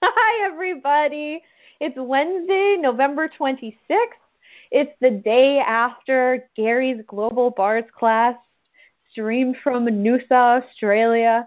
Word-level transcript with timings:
Hi, 0.02 0.46
everybody. 0.46 1.42
It's 1.78 1.96
Wednesday, 1.98 2.78
November 2.80 3.28
26th. 3.38 3.74
It's 4.70 4.92
the 5.02 5.10
day 5.10 5.58
after 5.58 6.48
Gary's 6.56 7.02
Global 7.06 7.50
Bars 7.50 7.84
class, 7.98 8.34
streamed 9.10 9.56
from 9.62 9.84
Noosa, 9.84 10.62
Australia. 10.62 11.46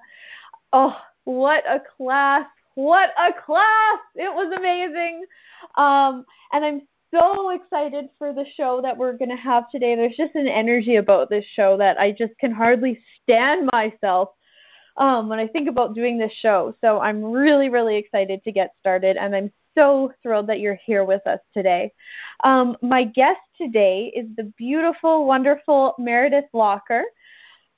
Oh, 0.71 0.95
what 1.23 1.63
a 1.67 1.81
class! 1.97 2.45
What 2.75 3.09
a 3.17 3.31
class! 3.43 3.99
It 4.15 4.31
was 4.31 4.53
amazing. 4.55 5.25
Um, 5.73 6.23
and 6.51 6.63
I'm 6.63 6.81
so 7.11 7.49
excited 7.49 8.09
for 8.19 8.33
the 8.33 8.45
show 8.55 8.81
that 8.83 8.95
we're 8.95 9.17
going 9.17 9.31
to 9.31 9.35
have 9.35 9.67
today. 9.71 9.95
There's 9.95 10.15
just 10.15 10.35
an 10.35 10.47
energy 10.47 10.97
about 10.97 11.31
this 11.31 11.45
show 11.55 11.75
that 11.77 11.99
I 11.99 12.11
just 12.11 12.37
can 12.39 12.51
hardly 12.51 12.99
stand 13.23 13.67
myself 13.73 14.29
um, 14.97 15.29
when 15.29 15.39
I 15.39 15.47
think 15.47 15.67
about 15.67 15.95
doing 15.95 16.17
this 16.17 16.33
show. 16.33 16.75
So 16.81 16.99
I'm 16.99 17.23
really, 17.23 17.69
really 17.69 17.97
excited 17.97 18.43
to 18.43 18.51
get 18.51 18.73
started, 18.79 19.17
and 19.17 19.35
I'm 19.35 19.51
so 19.75 20.13
thrilled 20.21 20.47
that 20.47 20.59
you're 20.59 20.79
here 20.85 21.03
with 21.03 21.25
us 21.25 21.39
today. 21.53 21.91
Um, 22.43 22.77
my 22.81 23.03
guest 23.03 23.39
today 23.57 24.11
is 24.15 24.27
the 24.37 24.51
beautiful, 24.57 25.25
wonderful 25.25 25.95
Meredith 25.97 26.45
Locker. 26.53 27.03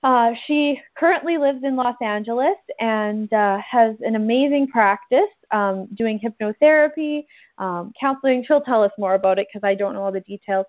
Uh, 0.04 0.34
she 0.46 0.80
currently 0.96 1.38
lives 1.38 1.64
in 1.64 1.76
Los 1.76 1.96
Angeles 2.02 2.58
and 2.80 3.32
uh, 3.34 3.58
has 3.60 3.96
an 4.02 4.16
amazing 4.16 4.68
practice 4.68 5.22
um, 5.52 5.88
doing 5.96 6.20
hypnotherapy, 6.20 7.26
um, 7.58 7.92
counseling. 8.00 8.44
She'll 8.46 8.62
tell 8.62 8.84
us 8.84 8.92
more 9.00 9.16
about 9.16 9.40
it 9.40 9.48
because 9.52 9.68
I 9.68 9.74
don't 9.74 9.94
know 9.94 10.04
all 10.04 10.12
the 10.12 10.20
details. 10.20 10.68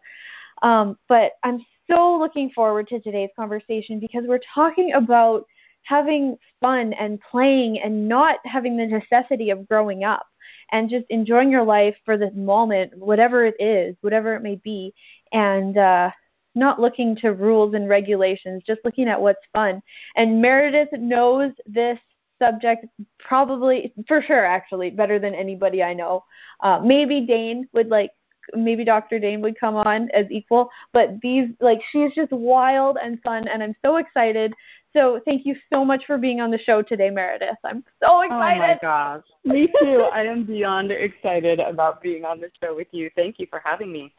Um, 0.62 0.96
but 1.06 1.32
I'm 1.42 1.65
so 1.90 2.16
looking 2.18 2.51
forward 2.51 2.88
to 2.88 3.01
today's 3.01 3.28
conversation 3.37 4.01
because 4.01 4.24
we're 4.26 4.40
talking 4.54 4.95
about 4.95 5.46
having 5.86 6.36
fun 6.60 6.92
and 6.95 7.20
playing 7.30 7.80
and 7.80 8.08
not 8.08 8.38
having 8.45 8.76
the 8.76 8.86
necessity 8.86 9.50
of 9.50 9.68
growing 9.68 10.02
up 10.02 10.26
and 10.72 10.90
just 10.90 11.06
enjoying 11.10 11.50
your 11.50 11.62
life 11.62 11.95
for 12.04 12.18
the 12.18 12.30
moment, 12.32 12.92
whatever 12.98 13.46
it 13.46 13.54
is, 13.60 13.95
whatever 14.01 14.34
it 14.34 14.42
may 14.42 14.57
be, 14.57 14.92
and 15.32 15.79
uh, 15.79 16.10
not 16.57 16.80
looking 16.80 17.14
to 17.14 17.32
rules 17.32 17.74
and 17.74 17.88
regulations, 17.88 18.62
just 18.66 18.80
looking 18.84 19.09
at 19.09 19.20
what's 19.20 19.38
fun. 19.52 19.80
And 20.16 20.42
Meredith 20.42 20.88
knows 20.92 21.52
this 21.66 21.98
subject 22.40 22.87
probably, 23.20 23.95
for 24.09 24.23
sure, 24.23 24.45
actually, 24.45 24.90
better 24.90 25.20
than 25.20 25.34
anybody 25.34 25.84
I 25.84 25.95
know. 25.95 26.24
Uh, 26.60 26.80
maybe 26.84 27.20
Dane 27.20 27.68
would 27.73 27.88
like 27.88 28.10
maybe 28.54 28.84
Dr. 28.84 29.18
Dane 29.18 29.40
would 29.40 29.59
come 29.59 29.76
on 29.76 30.09
as 30.10 30.26
equal, 30.30 30.70
but 30.92 31.20
these 31.20 31.48
like 31.60 31.80
she's 31.90 32.14
just 32.14 32.32
wild 32.32 32.96
and 33.02 33.20
fun 33.23 33.48
and 33.48 33.62
I'm 33.62 33.74
so 33.84 33.96
excited 33.96 34.52
so 34.96 35.20
thank 35.24 35.44
you 35.44 35.54
so 35.72 35.84
much 35.84 36.04
for 36.06 36.16
being 36.16 36.40
on 36.40 36.50
the 36.50 36.58
show 36.58 36.82
today, 36.82 37.10
Meredith. 37.10 37.58
I'm 37.64 37.84
so 38.02 38.22
excited. 38.22 38.56
Oh 38.56 38.58
my 38.58 38.78
gosh. 38.80 39.24
Me 39.44 39.68
too. 39.80 40.08
I 40.12 40.22
am 40.24 40.44
beyond 40.44 40.90
excited 40.90 41.60
about 41.60 42.00
being 42.00 42.24
on 42.24 42.40
the 42.40 42.50
show 42.62 42.74
with 42.74 42.88
you. 42.92 43.10
Thank 43.14 43.38
you 43.38 43.46
for 43.50 43.60
having 43.64 43.92
me. 43.92 44.12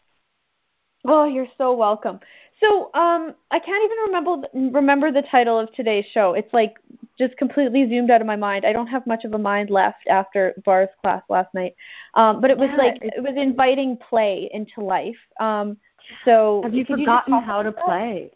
Oh, 1.06 1.26
you're 1.26 1.48
so 1.58 1.74
welcome. 1.74 2.20
So, 2.62 2.90
um, 2.94 3.36
I 3.52 3.60
can't 3.60 3.84
even 3.84 3.98
remember 4.08 4.48
remember 4.74 5.12
the 5.12 5.22
title 5.22 5.60
of 5.60 5.72
today's 5.74 6.06
show. 6.12 6.34
It's 6.34 6.52
like 6.54 6.76
just 7.18 7.38
completely 7.38 7.88
zoomed 7.88 8.12
out 8.12 8.22
of 8.22 8.28
my 8.28 8.36
mind. 8.36 8.66
I 8.66 8.74
don't 8.74 8.88
have 8.88 9.06
much 9.08 9.24
of 9.24 9.34
a 9.34 9.38
mind 9.38 9.70
left 9.70 10.08
after 10.08 10.54
Bar's 10.66 10.90
class 11.02 11.24
last 11.30 11.54
night. 11.54 11.76
Um, 12.16 12.42
but 12.42 12.52
it 12.52 12.58
was 12.58 12.70
yeah, 12.72 12.84
like 12.84 12.98
it 13.02 13.24
was 13.24 13.34
inviting 13.36 13.98
play 13.98 14.50
into 14.54 14.82
life. 14.82 15.16
Um, 15.40 15.78
so 16.26 16.62
have 16.64 16.74
you 16.74 16.86
forgotten 16.86 17.34
you 17.34 17.42
how 17.42 17.62
to 17.64 17.72
play? 17.72 18.32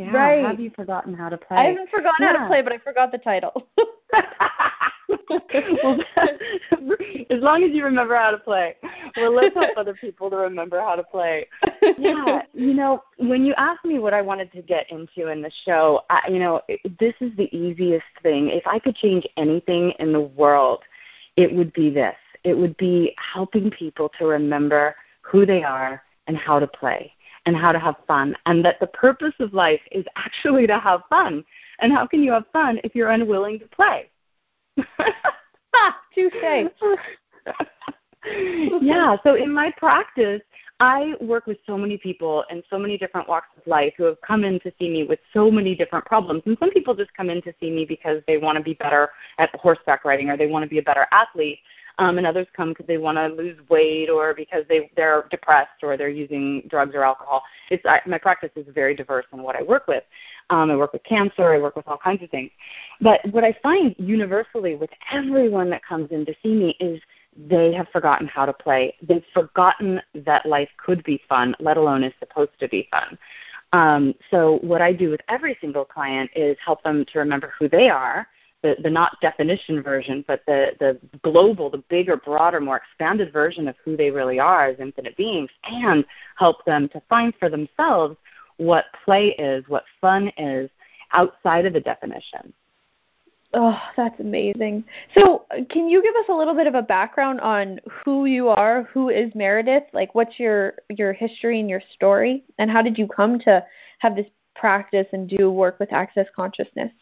Yeah, 0.00 0.12
right. 0.12 0.46
Have 0.46 0.58
you 0.58 0.70
forgotten 0.74 1.12
how 1.12 1.28
to 1.28 1.36
play? 1.36 1.58
I 1.58 1.64
haven't 1.64 1.90
forgotten 1.90 2.14
yeah. 2.20 2.32
how 2.34 2.42
to 2.44 2.48
play, 2.48 2.62
but 2.62 2.72
I 2.72 2.78
forgot 2.78 3.12
the 3.12 3.18
title. 3.18 3.68
well, 5.84 5.98
as 7.28 7.42
long 7.42 7.64
as 7.64 7.72
you 7.72 7.84
remember 7.84 8.16
how 8.16 8.30
to 8.30 8.38
play. 8.38 8.76
Well, 9.18 9.34
let's 9.34 9.54
help 9.54 9.76
other 9.76 9.92
people 9.92 10.30
to 10.30 10.36
remember 10.36 10.80
how 10.80 10.96
to 10.96 11.02
play. 11.02 11.46
Yeah, 11.98 12.40
you 12.54 12.72
know, 12.72 13.02
when 13.18 13.44
you 13.44 13.52
asked 13.58 13.84
me 13.84 13.98
what 13.98 14.14
I 14.14 14.22
wanted 14.22 14.50
to 14.52 14.62
get 14.62 14.90
into 14.90 15.28
in 15.28 15.42
the 15.42 15.50
show, 15.66 16.00
I, 16.08 16.22
you 16.30 16.38
know, 16.38 16.62
this 16.98 17.14
is 17.20 17.36
the 17.36 17.54
easiest 17.54 18.06
thing. 18.22 18.48
If 18.48 18.66
I 18.66 18.78
could 18.78 18.96
change 18.96 19.26
anything 19.36 19.92
in 19.98 20.12
the 20.14 20.20
world, 20.20 20.80
it 21.36 21.52
would 21.52 21.74
be 21.74 21.90
this. 21.90 22.16
It 22.42 22.56
would 22.56 22.74
be 22.78 23.14
helping 23.18 23.70
people 23.70 24.10
to 24.18 24.24
remember 24.24 24.96
who 25.20 25.44
they 25.44 25.62
are 25.62 26.02
and 26.26 26.38
how 26.38 26.58
to 26.58 26.66
play 26.66 27.12
and 27.46 27.56
how 27.56 27.72
to 27.72 27.78
have 27.78 27.96
fun, 28.06 28.36
and 28.46 28.64
that 28.64 28.78
the 28.80 28.86
purpose 28.88 29.34
of 29.40 29.54
life 29.54 29.80
is 29.92 30.04
actually 30.16 30.66
to 30.66 30.78
have 30.78 31.02
fun. 31.08 31.44
And 31.80 31.92
how 31.92 32.06
can 32.06 32.22
you 32.22 32.32
have 32.32 32.44
fun 32.52 32.80
if 32.84 32.94
you're 32.94 33.10
unwilling 33.10 33.58
to 33.60 33.66
play? 33.68 34.10
touche. 36.14 36.34
yeah, 38.82 39.16
so 39.24 39.34
in 39.34 39.52
my 39.52 39.72
practice, 39.78 40.42
I 40.80 41.14
work 41.20 41.46
with 41.46 41.58
so 41.66 41.76
many 41.76 41.98
people 41.98 42.44
in 42.50 42.62
so 42.70 42.78
many 42.78 42.96
different 42.96 43.28
walks 43.28 43.48
of 43.56 43.66
life 43.66 43.92
who 43.98 44.04
have 44.04 44.18
come 44.26 44.44
in 44.44 44.58
to 44.60 44.72
see 44.78 44.88
me 44.90 45.04
with 45.04 45.18
so 45.34 45.50
many 45.50 45.74
different 45.74 46.06
problems. 46.06 46.42
And 46.46 46.56
some 46.58 46.70
people 46.70 46.94
just 46.94 47.12
come 47.14 47.28
in 47.28 47.42
to 47.42 47.52
see 47.60 47.70
me 47.70 47.84
because 47.84 48.22
they 48.26 48.38
want 48.38 48.56
to 48.56 48.64
be 48.64 48.74
better 48.74 49.10
at 49.36 49.54
horseback 49.54 50.06
riding 50.06 50.30
or 50.30 50.38
they 50.38 50.46
want 50.46 50.62
to 50.62 50.68
be 50.68 50.78
a 50.78 50.82
better 50.82 51.06
athlete 51.12 51.58
um, 52.00 52.16
and 52.16 52.26
others 52.26 52.46
come 52.56 52.70
because 52.70 52.86
they 52.86 52.96
want 52.96 53.18
to 53.18 53.28
lose 53.28 53.56
weight 53.68 54.08
or 54.08 54.34
because 54.34 54.64
they 54.68 54.90
they're 54.96 55.26
depressed 55.30 55.82
or 55.82 55.96
they're 55.96 56.08
using 56.08 56.62
drugs 56.68 56.94
or 56.94 57.04
alcohol. 57.04 57.42
It's 57.70 57.84
I, 57.84 58.00
my 58.06 58.18
practice 58.18 58.50
is 58.56 58.66
very 58.74 58.96
diverse 58.96 59.26
in 59.32 59.42
what 59.42 59.54
I 59.54 59.62
work 59.62 59.86
with. 59.86 60.02
Um, 60.48 60.70
I 60.70 60.76
work 60.76 60.94
with 60.94 61.04
cancer. 61.04 61.52
I 61.52 61.58
work 61.58 61.76
with 61.76 61.86
all 61.86 61.98
kinds 61.98 62.22
of 62.22 62.30
things. 62.30 62.50
But 63.02 63.20
what 63.30 63.44
I 63.44 63.54
find 63.62 63.94
universally 63.98 64.74
with 64.76 64.90
everyone 65.12 65.68
that 65.70 65.84
comes 65.84 66.10
in 66.10 66.24
to 66.24 66.34
see 66.42 66.54
me 66.54 66.70
is 66.80 67.00
they 67.36 67.72
have 67.74 67.88
forgotten 67.92 68.26
how 68.26 68.46
to 68.46 68.52
play. 68.52 68.96
They've 69.02 69.24
forgotten 69.34 70.00
that 70.14 70.46
life 70.46 70.70
could 70.84 71.04
be 71.04 71.20
fun, 71.28 71.54
let 71.60 71.76
alone 71.76 72.02
is 72.02 72.14
supposed 72.18 72.58
to 72.60 72.68
be 72.68 72.88
fun. 72.90 73.18
Um, 73.72 74.14
so 74.30 74.58
what 74.62 74.80
I 74.80 74.92
do 74.92 75.10
with 75.10 75.20
every 75.28 75.56
single 75.60 75.84
client 75.84 76.30
is 76.34 76.56
help 76.64 76.82
them 76.82 77.04
to 77.12 77.18
remember 77.18 77.52
who 77.58 77.68
they 77.68 77.88
are 77.90 78.26
the, 78.62 78.76
the 78.82 78.90
not 78.90 79.20
definition 79.20 79.82
version, 79.82 80.24
but 80.26 80.42
the, 80.46 80.72
the 80.78 80.98
global, 81.22 81.70
the 81.70 81.82
bigger, 81.88 82.16
broader, 82.16 82.60
more 82.60 82.76
expanded 82.76 83.32
version 83.32 83.68
of 83.68 83.76
who 83.84 83.96
they 83.96 84.10
really 84.10 84.38
are 84.38 84.66
as 84.66 84.80
infinite 84.80 85.16
beings, 85.16 85.50
and 85.64 86.04
help 86.36 86.64
them 86.64 86.88
to 86.90 87.02
find 87.08 87.34
for 87.38 87.48
themselves 87.48 88.16
what 88.58 88.84
play 89.04 89.28
is, 89.38 89.64
what 89.68 89.84
fun 90.00 90.30
is 90.36 90.68
outside 91.12 91.64
of 91.66 91.72
the 91.72 91.80
definition. 91.80 92.52
Oh, 93.52 93.80
that's 93.96 94.20
amazing. 94.20 94.84
So, 95.18 95.44
can 95.70 95.88
you 95.88 96.00
give 96.02 96.14
us 96.14 96.26
a 96.28 96.32
little 96.32 96.54
bit 96.54 96.68
of 96.68 96.76
a 96.76 96.82
background 96.82 97.40
on 97.40 97.80
who 98.04 98.26
you 98.26 98.48
are? 98.48 98.84
Who 98.92 99.08
is 99.08 99.34
Meredith? 99.34 99.84
Like, 99.92 100.14
what's 100.14 100.38
your 100.38 100.74
your 100.88 101.12
history 101.12 101.58
and 101.58 101.68
your 101.68 101.82
story, 101.94 102.44
and 102.58 102.70
how 102.70 102.80
did 102.80 102.96
you 102.96 103.08
come 103.08 103.40
to 103.40 103.64
have 103.98 104.14
this 104.14 104.26
practice 104.54 105.06
and 105.12 105.28
do 105.28 105.50
work 105.50 105.80
with 105.80 105.92
Access 105.92 106.26
Consciousness? 106.36 106.92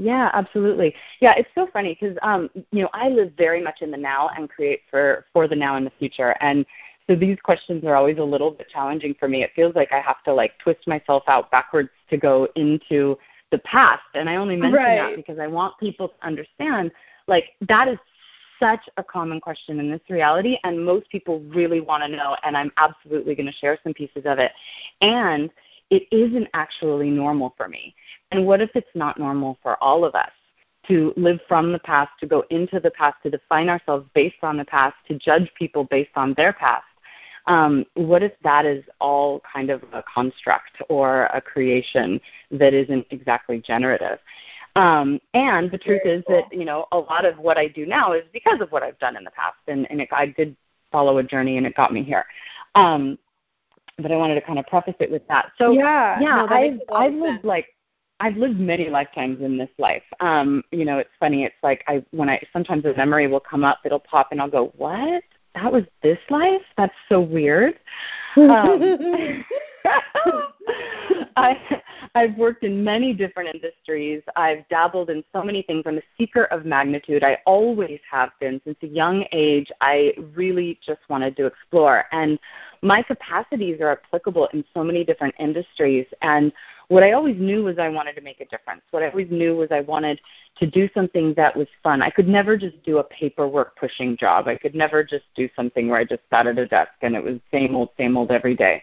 Yeah, 0.00 0.30
absolutely. 0.32 0.94
Yeah, 1.20 1.34
it's 1.36 1.48
so 1.54 1.68
funny 1.72 1.96
because 2.00 2.16
um, 2.22 2.48
you 2.72 2.82
know 2.82 2.88
I 2.94 3.10
live 3.10 3.32
very 3.36 3.62
much 3.62 3.82
in 3.82 3.90
the 3.90 3.98
now 3.98 4.30
and 4.36 4.48
create 4.48 4.80
for 4.90 5.26
for 5.32 5.46
the 5.46 5.54
now 5.54 5.76
and 5.76 5.86
the 5.86 5.92
future, 5.98 6.34
and 6.40 6.64
so 7.06 7.14
these 7.14 7.38
questions 7.42 7.84
are 7.84 7.96
always 7.96 8.16
a 8.16 8.24
little 8.24 8.50
bit 8.50 8.68
challenging 8.70 9.14
for 9.20 9.28
me. 9.28 9.42
It 9.42 9.50
feels 9.54 9.74
like 9.74 9.92
I 9.92 10.00
have 10.00 10.22
to 10.24 10.32
like 10.32 10.58
twist 10.58 10.88
myself 10.88 11.24
out 11.26 11.50
backwards 11.50 11.90
to 12.08 12.16
go 12.16 12.48
into 12.56 13.18
the 13.50 13.58
past, 13.58 14.02
and 14.14 14.30
I 14.30 14.36
only 14.36 14.56
mention 14.56 14.78
right. 14.78 14.96
that 14.96 15.16
because 15.16 15.38
I 15.38 15.46
want 15.46 15.78
people 15.78 16.08
to 16.08 16.26
understand 16.26 16.90
like 17.26 17.50
that 17.68 17.86
is 17.86 17.98
such 18.58 18.88
a 18.96 19.04
common 19.04 19.38
question 19.38 19.80
in 19.80 19.90
this 19.90 20.00
reality, 20.08 20.56
and 20.64 20.82
most 20.82 21.10
people 21.10 21.40
really 21.40 21.80
want 21.80 22.02
to 22.04 22.08
know, 22.08 22.36
and 22.42 22.56
I'm 22.56 22.72
absolutely 22.78 23.34
going 23.34 23.46
to 23.46 23.52
share 23.52 23.78
some 23.82 23.92
pieces 23.92 24.22
of 24.24 24.38
it, 24.38 24.52
and 25.02 25.50
it 25.90 26.04
isn't 26.10 26.48
actually 26.54 27.10
normal 27.10 27.54
for 27.56 27.68
me. 27.68 27.94
And 28.30 28.46
what 28.46 28.60
if 28.60 28.70
it's 28.74 28.88
not 28.94 29.18
normal 29.18 29.58
for 29.62 29.82
all 29.82 30.04
of 30.04 30.14
us 30.14 30.30
to 30.88 31.12
live 31.16 31.40
from 31.46 31.72
the 31.72 31.78
past, 31.80 32.10
to 32.20 32.26
go 32.26 32.44
into 32.50 32.80
the 32.80 32.90
past, 32.92 33.16
to 33.22 33.30
define 33.30 33.68
ourselves 33.68 34.06
based 34.14 34.42
on 34.42 34.56
the 34.56 34.64
past, 34.64 34.94
to 35.08 35.18
judge 35.18 35.50
people 35.58 35.84
based 35.84 36.16
on 36.16 36.34
their 36.36 36.52
past? 36.52 36.84
Um, 37.46 37.84
what 37.94 38.22
if 38.22 38.32
that 38.44 38.66
is 38.66 38.84
all 39.00 39.42
kind 39.52 39.70
of 39.70 39.82
a 39.92 40.02
construct 40.02 40.82
or 40.88 41.24
a 41.26 41.40
creation 41.40 42.20
that 42.50 42.74
isn't 42.74 43.06
exactly 43.10 43.60
generative? 43.60 44.18
Um, 44.76 45.20
and 45.34 45.70
the 45.70 45.78
truth 45.78 46.02
Very 46.04 46.18
is 46.18 46.24
cool. 46.26 46.36
that 46.36 46.56
you 46.56 46.64
know 46.64 46.86
a 46.92 46.98
lot 46.98 47.24
of 47.24 47.38
what 47.38 47.58
I 47.58 47.66
do 47.66 47.86
now 47.86 48.12
is 48.12 48.22
because 48.32 48.60
of 48.60 48.70
what 48.70 48.84
I've 48.84 48.98
done 49.00 49.16
in 49.16 49.24
the 49.24 49.30
past, 49.32 49.56
and, 49.66 49.90
and 49.90 50.00
it, 50.00 50.08
I 50.12 50.26
did 50.26 50.54
follow 50.92 51.18
a 51.18 51.24
journey, 51.24 51.56
and 51.56 51.66
it 51.66 51.74
got 51.74 51.92
me 51.92 52.04
here. 52.04 52.24
Um, 52.76 53.18
but 54.00 54.12
I 54.12 54.16
wanted 54.16 54.34
to 54.34 54.40
kind 54.40 54.58
of 54.58 54.66
preface 54.66 54.94
it 55.00 55.10
with 55.10 55.26
that. 55.28 55.52
So 55.58 55.72
yeah, 55.72 56.18
yeah, 56.20 56.36
no, 56.36 56.46
I've 56.48 56.80
I've 56.92 57.14
lived 57.14 57.44
like 57.44 57.66
I've 58.20 58.36
lived 58.36 58.60
many 58.60 58.88
lifetimes 58.88 59.40
in 59.40 59.56
this 59.56 59.70
life. 59.78 60.02
Um, 60.20 60.62
you 60.72 60.84
know, 60.84 60.98
it's 60.98 61.10
funny. 61.18 61.44
It's 61.44 61.56
like 61.62 61.84
I 61.88 62.04
when 62.10 62.28
I 62.28 62.42
sometimes 62.52 62.84
a 62.84 62.94
memory 62.94 63.26
will 63.26 63.40
come 63.40 63.64
up, 63.64 63.78
it'll 63.84 64.00
pop, 64.00 64.28
and 64.30 64.40
I'll 64.40 64.50
go, 64.50 64.72
"What? 64.76 65.22
That 65.54 65.72
was 65.72 65.84
this 66.02 66.18
life? 66.28 66.62
That's 66.76 66.94
so 67.08 67.20
weird." 67.20 67.78
Um, 68.36 68.96
I, 71.36 71.82
I've 72.14 72.36
worked 72.36 72.64
in 72.64 72.82
many 72.82 73.12
different 73.12 73.54
industries. 73.54 74.22
I've 74.36 74.68
dabbled 74.68 75.10
in 75.10 75.24
so 75.32 75.42
many 75.42 75.62
things. 75.62 75.84
I'm 75.86 75.98
a 75.98 76.02
seeker 76.18 76.44
of 76.44 76.64
magnitude. 76.64 77.24
I 77.24 77.38
always 77.46 78.00
have 78.10 78.30
been. 78.40 78.60
Since 78.64 78.78
a 78.82 78.86
young 78.86 79.24
age, 79.32 79.70
I 79.80 80.12
really 80.34 80.78
just 80.84 81.00
wanted 81.08 81.36
to 81.36 81.46
explore. 81.46 82.04
And 82.12 82.38
my 82.82 83.02
capacities 83.02 83.80
are 83.80 83.92
applicable 83.92 84.48
in 84.52 84.64
so 84.74 84.82
many 84.82 85.04
different 85.04 85.34
industries. 85.38 86.06
And 86.22 86.52
what 86.88 87.02
I 87.02 87.12
always 87.12 87.36
knew 87.38 87.64
was 87.64 87.78
I 87.78 87.88
wanted 87.88 88.14
to 88.16 88.20
make 88.20 88.40
a 88.40 88.46
difference. 88.46 88.82
What 88.90 89.02
I 89.02 89.10
always 89.10 89.30
knew 89.30 89.56
was 89.56 89.68
I 89.70 89.80
wanted 89.80 90.20
to 90.58 90.66
do 90.66 90.88
something 90.92 91.34
that 91.34 91.56
was 91.56 91.68
fun. 91.82 92.02
I 92.02 92.10
could 92.10 92.26
never 92.26 92.56
just 92.56 92.82
do 92.82 92.98
a 92.98 93.04
paperwork 93.04 93.76
pushing 93.76 94.16
job. 94.16 94.48
I 94.48 94.56
could 94.56 94.74
never 94.74 95.04
just 95.04 95.24
do 95.34 95.48
something 95.54 95.88
where 95.88 96.00
I 96.00 96.04
just 96.04 96.22
sat 96.30 96.48
at 96.48 96.58
a 96.58 96.66
desk 96.66 96.92
and 97.02 97.14
it 97.14 97.22
was 97.22 97.38
same 97.52 97.76
old, 97.76 97.90
same 97.96 98.16
old 98.16 98.30
every 98.30 98.56
day. 98.56 98.82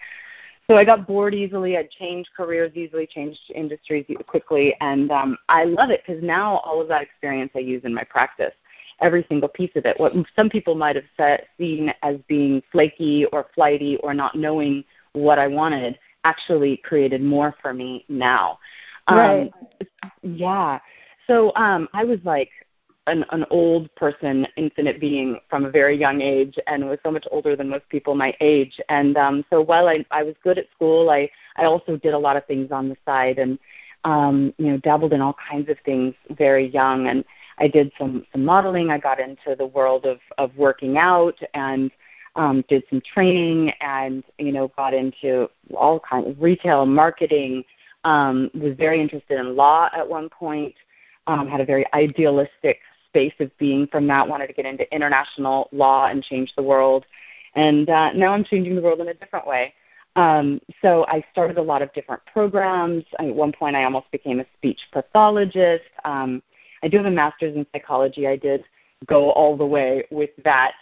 So 0.70 0.76
I 0.76 0.84
got 0.84 1.08
bored 1.08 1.34
easily. 1.34 1.78
I 1.78 1.88
changed 1.98 2.30
careers 2.36 2.74
easily, 2.76 3.08
changed 3.08 3.40
industries 3.56 4.06
quickly, 4.28 4.76
and 4.82 5.10
um, 5.12 5.38
I 5.48 5.64
love 5.64 5.92
it 5.92 6.02
because 6.06 6.22
now 6.22 6.58
all 6.58 6.82
of 6.82 6.90
that 6.90 7.02
experience 7.02 7.52
I 7.56 7.60
use 7.60 7.84
in 7.86 7.94
my 7.94 8.04
practice. 8.04 8.54
Every 9.00 9.26
single 9.30 9.48
piece 9.48 9.72
of 9.76 9.86
it. 9.86 9.98
What 9.98 10.12
some 10.36 10.50
people 10.50 10.76
might 10.76 10.96
have 10.96 11.06
set, 11.16 11.48
seen 11.58 11.94
as 12.04 12.18
being 12.28 12.62
flaky 12.72 13.26
or 13.32 13.48
flighty 13.56 13.98
or 13.98 14.14
not 14.14 14.36
knowing 14.36 14.84
what 15.14 15.40
I 15.40 15.48
wanted 15.48 15.98
actually 16.26 16.78
created 16.78 17.22
more 17.22 17.56
for 17.62 17.74
me 17.74 18.04
now. 18.10 18.60
Um, 19.08 19.18
right. 19.18 19.54
Yeah. 20.22 20.80
So 21.28 21.54
um, 21.56 21.88
I 21.94 22.04
was 22.04 22.20
like, 22.26 22.50
an, 23.08 23.26
an 23.32 23.46
old 23.50 23.94
person, 23.96 24.46
infinite 24.58 25.00
being 25.00 25.40
from 25.50 25.66
a 25.66 25.72
very 25.72 25.98
young 25.98 26.22
age, 26.22 26.58
and 26.68 26.88
was 26.88 27.00
so 27.04 27.12
much 27.12 27.26
older 27.32 27.56
than 27.56 27.70
most 27.70 27.88
people 27.90 28.14
my 28.16 28.36
age. 28.42 28.80
And 28.90 29.18
um, 29.18 29.46
so 29.50 29.62
while 29.62 29.88
I, 29.88 30.06
I 30.12 30.24
was 30.24 30.36
good 30.44 30.58
at 30.58 30.70
school, 30.76 31.10
I, 31.10 31.30
I 31.56 31.66
also 31.66 31.98
did 31.98 32.14
a 32.14 32.18
lot 32.18 32.38
of 32.38 32.46
things 32.46 32.72
on 32.72 32.90
the 32.90 32.98
side, 33.06 33.40
and 33.40 33.58
um, 34.04 34.54
you 34.58 34.68
know, 34.68 34.78
dabbled 34.78 35.14
in 35.14 35.22
all 35.22 35.36
kinds 35.50 35.70
of 35.70 35.78
things 35.84 36.14
very 36.32 36.68
young. 36.68 37.08
And 37.08 37.26
I 37.58 37.68
did 37.68 37.92
some 37.98 38.26
some 38.32 38.46
modeling. 38.46 38.90
I 38.90 38.98
got 39.00 39.20
into 39.20 39.56
the 39.58 39.66
world 39.66 40.06
of 40.06 40.20
of 40.38 40.56
working 40.56 40.98
out 40.98 41.40
and 41.54 41.92
um, 42.36 42.64
did 42.68 42.84
some 42.90 43.02
training, 43.02 43.72
and 43.82 44.24
you 44.38 44.52
know, 44.52 44.68
got 44.76 44.94
into 44.94 45.50
all 45.76 46.00
kinds 46.00 46.28
of 46.28 46.42
retail 46.42 46.86
marketing. 46.86 47.64
Um, 48.04 48.52
was 48.54 48.76
very 48.78 49.02
interested 49.02 49.40
in 49.40 49.56
law 49.56 49.90
at 49.94 50.08
one 50.08 50.30
point. 50.30 50.76
Um, 51.26 51.48
had 51.48 51.60
a 51.60 51.66
very 51.66 51.86
idealistic 51.94 52.80
space 53.08 53.34
of 53.40 53.56
being 53.58 53.88
from 53.88 54.08
that, 54.08 54.28
wanted 54.28 54.48
to 54.48 54.54
get 54.54 54.66
into 54.66 54.92
international 54.94 55.70
law 55.72 56.08
and 56.08 56.24
change 56.24 56.54
the 56.56 56.64
world. 56.64 57.06
And 57.56 57.90
uh, 57.90 58.14
now 58.14 58.34
I'm 58.34 58.44
changing 58.44 58.76
the 58.76 58.82
world 58.82 59.00
in 59.00 59.08
a 59.10 59.14
different 59.14 59.48
way. 59.48 59.74
Um, 60.16 60.60
so 60.82 61.06
I 61.08 61.24
started 61.32 61.58
a 61.58 61.62
lot 61.62 61.82
of 61.82 61.94
different 61.94 62.22
programs. 62.32 63.04
At 63.20 63.26
one 63.26 63.52
point, 63.52 63.76
I 63.76 63.84
almost 63.84 64.10
became 64.12 64.40
a 64.40 64.46
speech 64.58 64.80
pathologist. 64.92 65.84
Um, 66.06 66.42
I 66.84 66.88
do 66.88 66.98
have 66.98 67.06
a 67.06 67.12
master's 67.12 67.56
in 67.56 67.66
psychology. 67.72 68.28
I 68.28 68.36
did 68.36 68.64
go 69.06 69.32
all 69.32 69.56
the 69.56 69.66
way 69.66 70.06
with 70.10 70.32
that 70.44 70.74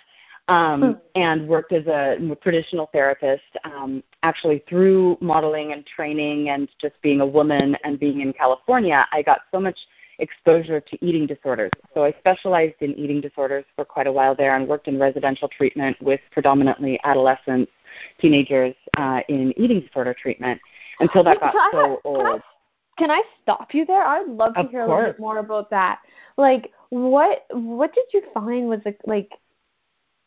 um, 0.48 0.82
hmm. 0.82 0.92
and 1.16 1.48
worked 1.48 1.74
as 1.74 1.86
a 1.88 2.18
traditional 2.42 2.90
therapist. 2.94 3.44
Um, 3.66 4.04
actually, 4.24 4.64
through 4.70 5.18
modeling 5.20 5.74
and 5.74 5.86
training 5.86 6.50
and 6.50 6.70
just 6.80 6.96
being 7.02 7.20
a 7.22 7.26
woman 7.26 7.76
and 7.84 8.00
being 8.00 8.22
in 8.22 8.32
California, 8.32 9.06
I 9.12 9.22
got 9.22 9.42
so 9.52 9.60
much– 9.60 9.78
exposure 10.20 10.80
to 10.80 11.06
eating 11.06 11.28
disorders. 11.28 11.72
So 11.94 12.04
I 12.04 12.14
specialized 12.20 12.76
in 12.82 12.94
eating 12.96 13.22
disorders 13.22 13.66
for 13.76 13.86
quite 13.86 14.08
a 14.08 14.12
while 14.12 14.36
there 14.36 14.56
and 14.56 14.68
worked 14.68 14.88
in 14.88 15.00
residential 15.00 15.48
treatment 15.48 16.02
with 16.02 16.20
predominantly 16.32 17.00
adolescents, 17.04 17.72
teenagers 18.20 18.76
uh, 18.98 19.22
in 19.30 19.54
eating 19.58 19.82
disorder 19.82 20.14
treatment 20.14 20.60
until 21.00 21.24
that 21.24 21.40
got 21.40 21.54
so 21.72 22.00
old. 22.04 22.42
Can 22.98 23.12
I, 23.12 23.12
can 23.12 23.12
I 23.12 23.24
stop 23.44 23.74
you 23.74 23.86
there? 23.86 24.06
I'd 24.06 24.30
love 24.30 24.54
to 24.54 24.62
of 24.62 24.70
hear 24.70 24.86
course. 24.86 24.94
a 24.94 25.00
little 25.00 25.14
bit 25.14 25.20
more 25.20 25.40
about 25.40 25.70
that. 25.72 26.00
Like, 26.38 26.72
what 26.92 27.46
what 27.52 27.94
did 27.94 28.06
you 28.14 28.24
find 28.34 28.70
was 28.70 28.80
the, 28.86 28.96
like 29.06 29.30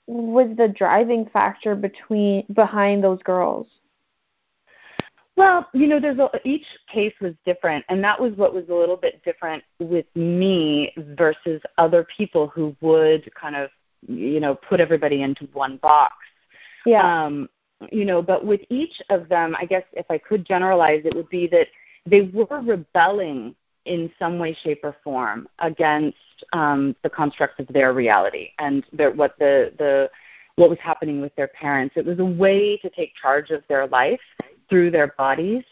was 0.07 0.55
the 0.59 0.69
driving 0.69 1.27
factor 1.33 1.75
between 1.75 2.45
behind 2.53 3.03
those 3.03 3.23
girls? 3.23 3.67
Well, 5.39 5.69
you 5.73 5.87
know, 5.87 6.01
there's 6.01 6.19
a, 6.19 6.29
each 6.43 6.67
case 6.93 7.15
was 7.21 7.33
different, 7.47 7.85
and 7.89 8.03
that 8.03 8.21
was 8.21 8.33
what 8.33 8.53
was 8.53 8.65
a 8.71 8.75
little 8.75 8.97
bit 8.97 9.23
different 9.25 9.63
with 9.79 10.07
me 10.17 10.93
versus 10.97 11.63
other 11.79 12.05
people 12.17 12.49
who 12.49 12.75
would 12.81 13.33
kind 13.37 13.55
of, 13.55 13.71
you 14.09 14.41
know, 14.41 14.57
put 14.57 14.81
everybody 14.81 15.23
into 15.23 15.45
one 15.53 15.77
box. 15.77 16.15
Yeah. 16.85 17.25
Um, 17.25 17.49
you 17.93 18.05
know, 18.05 18.21
but 18.21 18.45
with 18.45 18.63
each 18.69 19.01
of 19.11 19.29
them, 19.29 19.55
I 19.57 19.65
guess 19.65 19.85
if 19.93 20.07
I 20.11 20.19
could 20.19 20.45
generalize, 20.45 21.03
it 21.05 21.15
would 21.15 21.29
be 21.29 21.47
that 21.47 21.69
they 22.05 22.23
were 22.23 22.61
rebelling 22.61 23.55
in 23.85 24.11
some 24.19 24.41
way, 24.41 24.57
shape, 24.65 24.81
or 24.83 24.97
form 25.05 25.47
against 25.61 26.17
um, 26.53 26.97
the 27.05 27.11
constructs 27.11 27.61
of 27.61 27.69
their 27.69 27.93
reality 27.93 28.51
and 28.59 28.85
their, 28.93 29.13
what 29.13 29.39
the 29.39 29.73
the 29.79 30.11
what 30.57 30.69
was 30.69 30.81
happening 30.81 31.21
with 31.21 31.33
their 31.37 31.47
parents. 31.47 31.95
It 31.97 32.05
was 32.05 32.19
a 32.19 32.25
way 32.25 32.77
to 32.79 32.91
take 32.91 33.15
charge 33.15 33.51
of 33.51 33.63
their 33.69 33.87
life 33.87 34.19
through 34.69 34.91
their 34.91 35.09
bodies, 35.19 35.65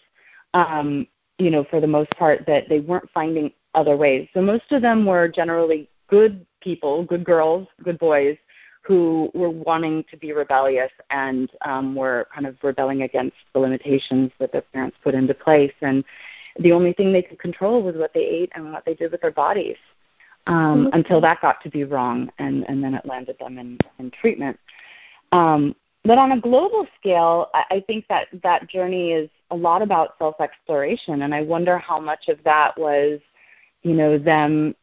um, 0.54 1.06
you 1.38 1.50
know, 1.50 1.64
for 1.64 1.80
the 1.80 1.86
most 1.86 2.10
part, 2.10 2.46
that 2.46 2.68
they 2.68 2.80
weren't 2.80 3.10
finding 3.12 3.52
other 3.74 3.96
ways. 3.96 4.28
So 4.32 4.40
most 4.40 4.70
of 4.72 4.82
them 4.82 5.04
were 5.04 5.28
generally 5.28 5.88
good 6.08 6.46
people, 6.60 7.04
good 7.04 7.24
girls, 7.24 7.68
good 7.82 7.98
boys, 7.98 8.36
who 8.82 9.30
were 9.34 9.50
wanting 9.50 10.04
to 10.10 10.16
be 10.16 10.32
rebellious 10.32 10.92
and 11.10 11.50
um, 11.62 11.94
were 11.94 12.28
kind 12.32 12.46
of 12.46 12.56
rebelling 12.62 13.02
against 13.02 13.36
the 13.52 13.58
limitations 13.58 14.30
that 14.38 14.52
their 14.52 14.62
parents 14.62 14.96
put 15.02 15.14
into 15.14 15.34
place. 15.34 15.72
And 15.82 16.04
the 16.60 16.72
only 16.72 16.92
thing 16.92 17.12
they 17.12 17.22
could 17.22 17.40
control 17.40 17.82
was 17.82 17.96
what 17.96 18.14
they 18.14 18.24
ate 18.24 18.52
and 18.54 18.72
what 18.72 18.84
they 18.84 18.94
did 18.94 19.10
with 19.10 19.20
their 19.20 19.32
bodies. 19.32 19.76
Um, 20.46 20.86
mm-hmm. 20.86 20.88
Until 20.92 21.20
that 21.22 21.42
got 21.42 21.60
to 21.64 21.68
be 21.68 21.82
wrong, 21.82 22.30
and, 22.38 22.64
and 22.68 22.82
then 22.82 22.94
it 22.94 23.04
landed 23.04 23.36
them 23.40 23.58
in, 23.58 23.76
in 23.98 24.12
treatment. 24.12 24.56
Um, 25.32 25.74
but 26.06 26.18
on 26.18 26.32
a 26.32 26.40
global 26.40 26.86
scale, 26.98 27.50
I 27.54 27.82
think 27.86 28.06
that 28.08 28.28
that 28.42 28.68
journey 28.68 29.12
is 29.12 29.28
a 29.50 29.56
lot 29.56 29.82
about 29.82 30.16
self 30.18 30.40
exploration, 30.40 31.22
and 31.22 31.34
I 31.34 31.42
wonder 31.42 31.78
how 31.78 32.00
much 32.00 32.28
of 32.28 32.38
that 32.44 32.78
was, 32.78 33.20
you 33.82 33.94
know, 33.94 34.18
them 34.18 34.74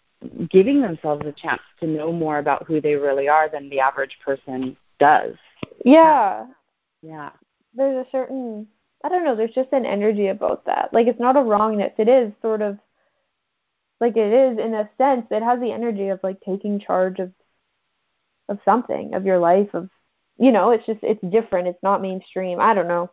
giving 0.50 0.82
themselves 0.82 1.26
a 1.26 1.32
chance 1.32 1.62
to 1.80 1.88
know 1.88 2.12
more 2.12 2.38
about 2.38 2.66
who 2.66 2.80
they 2.80 2.96
really 2.96 3.28
are 3.28 3.50
than 3.50 3.70
the 3.70 3.80
average 3.80 4.18
person 4.24 4.78
does. 5.00 5.36
Yeah. 5.84 6.46
Yeah. 7.02 7.32
There's 7.76 8.06
a 8.06 8.10
certain 8.12 8.68
I 9.04 9.10
don't 9.10 9.26
know, 9.26 9.36
there's 9.36 9.54
just 9.54 9.74
an 9.74 9.86
energy 9.86 10.28
about 10.28 10.66
that. 10.66 10.94
Like 10.94 11.08
it's 11.08 11.20
not 11.20 11.36
a 11.36 11.42
wrongness. 11.42 11.92
It 11.98 12.08
is 12.08 12.32
sort 12.42 12.62
of 12.62 12.80
like 14.00 14.16
it 14.16 14.32
is 14.32 14.58
in 14.60 14.74
a 14.74 14.90
sense, 14.98 15.26
it 15.30 15.44
has 15.44 15.60
the 15.60 15.72
energy 15.72 16.08
of 16.08 16.22
like 16.24 16.40
taking 16.42 16.80
charge 16.80 17.20
of 17.20 17.32
of 18.50 18.60
something, 18.66 19.14
of 19.14 19.26
your 19.26 19.40
life, 19.40 19.74
of 19.74 19.90
you 20.38 20.52
know, 20.52 20.72
it's 20.72 20.86
just 20.86 21.00
it's 21.04 21.22
different. 21.32 21.68
It's 21.68 21.84
not 21.84 22.02
mainstream. 22.02 22.60
I 22.60 22.74
don't 22.74 22.88
know. 22.88 23.10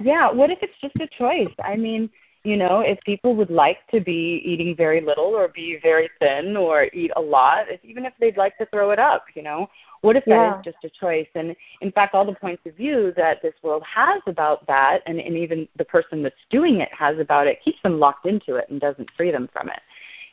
Yeah, 0.00 0.30
what 0.30 0.50
if 0.50 0.58
it's 0.62 0.78
just 0.80 0.96
a 0.96 1.06
choice? 1.06 1.54
I 1.62 1.76
mean, 1.76 2.10
you 2.44 2.56
know, 2.56 2.80
if 2.80 2.98
people 3.02 3.36
would 3.36 3.50
like 3.50 3.78
to 3.92 4.00
be 4.00 4.42
eating 4.44 4.74
very 4.74 5.00
little 5.00 5.26
or 5.26 5.48
be 5.48 5.78
very 5.80 6.10
thin 6.18 6.56
or 6.56 6.88
eat 6.92 7.12
a 7.14 7.20
lot, 7.20 7.66
even 7.84 8.04
if 8.04 8.12
they'd 8.18 8.36
like 8.36 8.58
to 8.58 8.66
throw 8.66 8.90
it 8.90 8.98
up, 8.98 9.26
you 9.34 9.42
know, 9.42 9.68
what 10.00 10.16
if 10.16 10.24
yeah. 10.26 10.50
that 10.50 10.58
is 10.58 10.72
just 10.72 10.84
a 10.84 10.90
choice? 10.90 11.28
And 11.36 11.54
in 11.80 11.92
fact, 11.92 12.14
all 12.14 12.24
the 12.24 12.34
points 12.34 12.62
of 12.66 12.74
view 12.74 13.12
that 13.16 13.42
this 13.42 13.54
world 13.62 13.84
has 13.84 14.20
about 14.26 14.66
that, 14.66 15.02
and, 15.06 15.20
and 15.20 15.36
even 15.36 15.68
the 15.76 15.84
person 15.84 16.22
that's 16.22 16.34
doing 16.50 16.80
it 16.80 16.92
has 16.92 17.18
about 17.20 17.46
it, 17.46 17.62
keeps 17.62 17.80
them 17.82 18.00
locked 18.00 18.26
into 18.26 18.56
it 18.56 18.68
and 18.70 18.80
doesn't 18.80 19.10
free 19.16 19.30
them 19.30 19.48
from 19.52 19.68
it. 19.68 19.80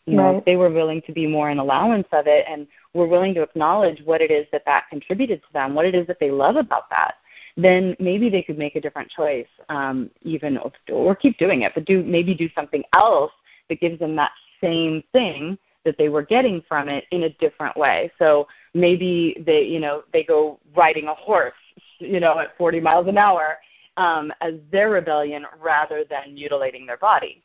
You 0.06 0.16
know, 0.16 0.38
if 0.40 0.46
they 0.46 0.56
were 0.56 0.72
willing 0.72 1.04
to 1.04 1.12
be 1.12 1.28
more 1.28 1.52
in 1.52 1.60
allowance 1.60 2.08
of 2.12 2.26
it 2.26 2.44
and 2.50 2.66
were 2.94 3.08
willing 3.08 3.34
to 3.36 3.44
acknowledge 3.44 4.02
what 4.04 4.22
it 4.22 4.32
is 4.32 4.48
that 4.52 4.64
that 4.66 4.90
contributed 4.90 5.42
to 5.42 5.54
them, 5.54 5.76
what 5.76 5.86
it 5.86 5.96
is 5.96 6.08
that 6.08 6.20
they 6.20 6.32
love 6.32 6.56
about 6.56 6.90
that, 6.90 7.16
then 7.56 7.96
maybe 8.00 8.30
they 8.30 8.42
could 8.42 8.58
make 8.58 8.76
a 8.76 8.82
different 8.82 9.10
choice, 9.10 9.48
um, 9.70 10.10
even 10.22 10.60
or 10.92 11.16
keep 11.16 11.38
doing 11.38 11.62
it, 11.62 11.74
but 11.76 11.86
do 11.86 12.04
maybe 12.04 12.34
do 12.34 12.50
something 12.56 12.84
else 12.94 13.32
that 13.70 13.80
gives 13.80 14.00
them 14.00 14.16
that 14.16 14.32
same 14.62 15.04
thing 15.12 15.58
that 15.86 15.98
they 15.98 16.10
were 16.10 16.24
getting 16.24 16.62
from 16.68 16.90
it 16.90 17.06
in 17.12 17.24
a 17.24 17.30
different 17.34 17.76
way. 17.78 18.12
So 18.20 18.48
maybe 18.74 19.42
they, 19.46 19.64
you 19.64 19.80
know, 19.80 20.04
they 20.12 20.24
go 20.24 20.60
riding 20.76 21.08
a 21.08 21.14
horse, 21.14 21.54
you 22.00 22.20
know, 22.20 22.40
at 22.40 22.58
40 22.58 22.80
miles 22.80 23.08
an 23.08 23.18
hour 23.18 23.58
um, 23.98 24.34
as 24.42 24.56
their 24.72 24.90
rebellion 24.90 25.46
rather 25.62 26.04
than 26.10 26.34
mutilating 26.34 26.86
their 26.86 26.98
body. 26.98 27.44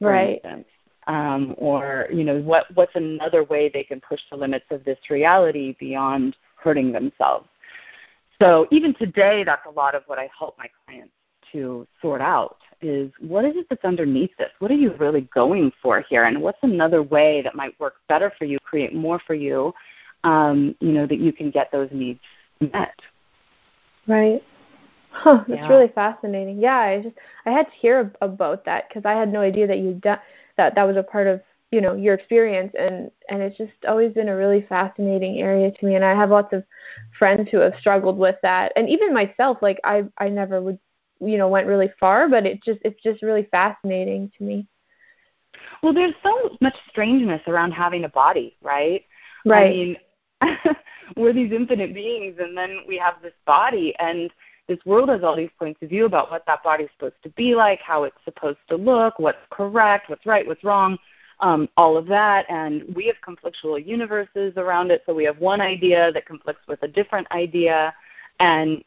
right. 0.00 0.40
Instance 0.44 0.66
um, 1.06 1.54
or 1.58 2.08
you 2.12 2.24
know 2.24 2.40
what 2.40 2.66
what's 2.74 2.94
another 2.94 3.44
way 3.44 3.68
they 3.68 3.84
can 3.84 4.00
push 4.00 4.20
the 4.30 4.36
limits 4.36 4.66
of 4.70 4.84
this 4.84 4.98
reality 5.10 5.76
beyond 5.78 6.36
hurting 6.56 6.92
themselves? 6.92 7.48
So 8.40 8.66
even 8.70 8.94
today 8.94 9.44
that's 9.44 9.66
a 9.66 9.70
lot 9.70 9.94
of 9.94 10.02
what 10.06 10.18
i 10.18 10.28
help 10.36 10.58
my 10.58 10.66
clients 10.84 11.12
to 11.52 11.86
sort 12.02 12.20
out 12.20 12.58
is 12.82 13.10
what 13.20 13.44
is 13.44 13.54
it 13.56 13.66
that's 13.70 13.84
underneath 13.84 14.30
this? 14.38 14.50
What 14.58 14.70
are 14.70 14.74
you 14.74 14.92
really 14.94 15.22
going 15.32 15.72
for 15.80 16.00
here? 16.00 16.24
And 16.24 16.42
what's 16.42 16.58
another 16.62 17.02
way 17.02 17.42
that 17.42 17.54
might 17.54 17.78
work 17.78 17.94
better 18.08 18.32
for 18.36 18.44
you 18.44 18.58
create 18.58 18.94
more 18.94 19.20
for 19.26 19.34
you 19.34 19.72
um, 20.24 20.74
you 20.80 20.92
know 20.92 21.06
that 21.06 21.18
you 21.18 21.32
can 21.32 21.50
get 21.50 21.70
those 21.70 21.88
needs 21.92 22.20
met? 22.60 22.94
Right. 24.06 24.42
Huh, 25.10 25.44
that's 25.46 25.60
yeah. 25.60 25.68
really 25.68 25.92
fascinating. 25.94 26.58
Yeah, 26.58 26.76
I 26.76 27.00
just 27.02 27.14
I 27.46 27.50
had 27.50 27.66
to 27.66 27.72
hear 27.72 28.12
about 28.20 28.64
that 28.64 28.88
because 28.88 29.04
I 29.04 29.12
had 29.12 29.32
no 29.32 29.40
idea 29.40 29.66
that 29.68 29.78
you'd 29.78 30.00
done 30.00 30.18
that 30.56 30.74
that 30.74 30.86
was 30.86 30.96
a 30.96 31.02
part 31.02 31.26
of 31.26 31.40
you 31.70 31.80
know 31.80 31.94
your 31.94 32.14
experience 32.14 32.72
and 32.78 33.10
and 33.28 33.42
it's 33.42 33.58
just 33.58 33.72
always 33.88 34.12
been 34.12 34.28
a 34.28 34.36
really 34.36 34.64
fascinating 34.68 35.40
area 35.40 35.70
to 35.70 35.86
me 35.86 35.96
and 35.96 36.04
I 36.04 36.14
have 36.14 36.30
lots 36.30 36.52
of 36.52 36.64
friends 37.18 37.48
who 37.50 37.58
have 37.58 37.74
struggled 37.80 38.16
with 38.18 38.36
that 38.42 38.72
and 38.76 38.88
even 38.88 39.12
myself 39.12 39.58
like 39.60 39.80
I 39.84 40.04
I 40.18 40.28
never 40.28 40.60
would 40.60 40.78
you 41.20 41.36
know 41.38 41.48
went 41.48 41.66
really 41.66 41.90
far 41.98 42.28
but 42.28 42.46
it 42.46 42.62
just 42.62 42.80
it's 42.84 43.02
just 43.02 43.22
really 43.22 43.48
fascinating 43.50 44.30
to 44.38 44.44
me. 44.44 44.66
Well, 45.82 45.92
there's 45.92 46.14
so 46.22 46.56
much 46.60 46.76
strangeness 46.90 47.42
around 47.46 47.72
having 47.72 48.04
a 48.04 48.08
body, 48.08 48.56
right? 48.62 49.04
Right. 49.44 49.66
I 49.66 49.70
mean, 49.70 49.96
we're 51.16 51.32
these 51.32 51.52
infinite 51.52 51.94
beings 51.94 52.36
and 52.38 52.56
then 52.56 52.80
we 52.88 52.96
have 52.98 53.14
this 53.22 53.34
body 53.46 53.94
and 53.98 54.30
this 54.66 54.78
world 54.84 55.10
has 55.10 55.22
all 55.22 55.36
these 55.36 55.50
points 55.58 55.82
of 55.82 55.90
view 55.90 56.06
about 56.06 56.30
what 56.30 56.44
that 56.46 56.62
body's 56.62 56.88
supposed 56.96 57.22
to 57.22 57.28
be 57.30 57.54
like, 57.54 57.80
how 57.80 58.04
it's 58.04 58.16
supposed 58.24 58.58
to 58.68 58.76
look, 58.76 59.18
what's 59.18 59.38
correct, 59.50 60.08
what's 60.08 60.24
right, 60.24 60.46
what's 60.46 60.64
wrong, 60.64 60.98
um, 61.40 61.68
all 61.76 61.96
of 61.96 62.06
that. 62.06 62.46
And 62.48 62.82
we 62.94 63.06
have 63.06 63.16
conflictual 63.26 63.84
universes 63.84 64.54
around 64.56 64.90
it. 64.90 65.02
So 65.04 65.14
we 65.14 65.24
have 65.24 65.38
one 65.38 65.60
idea 65.60 66.12
that 66.12 66.26
conflicts 66.26 66.66
with 66.66 66.82
a 66.82 66.88
different 66.88 67.30
idea. 67.30 67.94
And, 68.40 68.82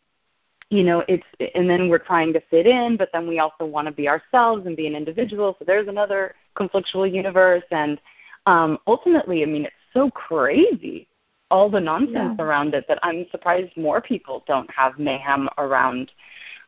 you 0.69 0.83
know, 0.83 1.03
it's, 1.07 1.25
and 1.55 1.69
then 1.69 1.89
we're 1.89 1.99
trying 1.99 2.33
to 2.33 2.41
fit 2.49 2.65
in, 2.65 2.97
but 2.97 3.09
then 3.13 3.27
we 3.27 3.39
also 3.39 3.65
want 3.65 3.87
to 3.87 3.93
be 3.93 4.09
ourselves 4.09 4.65
and 4.65 4.75
be 4.75 4.87
an 4.87 4.95
individual. 4.95 5.55
So 5.59 5.65
there's 5.65 5.87
another 5.87 6.33
conflictual 6.55 7.11
universe. 7.13 7.63
And 7.69 8.01
um, 8.47 8.79
ultimately, 8.87 9.43
I 9.43 9.45
mean, 9.45 9.65
it's 9.65 9.75
so 9.93 10.09
crazy 10.09 11.07
all 11.49 11.69
the 11.69 11.79
nonsense 11.79 12.35
yeah. 12.37 12.45
around 12.45 12.73
it 12.73 12.85
that 12.87 12.99
I'm 13.03 13.25
surprised 13.31 13.75
more 13.77 14.01
people 14.01 14.43
don't 14.47 14.69
have 14.71 14.99
mayhem 14.99 15.49
around 15.57 16.11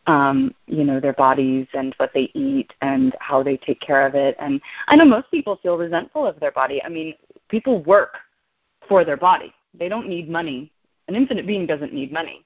um, 0.08 0.56
you 0.66 0.84
know, 0.84 1.00
their 1.00 1.14
bodies 1.14 1.68
and 1.74 1.94
what 1.98 2.12
they 2.14 2.32
eat 2.34 2.74
and 2.82 3.16
how 3.20 3.44
they 3.44 3.58
take 3.58 3.80
care 3.80 4.08
of 4.08 4.16
it. 4.16 4.36
And 4.40 4.60
I 4.88 4.96
know 4.96 5.06
most 5.06 5.30
people 5.30 5.60
feel 5.62 5.78
resentful 5.78 6.26
of 6.26 6.40
their 6.40 6.52
body. 6.52 6.82
I 6.84 6.90
mean, 6.90 7.14
people 7.48 7.84
work 7.84 8.18
for 8.88 9.06
their 9.06 9.18
body. 9.18 9.54
They 9.78 9.88
don't 9.88 10.10
need 10.10 10.28
money. 10.28 10.72
An 11.08 11.16
infinite 11.16 11.46
being 11.46 11.68
doesn't 11.68 11.94
need 11.94 12.12
money. 12.12 12.44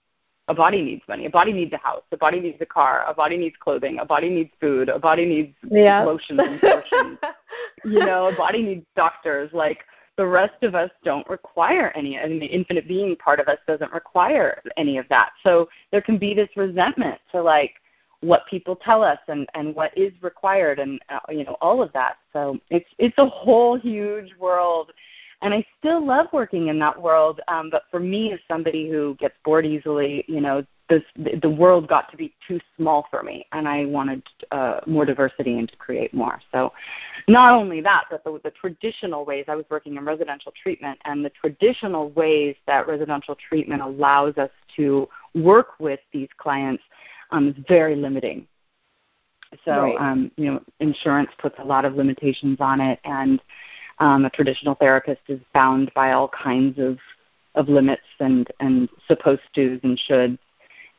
A 0.50 0.54
body 0.54 0.82
needs 0.82 1.04
money. 1.08 1.26
A 1.26 1.30
body 1.30 1.54
needs 1.54 1.72
a 1.72 1.78
house. 1.78 2.04
A 2.12 2.18
body 2.18 2.42
needs 2.42 2.58
a 2.60 2.66
car. 2.66 3.06
A 3.08 3.14
body 3.14 3.38
needs 3.38 3.56
clothing. 3.62 4.00
A 4.00 4.06
body 4.06 4.30
needs 4.30 4.52
food. 4.60 4.90
A 4.90 5.00
body 5.00 5.26
needs 5.26 5.56
yeah. 5.70 6.04
lotions 6.04 6.42
and 6.44 6.60
potions. 6.60 7.18
you 7.86 8.00
know, 8.00 8.28
a 8.28 8.36
body 8.36 8.62
needs 8.62 8.86
doctors. 8.98 9.50
Like 9.54 9.80
the 10.18 10.26
rest 10.26 10.62
of 10.64 10.76
us 10.76 10.92
don't 11.04 11.28
require 11.30 11.92
any 11.96 12.20
I 12.20 12.28
mean 12.28 12.40
the 12.40 12.46
infinite 12.46 12.88
being 12.88 13.16
part 13.16 13.40
of 13.40 13.48
us 13.48 13.58
doesn't 13.68 13.92
require 13.92 14.62
any 14.78 14.98
of 14.98 15.08
that. 15.10 15.32
So 15.44 15.70
there 15.92 16.02
can 16.02 16.18
be 16.18 16.34
this 16.34 16.50
resentment 16.56 17.20
to 17.32 17.42
like 17.42 17.76
what 18.22 18.46
people 18.48 18.76
tell 18.76 19.04
us 19.04 19.20
and 19.28 19.48
and 19.54 19.76
what 19.76 19.98
is 19.98 20.14
required 20.22 20.80
and 20.80 21.00
uh, 21.10 21.20
you 21.30 21.44
know 21.44 21.58
all 21.62 21.82
of 21.82 21.92
that. 21.94 22.18
So 22.32 22.60
it's 22.70 22.90
it's 22.98 23.18
a 23.18 23.28
whole 23.28 23.78
huge 23.78 24.34
world 24.40 24.92
and 25.44 25.54
I 25.54 25.66
still 25.78 26.04
love 26.04 26.28
working 26.32 26.70
in 26.70 26.80
that 26.80 27.00
world. 27.00 27.42
Um, 27.50 27.70
but 27.70 27.84
for 27.92 28.00
me, 28.00 28.32
as 28.32 28.40
somebody 28.48 28.90
who 28.90 29.16
gets 29.20 29.36
bored 29.44 29.66
easily, 29.66 30.24
you 30.30 30.40
know, 30.40 30.66
this, 31.16 31.40
the 31.42 31.50
world 31.50 31.88
got 31.88 32.10
to 32.12 32.18
be 32.18 32.34
too 32.48 32.60
small 32.78 33.08
for 33.10 33.24
me, 33.24 33.46
and 33.52 33.68
I 33.68 33.86
wanted 33.86 34.24
uh, 34.52 34.80
more 34.86 35.06
diversity 35.06 35.58
and 35.58 35.70
to 35.70 35.76
create 35.78 36.14
more. 36.14 36.40
So, 36.52 36.74
not 37.28 37.54
only 37.54 37.82
that, 37.82 38.06
but 38.10 38.24
the, 38.24 38.40
the 38.44 38.52
traditional 38.52 39.26
ways 39.26 39.46
I 39.48 39.56
was 39.56 39.66
working 39.70 39.96
in 39.96 40.06
residential 40.06 40.54
treatment, 40.62 41.00
and 41.06 41.24
the 41.24 41.32
traditional 41.32 42.12
ways 42.12 42.56
that 42.68 42.88
residential 42.88 43.36
treatment 43.36 43.82
allows 43.82 44.38
us 44.38 44.52
to 44.76 45.08
work 45.36 45.80
with 45.80 46.00
these 46.12 46.30
clients 46.38 46.84
um, 47.32 47.50
is 47.50 47.56
very 47.68 47.96
limiting. 47.96 48.48
So, 49.66 49.72
right. 49.72 49.96
um, 50.00 50.32
you 50.36 50.52
know, 50.52 50.62
insurance 50.80 51.30
puts 51.38 51.56
a 51.60 51.64
lot 51.64 51.86
of 51.86 51.96
limitations 51.96 52.58
on 52.60 52.82
it, 52.82 53.00
and 53.04 53.42
um, 54.00 54.26
a 54.26 54.30
traditional 54.30 54.76
therapist 54.76 55.22
is 55.28 55.40
bound 55.54 55.92
by 55.94 56.12
all 56.12 56.28
kinds 56.30 56.80
of 56.80 56.98
of 57.56 57.70
limits 57.70 58.02
and 58.20 58.48
and 58.60 58.90
supposed 59.08 59.42
tos 59.54 59.80
and 59.84 60.00
shoulds 60.10 60.40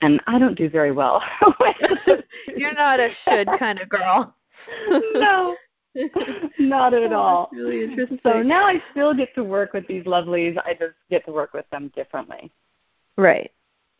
and 0.01 0.21
I 0.27 0.39
don't 0.39 0.57
do 0.57 0.69
very 0.69 0.93
well. 0.93 1.23
You're 2.57 2.75
not 2.75 3.01
a 3.01 3.11
should 3.25 3.49
kind 3.59 3.81
of 3.81 3.89
girl. 3.89 4.35
no, 5.15 5.57
not 6.59 6.95
at 6.95 7.13
oh, 7.13 7.17
all. 7.17 7.51
really 7.53 7.85
interesting. 7.85 8.19
So 8.23 8.43
now 8.43 8.67
I 8.67 8.83
still 8.91 9.15
get 9.15 9.35
to 9.35 9.45
work 9.45 9.73
with 9.73 9.87
these 9.87 10.05
lovelies. 10.05 10.57
I 10.65 10.75
just 10.75 10.95
get 11.11 11.25
to 11.27 11.33
work 11.33 11.53
with 11.53 11.69
them 11.71 11.93
differently. 11.95 12.51
Right. 13.17 13.51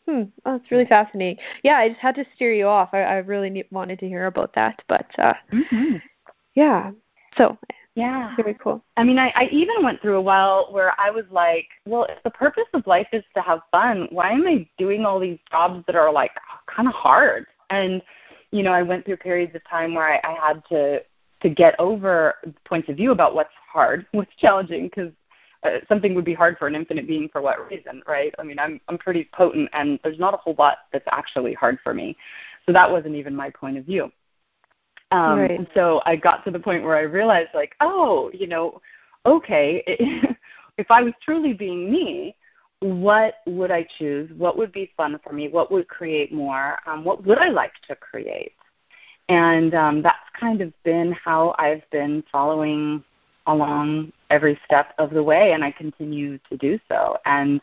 Hmm. 0.07 0.23
Oh, 0.45 0.57
that's 0.57 0.69
really 0.71 0.85
fascinating. 0.85 1.43
Yeah, 1.63 1.77
I 1.77 1.89
just 1.89 2.01
had 2.01 2.15
to 2.15 2.25
steer 2.35 2.53
you 2.53 2.67
off. 2.67 2.89
I, 2.93 3.01
I 3.01 3.15
really 3.17 3.49
need, 3.49 3.65
wanted 3.71 3.99
to 3.99 4.07
hear 4.07 4.27
about 4.27 4.53
that, 4.55 4.81
but 4.87 5.07
uh, 5.17 5.33
mm-hmm. 5.51 5.95
yeah. 6.53 6.91
So 7.37 7.57
yeah. 7.95 8.35
Very 8.35 8.55
cool. 8.55 8.83
I 8.97 9.03
mean, 9.05 9.17
I, 9.17 9.31
I 9.35 9.45
even 9.51 9.81
went 9.81 10.01
through 10.01 10.17
a 10.17 10.21
while 10.21 10.67
where 10.71 10.93
I 10.99 11.09
was 11.09 11.23
like, 11.31 11.67
well, 11.85 12.03
if 12.03 12.21
the 12.23 12.29
purpose 12.29 12.65
of 12.73 12.85
life 12.85 13.07
is 13.13 13.23
to 13.35 13.41
have 13.41 13.61
fun, 13.71 14.09
why 14.11 14.31
am 14.31 14.45
I 14.45 14.67
doing 14.77 15.05
all 15.05 15.17
these 15.17 15.39
jobs 15.49 15.83
that 15.87 15.95
are 15.95 16.11
like 16.11 16.31
kind 16.67 16.89
of 16.89 16.93
hard? 16.93 17.45
And, 17.69 18.01
you 18.51 18.63
know, 18.63 18.73
I 18.73 18.81
went 18.81 19.05
through 19.05 19.17
periods 19.17 19.55
of 19.55 19.61
time 19.69 19.93
where 19.93 20.13
I, 20.13 20.19
I 20.23 20.33
had 20.33 20.63
to 20.69 21.01
to 21.41 21.49
get 21.49 21.79
over 21.79 22.35
points 22.65 22.89
of 22.89 22.95
view 22.95 23.11
about 23.11 23.35
what's 23.35 23.53
hard, 23.71 24.05
what's 24.11 24.35
challenging, 24.37 24.85
because 24.85 25.11
uh, 25.63 25.79
something 25.87 26.15
would 26.15 26.25
be 26.25 26.33
hard 26.33 26.57
for 26.57 26.67
an 26.67 26.75
infinite 26.75 27.07
being 27.07 27.29
for 27.29 27.41
what 27.41 27.69
reason, 27.69 28.03
right? 28.07 28.33
I 28.39 28.43
mean, 28.43 28.59
I'm 28.59 28.81
I'm 28.89 28.97
pretty 28.97 29.29
potent, 29.33 29.69
and 29.71 29.99
there's 30.03 30.19
not 30.19 30.33
a 30.33 30.37
whole 30.37 30.55
lot 30.57 30.79
that's 30.91 31.07
actually 31.11 31.53
hard 31.53 31.79
for 31.81 31.93
me. 31.93 32.17
So 32.65 32.73
that 32.73 32.91
wasn't 32.91 33.15
even 33.15 33.35
my 33.35 33.51
point 33.51 33.77
of 33.77 33.85
view. 33.85 34.11
Um, 35.15 35.39
right. 35.39 35.51
And 35.51 35.67
so 35.73 36.01
I 36.05 36.15
got 36.15 36.43
to 36.45 36.51
the 36.51 36.59
point 36.59 36.83
where 36.83 36.97
I 36.97 37.01
realized, 37.01 37.49
like, 37.53 37.75
oh, 37.79 38.29
you 38.33 38.47
know, 38.47 38.81
okay, 39.25 39.83
if 40.77 40.91
I 40.91 41.01
was 41.01 41.13
truly 41.23 41.53
being 41.53 41.89
me, 41.89 42.35
what 42.81 43.35
would 43.45 43.71
I 43.71 43.87
choose? 43.97 44.29
What 44.37 44.57
would 44.57 44.73
be 44.73 44.91
fun 44.97 45.17
for 45.23 45.31
me? 45.31 45.47
What 45.47 45.71
would 45.71 45.87
create 45.87 46.33
more? 46.33 46.79
Um, 46.85 47.03
what 47.03 47.25
would 47.25 47.37
I 47.37 47.47
like 47.47 47.73
to 47.87 47.95
create? 47.95 48.51
And 49.29 49.73
um, 49.73 50.01
that's 50.01 50.17
kind 50.37 50.61
of 50.61 50.73
been 50.83 51.13
how 51.13 51.55
I've 51.57 51.89
been 51.91 52.23
following 52.31 53.03
along 53.47 54.11
every 54.29 54.59
step 54.65 54.93
of 54.97 55.11
the 55.11 55.23
way, 55.23 55.53
and 55.53 55.63
I 55.63 55.71
continue 55.71 56.37
to 56.49 56.57
do 56.57 56.77
so. 56.89 57.17
And 57.25 57.61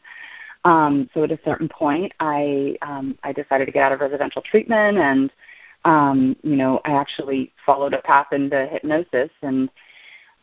um, 0.65 1.11
so 1.13 1.25
at 1.25 1.31
a 1.31 1.39
certain 1.45 1.69
point, 1.69 2.13
I 2.19 2.77
um, 2.83 3.19
I 3.23 3.33
decided 3.33 3.67
to 3.67 3.73
get 3.73 3.83
out 3.83 3.93
of 3.93 4.01
residential 4.01 4.43
treatment 4.43 4.97
and 4.97 5.31
um, 5.85 6.37
you 6.43 6.57
know, 6.57 6.81
I 6.85 6.93
actually 6.93 7.53
followed 7.67 7.95
a 7.95 8.03
path 8.03 8.29
into 8.33 8.67
hypnosis, 8.67 9.31
and 9.43 9.69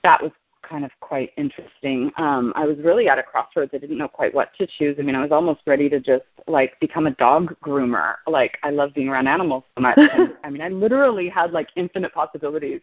that 0.04 0.22
was 0.22 0.32
kind 0.62 0.86
of 0.86 0.92
quite 1.00 1.32
interesting. 1.38 2.12
Um, 2.18 2.54
I 2.56 2.66
was 2.66 2.78
really 2.80 3.10
at 3.10 3.18
a 3.18 3.24
crossroads. 3.24 3.72
I 3.74 3.78
didn't 3.78 3.98
know 3.98 4.08
quite 4.08 4.34
what 4.34 4.54
to 4.58 4.68
choose. 4.68 4.98
I 5.00 5.02
mean, 5.02 5.16
I 5.16 5.22
was 5.22 5.32
almost 5.32 5.62
ready 5.66 5.90
to 5.90 6.00
just 6.00 6.26
like 6.48 6.80
become 6.80 7.08
a 7.08 7.12
dog 7.12 7.56
groomer. 7.64 8.16
Like 8.28 8.58
I 8.64 8.70
love 8.70 8.94
being 8.94 9.10
around 9.10 9.28
animals 9.28 9.64
so 9.76 9.82
much. 9.82 9.98
and, 10.14 10.34
I 10.44 10.50
mean, 10.50 10.62
I 10.62 10.70
literally 10.70 11.30
had 11.30 11.52
like 11.52 11.70
infinite 11.76 12.14
possibilities 12.14 12.82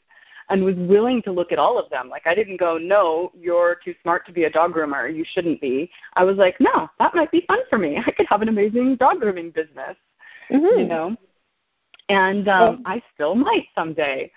and 0.49 0.65
was 0.65 0.77
willing 0.77 1.23
to 1.23 1.33
look 1.33 1.53
at 1.53 1.59
all 1.59 1.79
of 1.79 1.91
them. 1.91 2.09
Like 2.09 2.27
I 2.27 2.35
didn't 2.35 2.59
go, 2.59 2.79
"No, 2.79 3.33
you're 3.39 3.77
too 3.85 3.95
smart 4.03 4.27
to 4.27 4.33
be 4.33 4.45
a 4.45 4.51
dog 4.51 4.75
groomer. 4.75 5.15
You 5.15 5.25
shouldn't 5.33 5.61
be." 5.61 5.91
I 6.15 6.25
was 6.25 6.37
like, 6.37 6.57
"No, 6.61 6.89
that 6.99 7.15
might 7.15 7.31
be 7.31 7.45
fun 7.47 7.61
for 7.69 7.79
me. 7.79 7.99
I 8.05 8.11
could 8.11 8.27
have 8.29 8.43
an 8.43 8.49
amazing 8.49 8.97
dog 8.97 9.21
grooming 9.21 9.51
business." 9.51 9.97
Mm-hmm. 10.51 10.79
You 10.79 10.87
know 10.87 11.17
and 12.09 12.49
um, 12.49 12.83
I 12.85 13.03
still 13.15 13.35
might 13.35 13.67
someday. 13.75 14.31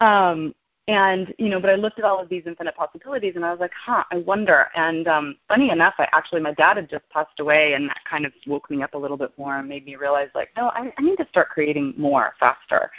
Um, 0.00 0.54
and 0.88 1.34
you 1.38 1.48
know, 1.48 1.60
but 1.60 1.70
I 1.70 1.74
looked 1.74 1.98
at 1.98 2.04
all 2.04 2.20
of 2.20 2.28
these 2.28 2.44
infinite 2.46 2.76
possibilities, 2.76 3.32
and 3.34 3.44
I 3.44 3.50
was 3.50 3.58
like, 3.58 3.72
huh, 3.74 4.04
I 4.12 4.18
wonder. 4.18 4.66
And 4.76 5.08
um, 5.08 5.36
funny 5.48 5.70
enough, 5.70 5.94
I 5.98 6.08
actually 6.12 6.40
my 6.40 6.52
dad 6.52 6.76
had 6.76 6.88
just 6.88 7.08
passed 7.10 7.40
away, 7.40 7.74
and 7.74 7.88
that 7.88 7.98
kind 8.08 8.24
of 8.24 8.32
woke 8.46 8.70
me 8.70 8.82
up 8.82 8.94
a 8.94 8.98
little 8.98 9.16
bit 9.16 9.32
more 9.36 9.58
and 9.58 9.68
made 9.68 9.84
me 9.84 9.96
realize, 9.96 10.28
like, 10.34 10.50
no, 10.56 10.68
I, 10.68 10.92
I 10.96 11.02
need 11.02 11.16
to 11.16 11.26
start 11.28 11.48
creating 11.48 11.94
more 11.96 12.34
faster. 12.38 12.90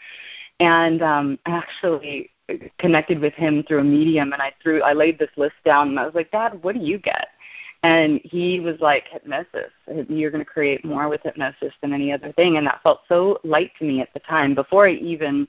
And 0.59 1.01
um, 1.01 1.39
I 1.45 1.51
actually 1.51 2.31
connected 2.77 3.19
with 3.19 3.33
him 3.33 3.63
through 3.63 3.79
a 3.79 3.85
medium, 3.85 4.33
and 4.33 4.41
I 4.41 4.53
threw 4.61 4.81
I 4.81 4.91
laid 4.91 5.17
this 5.17 5.31
list 5.37 5.55
down, 5.63 5.87
and 5.87 5.99
I 5.99 6.05
was 6.05 6.15
like, 6.15 6.31
Dad, 6.31 6.61
what 6.63 6.75
do 6.75 6.81
you 6.81 6.97
get? 6.97 7.27
And 7.83 8.19
he 8.23 8.59
was 8.59 8.79
like, 8.79 9.07
hypnosis. 9.07 9.71
You're 10.09 10.31
going 10.31 10.43
to 10.43 10.49
create 10.49 10.83
more 10.83 11.07
with 11.09 11.21
hypnosis 11.23 11.73
than 11.81 11.93
any 11.93 12.11
other 12.11 12.31
thing. 12.33 12.57
And 12.57 12.65
that 12.67 12.81
felt 12.83 13.01
so 13.07 13.39
light 13.43 13.71
to 13.79 13.85
me 13.85 14.01
at 14.01 14.13
the 14.13 14.19
time. 14.19 14.55
Before 14.55 14.87
I 14.87 14.93
even 14.93 15.47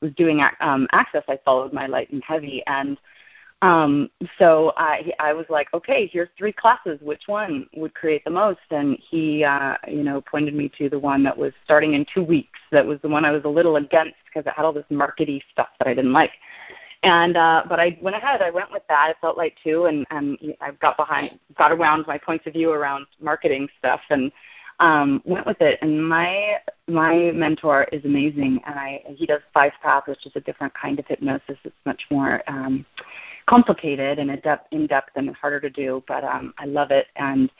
was 0.00 0.12
doing 0.14 0.42
um, 0.60 0.88
access, 0.92 1.24
I 1.28 1.38
followed 1.44 1.72
my 1.72 1.86
light 1.86 2.10
and 2.10 2.22
heavy. 2.24 2.62
And 2.66 2.98
um, 3.62 4.10
so 4.38 4.72
I, 4.76 5.12
I 5.18 5.32
was 5.32 5.46
like, 5.48 5.68
okay, 5.74 6.06
here's 6.06 6.28
three 6.36 6.52
classes. 6.52 6.98
Which 7.02 7.22
one 7.26 7.66
would 7.74 7.94
create 7.94 8.24
the 8.24 8.30
most? 8.30 8.60
And 8.70 8.98
he, 9.00 9.44
uh, 9.44 9.76
you 9.86 10.02
know, 10.02 10.20
pointed 10.20 10.54
me 10.54 10.70
to 10.78 10.88
the 10.88 10.98
one 10.98 11.22
that 11.24 11.36
was 11.36 11.52
starting 11.64 11.94
in 11.94 12.06
two 12.12 12.22
weeks. 12.22 12.58
That 12.72 12.86
was 12.86 13.00
the 13.02 13.08
one 13.08 13.24
I 13.24 13.30
was 13.30 13.44
a 13.44 13.48
little 13.48 13.76
against 13.76 14.16
because 14.24 14.46
it 14.46 14.54
had 14.54 14.64
all 14.64 14.72
this 14.72 14.84
markety 14.90 15.42
stuff 15.52 15.68
that 15.78 15.88
I 15.88 15.94
didn't 15.94 16.12
like. 16.12 16.32
And 17.06 17.36
uh, 17.36 17.62
but 17.68 17.78
I 17.78 17.96
went 18.02 18.16
ahead. 18.16 18.42
I 18.42 18.50
went 18.50 18.72
with 18.72 18.82
that. 18.88 19.10
It 19.10 19.16
felt 19.20 19.36
like 19.36 19.56
too, 19.62 19.84
and 19.84 20.04
and 20.10 20.36
I 20.60 20.72
got 20.72 20.96
behind, 20.96 21.38
got 21.56 21.70
around 21.70 22.04
my 22.08 22.18
points 22.18 22.48
of 22.48 22.54
view 22.54 22.72
around 22.72 23.06
marketing 23.20 23.68
stuff, 23.78 24.00
and 24.10 24.32
um, 24.80 25.22
went 25.24 25.46
with 25.46 25.60
it. 25.60 25.78
And 25.82 26.04
my 26.08 26.56
my 26.88 27.30
mentor 27.32 27.84
is 27.92 28.04
amazing, 28.04 28.60
and 28.66 28.76
I 28.76 29.04
he 29.06 29.24
does 29.24 29.40
five 29.54 29.70
path, 29.84 30.08
which 30.08 30.26
is 30.26 30.32
a 30.34 30.40
different 30.40 30.74
kind 30.74 30.98
of 30.98 31.06
hypnosis. 31.06 31.56
It's 31.62 31.76
much 31.84 32.02
more 32.10 32.42
um, 32.48 32.84
complicated 33.46 34.18
and 34.18 34.28
in 34.72 34.86
depth 34.88 35.12
and 35.14 35.36
harder 35.36 35.60
to 35.60 35.70
do, 35.70 36.02
but 36.08 36.24
um, 36.24 36.54
I 36.58 36.64
love 36.64 36.90
it. 36.90 37.06
And 37.14 37.52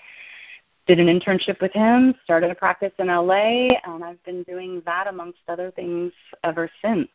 did 0.89 0.99
an 0.99 1.07
internship 1.07 1.61
with 1.61 1.73
him, 1.73 2.15
started 2.25 2.51
a 2.51 2.55
practice 2.55 2.93
in 2.99 3.09
LA, 3.09 3.71
and 3.85 4.05
I've 4.05 4.23
been 4.25 4.43
doing 4.45 4.83
that 4.87 5.07
amongst 5.07 5.39
other 5.49 5.71
things 5.71 6.13
ever 6.45 6.69
since. 6.83 7.09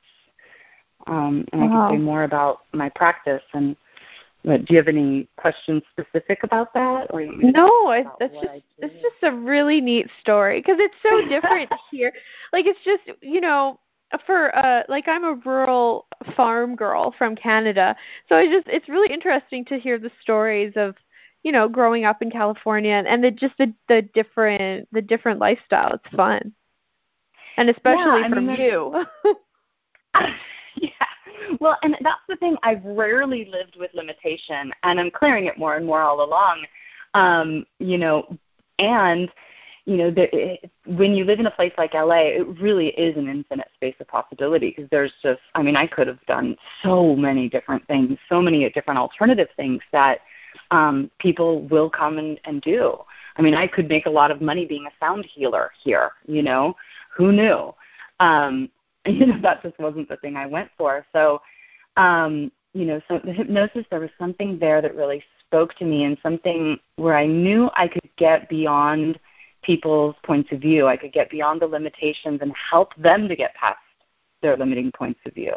Um, 1.08 1.46
and 1.51 1.62
wow. 1.62 1.67
I 1.86 1.89
can 1.89 1.98
say 1.98 2.03
more 2.03 2.24
about 2.24 2.62
my 2.74 2.89
practice 2.89 3.43
and 3.53 3.75
but 4.43 4.65
do 4.65 4.74
you 4.74 4.77
have 4.77 4.88
any 4.88 5.27
questions 5.38 5.84
specific 5.91 6.43
about 6.43 6.74
that, 6.74 7.08
or 7.12 7.25
no? 7.25 7.91
It's, 7.91 8.10
that's 8.20 8.34
just 8.34 8.63
it's 8.79 9.01
just 9.01 9.15
a 9.24 9.31
really 9.31 9.81
neat 9.81 10.08
story 10.20 10.60
because 10.60 10.77
it's 10.79 10.96
so 11.03 11.27
different 11.27 11.72
here. 11.91 12.12
Like 12.51 12.65
it's 12.65 12.79
just 12.84 13.03
you 13.22 13.39
know 13.39 13.79
for 14.25 14.55
uh 14.55 14.84
like 14.89 15.08
I'm 15.08 15.24
a 15.24 15.34
rural 15.46 16.08
farm 16.36 16.75
girl 16.75 17.13
from 17.17 17.36
Canada, 17.36 17.96
so 18.29 18.36
I 18.36 18.48
just 18.48 18.67
it's 18.67 18.89
really 18.89 19.13
interesting 19.13 19.63
to 19.65 19.77
hear 19.77 20.00
the 20.00 20.12
stories 20.22 20.74
of 20.75 20.96
you 21.43 21.51
know 21.51 21.70
growing 21.70 22.05
up 22.05 22.24
in 22.24 22.31
California 22.31 22.93
and, 22.93 23.08
and 23.08 23.24
the 23.24 23.29
just 23.29 23.55
the 23.60 23.72
the 23.89 24.01
different 24.13 24.88
the 24.91 25.03
different 25.03 25.39
lifestyle. 25.39 25.93
It's 25.93 26.15
fun, 26.15 26.51
and 27.58 27.70
especially 27.70 28.22
yeah, 28.22 28.29
from 28.29 28.48
mean, 28.48 28.60
you. 28.60 29.05
yeah 31.00 31.05
well, 31.59 31.77
and 31.83 31.97
that's 32.01 32.21
the 32.29 32.35
thing. 32.38 32.55
I've 32.63 32.83
rarely 32.83 33.45
lived 33.45 33.75
with 33.77 33.93
limitation, 33.93 34.71
and 34.83 35.00
I'm 35.00 35.11
clearing 35.11 35.45
it 35.45 35.57
more 35.57 35.75
and 35.75 35.85
more 35.85 36.01
all 36.01 36.23
along. 36.23 36.65
Um, 37.13 37.65
you 37.79 37.97
know, 37.97 38.38
and 38.79 39.29
you 39.85 39.97
know, 39.97 40.11
the, 40.11 40.29
it, 40.35 40.71
when 40.85 41.13
you 41.13 41.25
live 41.25 41.39
in 41.39 41.47
a 41.47 41.51
place 41.51 41.73
like 41.77 41.95
LA, 41.95 42.27
it 42.27 42.47
really 42.59 42.89
is 42.89 43.17
an 43.17 43.27
infinite 43.27 43.67
space 43.73 43.95
of 44.00 44.07
possibility 44.07 44.69
because 44.69 44.89
there's 44.91 45.11
just, 45.23 45.41
I 45.55 45.63
mean, 45.63 45.75
I 45.75 45.88
could 45.88 46.07
have 46.07 46.23
done 46.27 46.55
so 46.83 47.15
many 47.15 47.50
different 47.50 47.85
things, 47.88 48.19
so 48.29 48.41
many 48.41 48.69
different 48.69 49.00
alternative 49.00 49.47
things 49.57 49.81
that 49.91 50.19
um, 50.69 51.09
people 51.17 51.63
will 51.63 51.89
come 51.89 52.19
and, 52.19 52.39
and 52.45 52.61
do. 52.61 52.95
I 53.38 53.41
mean, 53.41 53.55
I 53.55 53.65
could 53.65 53.89
make 53.89 54.05
a 54.05 54.09
lot 54.09 54.29
of 54.29 54.39
money 54.39 54.65
being 54.65 54.85
a 54.85 54.91
sound 55.03 55.25
healer 55.25 55.71
here, 55.83 56.11
you 56.27 56.43
know, 56.43 56.75
who 57.15 57.31
knew? 57.31 57.73
Um, 58.19 58.69
you 59.05 59.25
know 59.25 59.39
that 59.41 59.63
just 59.63 59.77
wasn't 59.79 60.10
the 60.10 60.17
thing 60.17 60.36
I 60.36 60.46
went 60.46 60.70
for. 60.77 61.05
So, 61.13 61.41
um, 61.98 62.51
you 62.74 62.86
know, 62.86 63.01
so 63.08 63.20
the 63.24 63.34
hypnosis 63.34 63.86
there 63.89 64.00
was 64.00 64.10
something 64.20 64.60
there 64.60 64.81
that 64.81 64.96
really 64.96 65.24
spoke 65.39 65.75
to 65.75 65.86
me 65.86 66.03
and 66.03 66.17
something 66.24 66.79
where 66.96 67.15
I 67.15 67.25
knew 67.25 67.70
I 67.75 67.88
could 67.88 68.10
get 68.15 68.48
beyond 68.48 69.20
people's 69.63 70.15
points 70.24 70.51
of 70.51 70.62
view. 70.62 70.88
I 70.88 70.98
could 70.98 71.12
get 71.12 71.29
beyond 71.29 71.62
the 71.62 71.67
limitations 71.67 72.39
and 72.41 72.53
help 72.55 72.96
them 72.96 73.27
to 73.27 73.36
get 73.36 73.53
past 73.55 73.77
their 74.41 74.55
limiting 74.55 74.91
points 74.91 75.20
of 75.25 75.34
view. 75.34 75.53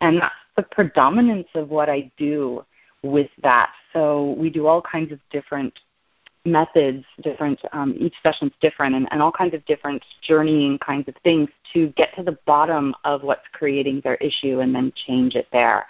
And 0.00 0.20
that's 0.20 0.34
the 0.56 0.62
predominance 0.62 1.48
of 1.54 1.70
what 1.70 1.88
I 1.88 2.10
do 2.16 2.64
with 3.02 3.30
that. 3.42 3.72
So 3.92 4.32
we 4.38 4.50
do 4.50 4.66
all 4.66 4.82
kinds 4.82 5.12
of 5.12 5.18
different 5.30 5.78
methods, 6.44 7.04
different 7.22 7.60
um, 7.72 7.94
each 7.98 8.14
session's 8.22 8.52
different, 8.60 8.94
and, 8.94 9.08
and 9.10 9.20
all 9.22 9.32
kinds 9.32 9.54
of 9.54 9.64
different 9.66 10.02
journeying 10.22 10.78
kinds 10.78 11.06
of 11.08 11.14
things 11.22 11.48
to 11.72 11.88
get 11.96 12.14
to 12.16 12.22
the 12.22 12.38
bottom 12.46 12.94
of 13.04 13.22
what's 13.22 13.46
creating 13.52 14.00
their 14.04 14.16
issue 14.16 14.60
and 14.60 14.74
then 14.74 14.92
change 15.06 15.34
it 15.34 15.46
there, 15.52 15.86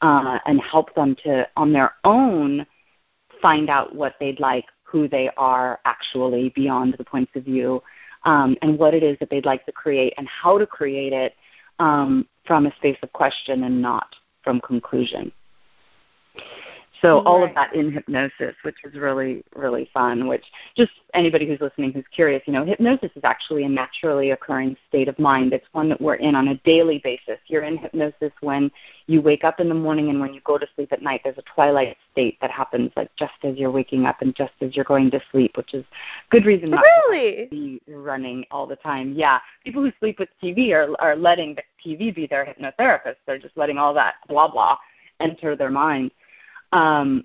uh, 0.00 0.38
and 0.46 0.60
help 0.60 0.94
them 0.94 1.16
to 1.24 1.46
on 1.56 1.72
their 1.72 1.92
own 2.04 2.66
find 3.42 3.68
out 3.68 3.94
what 3.94 4.14
they'd 4.20 4.40
like, 4.40 4.64
who 4.82 5.06
they 5.06 5.28
are 5.36 5.80
actually 5.84 6.50
beyond 6.54 6.94
the 6.96 7.04
points 7.04 7.32
of 7.34 7.44
view, 7.44 7.82
um, 8.24 8.56
and 8.62 8.78
what 8.78 8.94
it 8.94 9.02
is 9.02 9.18
that 9.18 9.28
they'd 9.28 9.44
like 9.44 9.66
to 9.66 9.72
create 9.72 10.14
and 10.16 10.26
how 10.28 10.56
to 10.56 10.66
create 10.66 11.12
it 11.12 11.34
um, 11.78 12.26
from 12.46 12.66
a 12.66 12.74
space 12.76 12.96
of 13.02 13.12
question 13.12 13.64
and 13.64 13.82
not 13.82 14.14
from 14.42 14.60
conclusion. 14.60 15.30
So 17.04 17.16
right. 17.16 17.26
all 17.26 17.44
of 17.44 17.54
that 17.54 17.74
in 17.74 17.92
hypnosis, 17.92 18.54
which 18.62 18.78
is 18.82 18.94
really, 18.94 19.44
really 19.54 19.90
fun, 19.92 20.26
which 20.26 20.44
just 20.74 20.92
anybody 21.12 21.46
who's 21.46 21.60
listening 21.60 21.92
who's 21.92 22.06
curious, 22.10 22.42
you 22.46 22.54
know, 22.54 22.64
hypnosis 22.64 23.10
is 23.14 23.22
actually 23.24 23.64
a 23.64 23.68
naturally 23.68 24.30
occurring 24.30 24.74
state 24.88 25.08
of 25.08 25.18
mind. 25.18 25.52
It's 25.52 25.66
one 25.72 25.90
that 25.90 26.00
we're 26.00 26.14
in 26.14 26.34
on 26.34 26.48
a 26.48 26.54
daily 26.64 27.02
basis. 27.04 27.38
You're 27.46 27.64
in 27.64 27.76
hypnosis 27.76 28.32
when 28.40 28.70
you 29.06 29.20
wake 29.20 29.44
up 29.44 29.60
in 29.60 29.68
the 29.68 29.74
morning 29.74 30.08
and 30.08 30.18
when 30.18 30.32
you 30.32 30.40
go 30.44 30.56
to 30.56 30.66
sleep 30.74 30.94
at 30.94 31.02
night. 31.02 31.20
There's 31.24 31.36
a 31.36 31.42
twilight 31.42 31.94
state 32.10 32.38
that 32.40 32.50
happens 32.50 32.90
like 32.96 33.14
just 33.16 33.34
as 33.42 33.58
you're 33.58 33.70
waking 33.70 34.06
up 34.06 34.22
and 34.22 34.34
just 34.34 34.54
as 34.62 34.74
you're 34.74 34.86
going 34.86 35.10
to 35.10 35.20
sleep, 35.30 35.58
which 35.58 35.74
is 35.74 35.84
good 36.30 36.46
reason 36.46 36.70
not 36.70 36.84
really? 37.10 37.44
to 37.44 37.50
be 37.50 37.82
running 37.86 38.46
all 38.50 38.66
the 38.66 38.76
time. 38.76 39.12
Yeah. 39.14 39.40
People 39.62 39.82
who 39.82 39.92
sleep 40.00 40.18
with 40.18 40.30
TV 40.42 40.72
are 40.72 40.88
are 41.02 41.16
letting 41.16 41.54
the 41.54 41.62
TV 41.84 42.14
be 42.14 42.26
their 42.26 42.46
hypnotherapist. 42.46 43.16
They're 43.26 43.38
just 43.38 43.58
letting 43.58 43.76
all 43.76 43.92
that 43.92 44.14
blah 44.26 44.50
blah 44.50 44.78
enter 45.20 45.54
their 45.54 45.70
mind. 45.70 46.10
Um, 46.74 47.24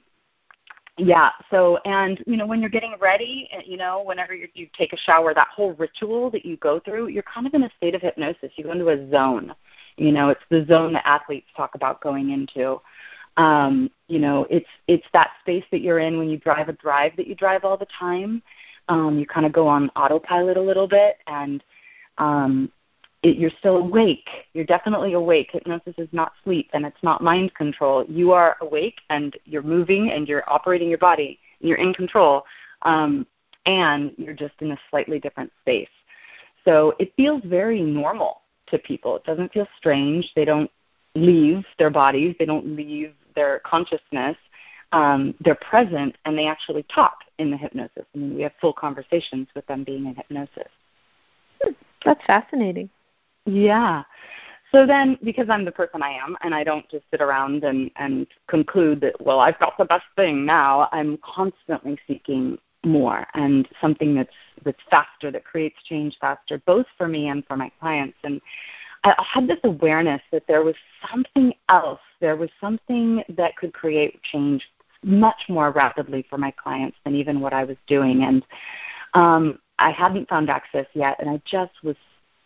yeah. 0.98 1.32
So, 1.50 1.78
and 1.86 2.22
you 2.28 2.38
know, 2.38 2.46
when 2.46 2.60
you're 2.62 2.70
getting 2.70 2.96
ready, 3.00 3.50
you 3.66 3.78
know, 3.78 4.04
whenever 4.04 4.34
you, 4.34 4.48
you 4.54 4.68
take 4.78 4.94
a 4.94 4.98
shower, 4.98 5.34
that 5.34 5.48
whole 5.48 5.74
ritual 5.74 6.30
that 6.32 6.46
you 6.46 6.58
go 6.58 6.80
through, 6.80 7.08
you're 7.08 7.24
kind 7.24 7.48
of 7.48 7.54
in 7.54 7.64
a 7.64 7.72
state 7.78 7.96
of 7.96 8.02
hypnosis. 8.02 8.52
You 8.56 8.66
go 8.66 8.72
into 8.72 8.90
a 8.90 9.10
zone. 9.10 9.54
You 9.98 10.12
know, 10.12 10.30
it's 10.30 10.44
the 10.50 10.66
zone 10.66 10.94
that 10.94 11.08
athletes 11.08 11.48
talk 11.56 11.76
about 11.76 12.02
going 12.02 12.32
into. 12.32 12.82
Um, 13.38 13.90
you 14.08 14.20
know, 14.20 14.46
it's 14.50 14.68
it's 14.88 15.08
that 15.14 15.32
space 15.42 15.64
that 15.72 15.82
you're 15.82 16.00
in 16.00 16.18
when 16.18 16.30
you 16.30 16.38
drive 16.38 16.68
a 16.68 16.74
drive 16.74 17.16
that 17.16 17.28
you 17.28 17.36
drive 17.36 17.64
all 17.64 17.78
the 17.78 17.88
time. 17.98 18.44
Um, 18.90 19.18
you 19.20 19.26
kind 19.26 19.46
of 19.46 19.54
go 19.54 19.68
on 19.68 19.90
autopilot 19.96 20.58
a 20.58 20.62
little 20.62 20.88
bit, 20.88 21.18
and 21.28 21.64
um, 22.18 22.72
it, 23.24 23.38
you're 23.38 23.52
still 23.60 23.78
awake. 23.78 24.30
You're 24.54 24.66
definitely 24.66 25.14
awake. 25.14 25.50
Hypnosis 25.52 25.96
is 25.98 26.08
not 26.12 26.34
sleep 26.44 26.70
and 26.74 26.86
it's 26.86 27.04
not 27.04 27.22
mind 27.22 27.54
control. 27.54 28.06
You 28.08 28.32
are 28.32 28.58
awake 28.62 29.02
and 29.10 29.36
you're 29.46 29.62
moving 29.62 30.12
and 30.12 30.28
you're 30.28 30.44
operating 30.50 30.90
your 30.90 30.98
body. 31.00 31.40
And 31.60 31.70
you're 31.70 31.78
in 31.78 31.94
control, 31.94 32.46
um, 32.84 33.28
and 33.66 34.14
you're 34.18 34.34
just 34.34 34.54
in 34.62 34.72
a 34.72 34.78
slightly 34.90 35.20
different 35.20 35.52
space. 35.62 35.90
So 36.66 36.96
it 37.00 37.14
feels 37.18 37.42
very 37.46 37.82
normal 37.82 38.42
to 38.68 38.78
people. 38.78 39.18
It 39.18 39.26
doesn't 39.26 39.52
feel 39.52 39.68
strange. 39.78 40.32
They 40.36 40.46
don't 40.46 40.72
leave 41.16 41.66
their 41.78 41.90
bodies. 41.90 42.36
They 42.40 42.46
don't 42.46 42.76
leave 42.76 43.14
their 43.36 43.60
consciousness. 43.60 44.38
Um, 44.92 45.36
they're 45.42 45.56
present 45.56 46.16
and 46.26 46.38
they 46.38 46.48
actually 46.48 46.84
talk 46.84 47.20
in 47.38 47.52
the 47.52 47.58
hypnosis. 47.58 48.06
I 48.16 48.18
mean, 48.18 48.36
we 48.36 48.42
have 48.44 48.54
full 48.60 48.74
conversations 48.74 49.48
with 49.56 49.66
them 49.68 49.84
being 49.84 50.06
in 50.06 50.16
hypnosis. 50.16 50.72
Hmm, 51.62 51.74
that's 52.04 52.26
fascinating. 52.26 52.90
Yeah. 53.50 54.04
So 54.72 54.86
then, 54.86 55.18
because 55.24 55.48
I'm 55.50 55.66
the 55.66 55.72
person 55.72 56.04
I 56.04 56.12
am, 56.12 56.38
and 56.42 56.54
I 56.54 56.64
don't 56.64 56.88
just 56.90 57.04
sit 57.10 57.22
around 57.22 57.64
and, 57.64 57.90
and 57.96 58.28
conclude 58.48 59.02
that, 59.02 59.20
well, 59.20 59.40
I've 59.40 59.60
got 59.60 59.78
the 59.80 59.86
best 59.86 60.06
thing 60.16 60.46
now, 60.46 60.88
I'm 60.92 61.18
constantly 61.24 61.98
seeking 62.08 62.60
more 62.86 63.26
and 63.34 63.68
something 63.82 64.16
that's 64.16 64.30
that's 64.64 64.80
faster, 64.90 65.32
that 65.32 65.44
creates 65.44 65.76
change 65.84 66.18
faster, 66.22 66.62
both 66.66 66.86
for 66.98 67.08
me 67.08 67.30
and 67.30 67.46
for 67.46 67.58
my 67.58 67.72
clients. 67.80 68.18
And 68.24 68.40
I 69.04 69.16
had 69.18 69.48
this 69.48 69.60
awareness 69.64 70.22
that 70.32 70.44
there 70.48 70.64
was 70.64 70.76
something 71.10 71.54
else, 71.68 72.00
there 72.22 72.36
was 72.36 72.50
something 72.62 73.24
that 73.30 73.56
could 73.58 73.74
create 73.74 74.22
change 74.22 74.64
much 75.04 75.42
more 75.50 75.72
rapidly 75.72 76.26
for 76.30 76.38
my 76.38 76.52
clients 76.52 76.98
than 77.04 77.16
even 77.16 77.40
what 77.40 77.54
I 77.54 77.64
was 77.64 77.78
doing. 77.88 78.24
And 78.24 78.46
um, 79.14 79.60
I 79.80 79.92
hadn't 79.92 80.30
found 80.30 80.50
access 80.50 80.86
yet, 80.94 81.18
and 81.20 81.30
I 81.30 81.42
just 81.46 81.72
was 81.84 81.96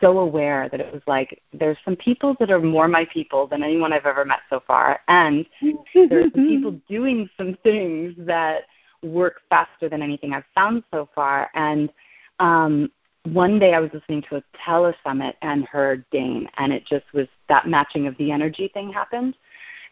so 0.04 0.18
aware 0.18 0.68
that 0.68 0.80
it 0.80 0.92
was 0.92 1.00
like 1.06 1.40
there's 1.54 1.78
some 1.82 1.96
people 1.96 2.36
that 2.38 2.50
are 2.50 2.60
more 2.60 2.88
my 2.88 3.06
people 3.06 3.46
than 3.46 3.62
anyone 3.62 3.90
I've 3.90 4.04
ever 4.04 4.24
met 4.24 4.40
so 4.50 4.62
far, 4.66 5.00
and 5.08 5.46
there's 5.94 6.30
some 6.34 6.48
people 6.48 6.78
doing 6.88 7.28
some 7.38 7.56
things 7.62 8.14
that 8.18 8.64
work 9.02 9.40
faster 9.48 9.88
than 9.88 10.02
anything 10.02 10.34
I've 10.34 10.44
found 10.54 10.82
so 10.92 11.08
far. 11.14 11.50
And 11.54 11.90
um, 12.38 12.90
one 13.24 13.58
day 13.58 13.72
I 13.72 13.80
was 13.80 13.90
listening 13.94 14.22
to 14.28 14.36
a 14.36 14.42
telesummit 14.66 15.34
and 15.40 15.64
heard 15.64 16.04
Dane, 16.10 16.48
and 16.58 16.70
it 16.70 16.84
just 16.86 17.06
was 17.14 17.26
that 17.48 17.66
matching 17.66 18.06
of 18.06 18.16
the 18.18 18.30
energy 18.30 18.68
thing 18.74 18.92
happened, 18.92 19.36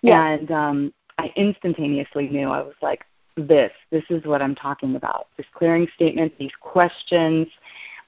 yeah. 0.03 0.29
and 0.29 0.51
um, 0.51 0.95
I 1.17 1.33
instantaneously 1.37 2.29
knew 2.29 2.51
I 2.51 2.61
was 2.61 2.75
like, 2.83 3.05
this, 3.37 3.73
this 3.91 4.05
is 4.11 4.25
what 4.27 4.43
I'm 4.43 4.55
talking 4.55 4.95
about. 4.95 5.29
This 5.39 5.47
clearing 5.55 5.89
statement, 5.95 6.35
these 6.39 6.53
questions, 6.61 7.49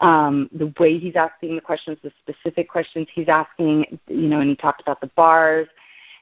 um, 0.01 0.49
the 0.53 0.73
way 0.79 0.99
he's 0.99 1.17
asking 1.17 1.55
the 1.55 1.61
questions, 1.61 1.99
the 2.03 2.13
specific 2.21 2.69
questions 2.69 3.09
he's 3.15 3.29
asking, 3.29 3.99
you 4.09 4.29
know, 4.29 4.41
and 4.41 4.51
he 4.51 4.57
talked 4.57 4.81
about 4.81 5.01
the 5.01 5.11
bars 5.17 5.69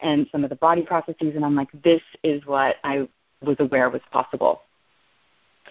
and 0.01 0.27
some 0.33 0.45
of 0.45 0.51
the 0.51 0.57
body 0.57 0.83
processes, 0.83 1.33
and 1.35 1.45
I'm 1.45 1.55
like, 1.55 1.69
this 1.83 2.03
is 2.23 2.45
what 2.45 2.77
I 2.85 3.09
was 3.41 3.57
aware 3.61 3.89
was 3.89 4.03
possible. 4.11 4.63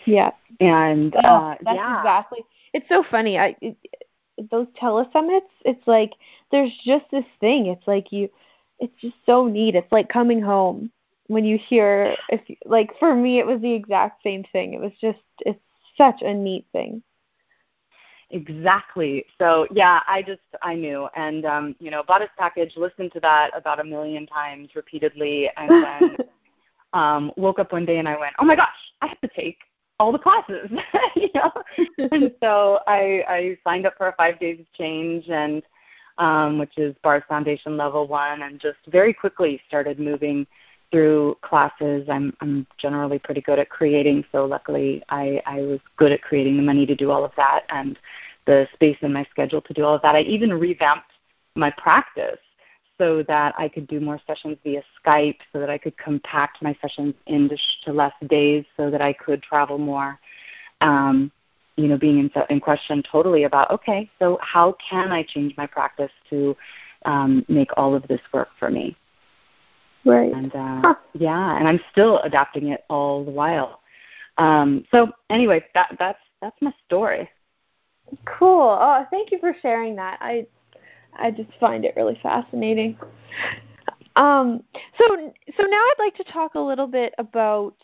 Yeah. 0.05 0.31
And 0.59 1.13
oh, 1.15 1.19
uh, 1.19 1.55
that's 1.61 1.75
yeah. 1.75 1.99
exactly. 1.99 2.39
It's 2.73 2.87
so 2.89 3.03
funny. 3.09 3.37
I 3.37 3.55
it, 3.61 3.77
those 4.49 4.67
telesummits. 4.81 5.41
It's 5.65 5.85
like 5.85 6.13
there's 6.51 6.71
just 6.83 7.05
this 7.11 7.25
thing. 7.39 7.67
It's 7.67 7.85
like 7.87 8.11
you. 8.11 8.29
It's 8.79 8.99
just 8.99 9.15
so 9.25 9.47
neat. 9.47 9.75
It's 9.75 9.91
like 9.91 10.09
coming 10.09 10.41
home 10.41 10.91
when 11.27 11.45
you 11.45 11.57
hear. 11.57 12.15
If 12.29 12.41
like 12.65 12.91
for 12.99 13.13
me, 13.13 13.39
it 13.39 13.45
was 13.45 13.61
the 13.61 13.73
exact 13.73 14.23
same 14.23 14.43
thing. 14.51 14.73
It 14.73 14.79
was 14.79 14.93
just. 14.99 15.19
It's 15.45 15.59
such 15.97 16.21
a 16.21 16.33
neat 16.33 16.65
thing. 16.71 17.03
Exactly. 18.31 19.25
So 19.37 19.67
yeah, 19.71 20.01
I 20.07 20.21
just 20.21 20.41
I 20.61 20.75
knew, 20.75 21.07
and 21.15 21.45
um, 21.45 21.75
you 21.79 21.91
know, 21.91 22.03
bought 22.07 22.21
his 22.21 22.29
package, 22.37 22.73
listened 22.75 23.11
to 23.13 23.19
that 23.21 23.51
about 23.55 23.79
a 23.79 23.83
million 23.83 24.25
times 24.27 24.69
repeatedly, 24.75 25.49
and 25.57 25.69
then 25.83 26.17
um, 26.93 27.31
woke 27.37 27.59
up 27.59 27.71
one 27.71 27.85
day 27.85 27.97
and 27.99 28.07
I 28.07 28.17
went, 28.19 28.35
oh 28.39 28.45
my 28.45 28.55
gosh, 28.55 28.69
I 29.01 29.07
have 29.07 29.21
to 29.21 29.29
take 29.29 29.57
all 29.99 30.11
the 30.11 30.19
classes, 30.19 30.69
you 31.15 31.29
know. 31.35 31.51
and 32.11 32.31
so 32.41 32.79
I 32.87 33.23
I 33.27 33.57
signed 33.63 33.85
up 33.85 33.93
for 33.97 34.07
a 34.07 34.15
five 34.15 34.39
days 34.39 34.59
of 34.59 34.71
change 34.73 35.29
and 35.29 35.63
um, 36.17 36.57
which 36.57 36.77
is 36.77 36.95
Bars 37.03 37.23
Foundation 37.27 37.77
Level 37.77 38.07
One, 38.07 38.43
and 38.43 38.59
just 38.59 38.79
very 38.87 39.13
quickly 39.13 39.61
started 39.67 39.99
moving 39.99 40.45
through 40.91 41.37
classes. 41.41 42.07
I'm 42.09 42.35
I'm 42.41 42.67
generally 42.77 43.19
pretty 43.19 43.41
good 43.41 43.59
at 43.59 43.69
creating, 43.69 44.25
so 44.31 44.45
luckily 44.45 45.01
I 45.09 45.41
I 45.45 45.61
was 45.61 45.79
good 45.97 46.11
at 46.11 46.21
creating 46.21 46.57
the 46.57 46.63
money 46.63 46.85
to 46.85 46.95
do 46.95 47.11
all 47.11 47.23
of 47.23 47.31
that 47.37 47.63
and 47.69 47.97
the 48.45 48.67
space 48.73 48.97
in 49.01 49.13
my 49.13 49.25
schedule 49.29 49.61
to 49.61 49.73
do 49.73 49.83
all 49.83 49.95
of 49.95 50.01
that. 50.01 50.15
I 50.15 50.21
even 50.21 50.53
revamped 50.53 51.11
my 51.55 51.71
practice 51.71 52.39
so 52.97 53.23
that 53.23 53.55
I 53.57 53.67
could 53.67 53.87
do 53.87 53.99
more 53.99 54.19
sessions 54.27 54.57
via 54.63 54.83
Skype, 55.03 55.37
so 55.51 55.59
that 55.59 55.69
I 55.69 55.77
could 55.77 55.97
compact 55.97 56.61
my 56.61 56.77
sessions 56.81 57.15
into 57.25 57.57
to 57.85 57.93
less 57.93 58.13
days, 58.27 58.65
so 58.77 58.91
that 58.91 59.01
I 59.01 59.13
could 59.13 59.41
travel 59.41 59.77
more. 59.77 60.19
Um, 60.81 61.31
you 61.77 61.87
know, 61.87 61.97
being 61.97 62.19
in, 62.19 62.31
in 62.49 62.59
question 62.59 63.01
totally 63.09 63.45
about 63.45 63.71
okay, 63.71 64.09
so 64.19 64.37
how 64.41 64.75
can 64.87 65.11
I 65.11 65.23
change 65.23 65.55
my 65.57 65.65
practice 65.65 66.11
to 66.29 66.55
um, 67.05 67.45
make 67.47 67.69
all 67.77 67.95
of 67.95 68.07
this 68.07 68.21
work 68.33 68.49
for 68.59 68.69
me? 68.69 68.95
Right. 70.05 70.33
And 70.33 70.53
uh, 70.55 70.81
huh. 70.83 70.95
yeah, 71.13 71.57
and 71.57 71.67
I'm 71.67 71.79
still 71.91 72.19
adapting 72.19 72.69
it 72.69 72.83
all 72.89 73.23
the 73.23 73.31
while. 73.31 73.81
Um, 74.37 74.85
so 74.91 75.11
anyway, 75.29 75.63
that 75.75 75.95
that's 75.99 76.19
that's 76.41 76.59
my 76.61 76.73
story. 76.85 77.29
Cool. 78.25 78.77
Oh, 78.81 79.05
thank 79.11 79.31
you 79.31 79.39
for 79.39 79.55
sharing 79.61 79.95
that. 79.97 80.17
I 80.21 80.47
I 81.13 81.31
just 81.31 81.49
find 81.59 81.85
it 81.85 81.93
really 81.95 82.19
fascinating. 82.23 82.97
Um, 84.15 84.63
so 84.97 85.33
so 85.57 85.63
now 85.63 85.77
I'd 85.77 85.95
like 85.99 86.15
to 86.15 86.23
talk 86.23 86.55
a 86.55 86.59
little 86.59 86.87
bit 86.87 87.13
about 87.17 87.75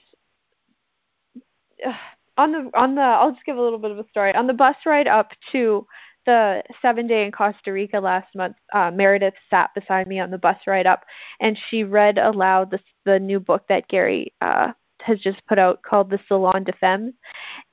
uh, 1.85 1.93
on 2.37 2.51
the 2.51 2.69
on 2.73 2.95
the 2.95 3.01
I'll 3.01 3.31
just 3.31 3.45
give 3.45 3.57
a 3.57 3.61
little 3.61 3.79
bit 3.79 3.91
of 3.91 3.99
a 3.99 4.07
story 4.09 4.33
on 4.35 4.47
the 4.47 4.53
bus 4.53 4.75
ride 4.85 5.07
up 5.07 5.31
to 5.51 5.85
the 6.27 6.61
seven 6.81 7.07
day 7.07 7.25
in 7.25 7.31
Costa 7.31 7.71
Rica 7.71 7.99
last 7.99 8.35
month. 8.35 8.57
Uh, 8.73 8.91
Meredith 8.91 9.33
sat 9.49 9.73
beside 9.73 10.07
me 10.07 10.19
on 10.19 10.29
the 10.29 10.37
bus 10.37 10.57
ride 10.67 10.85
up, 10.85 11.03
and 11.39 11.57
she 11.69 11.83
read 11.83 12.19
aloud 12.19 12.69
the 12.69 12.79
the 13.05 13.19
new 13.19 13.39
book 13.39 13.63
that 13.69 13.87
Gary 13.87 14.33
uh, 14.41 14.73
has 15.01 15.19
just 15.19 15.41
put 15.47 15.57
out 15.57 15.81
called 15.81 16.09
The 16.09 16.19
Salon 16.27 16.65
des 16.65 16.73
Femmes, 16.79 17.13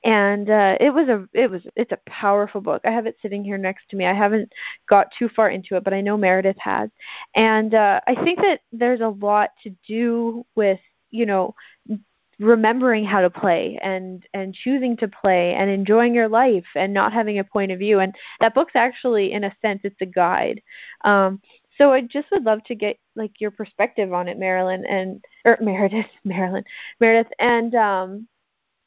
and 0.03 0.49
uh, 0.49 0.77
it 0.79 0.89
was 0.89 1.09
a 1.09 1.27
it 1.33 1.51
was 1.51 1.61
it's 1.75 1.91
a 1.91 1.99
powerful 2.09 2.61
book. 2.61 2.81
I 2.85 2.91
have 2.91 3.05
it 3.05 3.17
sitting 3.21 3.43
here 3.43 3.57
next 3.57 3.89
to 3.89 3.97
me. 3.97 4.05
I 4.05 4.13
haven't 4.13 4.51
got 4.89 5.07
too 5.19 5.29
far 5.35 5.49
into 5.49 5.75
it, 5.75 5.83
but 5.83 5.93
I 5.93 6.01
know 6.01 6.17
Meredith 6.17 6.57
has, 6.59 6.89
and 7.35 7.73
uh, 7.75 7.99
I 8.07 8.15
think 8.23 8.39
that 8.39 8.61
there's 8.71 9.01
a 9.01 9.09
lot 9.09 9.49
to 9.63 9.75
do 9.87 10.45
with 10.55 10.79
you 11.11 11.25
know 11.25 11.53
remembering 12.39 13.05
how 13.05 13.21
to 13.21 13.29
play 13.29 13.79
and 13.81 14.25
and 14.33 14.53
choosing 14.53 14.97
to 14.97 15.07
play 15.07 15.53
and 15.53 15.69
enjoying 15.69 16.13
your 16.13 16.27
life 16.27 16.65
and 16.75 16.93
not 16.93 17.13
having 17.13 17.39
a 17.39 17.43
point 17.43 17.71
of 17.71 17.79
view 17.79 17.99
and 17.99 18.13
that 18.41 18.53
book's 18.53 18.75
actually 18.75 19.31
in 19.31 19.45
a 19.45 19.55
sense 19.61 19.79
it's 19.83 20.01
a 20.01 20.05
guide 20.05 20.61
um 21.05 21.39
so 21.77 21.91
I 21.91 22.01
just 22.01 22.31
would 22.31 22.43
love 22.43 22.63
to 22.65 22.75
get 22.75 22.97
like 23.15 23.31
your 23.39 23.51
perspective 23.51 24.13
on 24.13 24.27
it, 24.27 24.39
Marilyn 24.39 24.85
and 24.85 25.23
or 25.43 25.57
Meredith, 25.61 26.05
Marilyn, 26.23 26.63
Meredith, 26.99 27.31
and 27.39 27.75
um, 27.75 28.27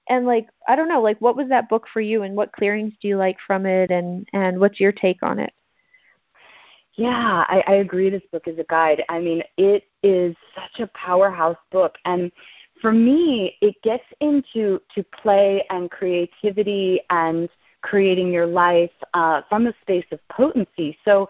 and 0.09 0.27
like 0.27 0.49
I 0.67 0.77
don't 0.77 0.89
know, 0.89 1.03
like 1.03 1.21
what 1.21 1.37
was 1.37 1.49
that 1.49 1.69
book 1.69 1.87
for 1.93 2.01
you, 2.01 2.23
and 2.23 2.35
what 2.35 2.53
clearings 2.53 2.95
do 3.01 3.09
you 3.09 3.17
like 3.17 3.37
from 3.47 3.67
it, 3.67 3.91
and 3.91 4.27
and 4.33 4.59
what's 4.59 4.81
your 4.81 4.93
take 4.93 5.23
on 5.23 5.39
it? 5.39 5.53
Yeah, 6.95 7.45
I, 7.47 7.63
I 7.67 7.73
agree. 7.75 8.11
This 8.11 8.23
book 8.33 8.49
is 8.49 8.59
a 8.59 8.65
guide. 8.65 9.05
I 9.09 9.21
mean, 9.21 9.43
it 9.57 9.85
is 10.03 10.35
such 10.55 10.81
a 10.81 10.91
powerhouse 10.99 11.59
book, 11.71 11.95
and 12.05 12.33
for 12.81 12.93
me, 12.93 13.57
it 13.61 13.75
gets 13.83 14.05
into 14.21 14.81
to 14.95 15.03
play 15.23 15.65
and 15.71 15.91
creativity 15.91 17.01
and 17.11 17.49
creating 17.83 18.33
your 18.33 18.47
life 18.47 18.91
uh, 19.15 19.43
from 19.49 19.67
a 19.67 19.75
space 19.83 20.07
of 20.13 20.21
potency. 20.29 20.97
So 21.05 21.29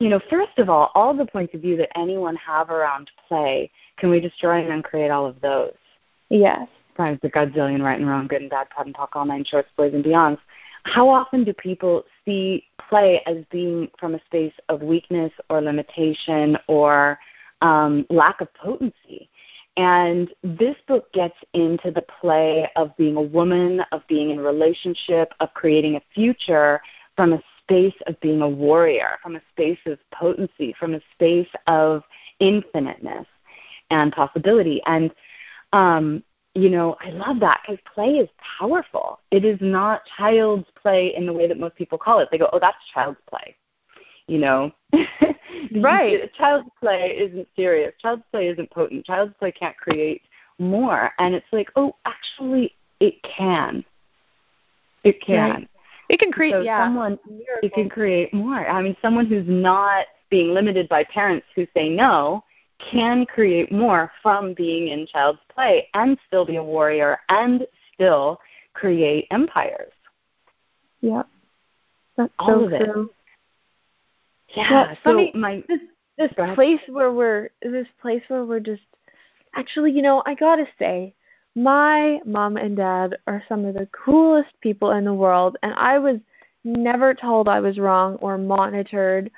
you 0.00 0.08
know, 0.08 0.20
first 0.30 0.58
of 0.58 0.70
all, 0.70 0.90
all 0.94 1.14
the 1.14 1.26
points 1.26 1.54
of 1.54 1.60
view 1.60 1.76
that 1.76 1.96
anyone 1.96 2.34
have 2.36 2.70
around 2.70 3.10
play, 3.28 3.70
can 3.98 4.10
we 4.10 4.18
destroy 4.18 4.62
and 4.62 4.72
uncreate 4.72 5.10
all 5.10 5.26
of 5.26 5.38
those? 5.42 5.74
Yes. 6.30 6.66
Times 6.96 7.18
the 7.22 7.30
Godzillion, 7.30 7.82
right 7.82 8.00
and 8.00 8.08
wrong, 8.08 8.26
good 8.26 8.40
and 8.40 8.50
bad, 8.50 8.70
POD 8.70 8.86
and 8.86 8.94
POC, 8.94 9.08
all 9.12 9.26
nine 9.26 9.44
shorts, 9.44 9.68
boys 9.76 9.92
and 9.92 10.02
beyonds. 10.02 10.38
How 10.84 11.08
often 11.08 11.44
do 11.44 11.52
people 11.52 12.04
see 12.24 12.64
play 12.88 13.22
as 13.26 13.44
being 13.50 13.88
from 13.98 14.14
a 14.14 14.20
space 14.24 14.54
of 14.70 14.80
weakness 14.80 15.32
or 15.50 15.60
limitation 15.60 16.56
or 16.66 17.18
um, 17.60 18.06
lack 18.08 18.40
of 18.40 18.52
potency? 18.54 19.28
And 19.80 20.28
this 20.42 20.76
book 20.86 21.10
gets 21.14 21.38
into 21.54 21.90
the 21.90 22.04
play 22.20 22.68
of 22.76 22.94
being 22.98 23.16
a 23.16 23.22
woman, 23.22 23.80
of 23.92 24.06
being 24.08 24.28
in 24.28 24.38
relationship, 24.38 25.32
of 25.40 25.54
creating 25.54 25.96
a 25.96 26.02
future 26.14 26.82
from 27.16 27.32
a 27.32 27.42
space 27.62 27.94
of 28.06 28.20
being 28.20 28.42
a 28.42 28.48
warrior, 28.48 29.16
from 29.22 29.36
a 29.36 29.42
space 29.50 29.78
of 29.86 29.98
potency, 30.12 30.74
from 30.78 30.92
a 30.92 31.00
space 31.14 31.48
of 31.66 32.02
infiniteness 32.40 33.26
and 33.90 34.12
possibility. 34.12 34.82
And, 34.84 35.10
um, 35.72 36.22
you 36.54 36.68
know, 36.68 36.98
I 37.00 37.08
love 37.08 37.40
that 37.40 37.62
because 37.62 37.82
play 37.94 38.18
is 38.18 38.28
powerful. 38.58 39.20
It 39.30 39.46
is 39.46 39.56
not 39.62 40.02
child's 40.18 40.68
play 40.74 41.14
in 41.16 41.24
the 41.24 41.32
way 41.32 41.48
that 41.48 41.58
most 41.58 41.76
people 41.76 41.96
call 41.96 42.18
it. 42.18 42.28
They 42.30 42.36
go, 42.36 42.50
oh, 42.52 42.58
that's 42.58 42.76
child's 42.92 43.20
play. 43.30 43.56
You 44.30 44.38
know, 44.38 44.72
right? 45.82 46.32
child's 46.34 46.68
play 46.78 47.16
isn't 47.18 47.48
serious. 47.56 47.92
Child's 48.00 48.22
play 48.30 48.46
isn't 48.46 48.70
potent. 48.70 49.04
Child's 49.04 49.34
play 49.40 49.50
can't 49.50 49.76
create 49.76 50.22
more. 50.60 51.10
And 51.18 51.34
it's 51.34 51.46
like, 51.50 51.68
oh, 51.74 51.96
actually, 52.04 52.76
it 53.00 53.20
can. 53.24 53.84
It 55.02 55.20
can. 55.20 55.50
Right. 55.50 55.68
It 56.10 56.20
can 56.20 56.30
create, 56.30 56.52
so 56.52 56.60
yeah. 56.60 56.84
Someone, 56.86 57.18
it 57.60 57.72
can 57.72 57.88
create 57.88 58.32
more. 58.32 58.68
I 58.68 58.80
mean, 58.80 58.96
someone 59.02 59.26
who's 59.26 59.48
not 59.48 60.06
being 60.30 60.54
limited 60.54 60.88
by 60.88 61.02
parents 61.02 61.46
who 61.56 61.66
say 61.74 61.88
no 61.88 62.44
can 62.78 63.26
create 63.26 63.72
more 63.72 64.12
from 64.22 64.54
being 64.54 64.88
in 64.88 65.08
child's 65.08 65.40
play 65.52 65.88
and 65.94 66.16
still 66.28 66.46
be 66.46 66.54
a 66.54 66.62
warrior 66.62 67.18
and 67.30 67.66
still 67.92 68.38
create 68.74 69.26
empires. 69.32 69.92
Yep. 71.00 71.26
That's 72.16 72.32
All 72.38 72.46
so 72.46 72.64
of 72.66 72.70
true. 72.70 73.02
It. 73.02 73.16
Yeah. 74.54 74.94
so 74.94 74.94
funny, 75.04 75.32
my 75.34 75.62
this 75.68 75.80
this 76.18 76.32
place 76.54 76.80
where 76.88 77.12
we're 77.12 77.50
this 77.62 77.86
place 78.00 78.22
where 78.28 78.44
we're 78.44 78.60
just 78.60 78.82
actually, 79.54 79.92
you 79.92 80.02
know, 80.02 80.22
I 80.26 80.34
gotta 80.34 80.66
say, 80.78 81.14
my 81.54 82.20
mom 82.24 82.56
and 82.56 82.76
dad 82.76 83.16
are 83.26 83.42
some 83.48 83.64
of 83.64 83.74
the 83.74 83.88
coolest 83.92 84.52
people 84.60 84.92
in 84.92 85.04
the 85.04 85.14
world 85.14 85.56
and 85.62 85.74
I 85.74 85.98
was 85.98 86.16
never 86.64 87.14
told 87.14 87.48
I 87.48 87.60
was 87.60 87.78
wrong 87.78 88.16
or 88.16 88.38
monitored. 88.38 89.30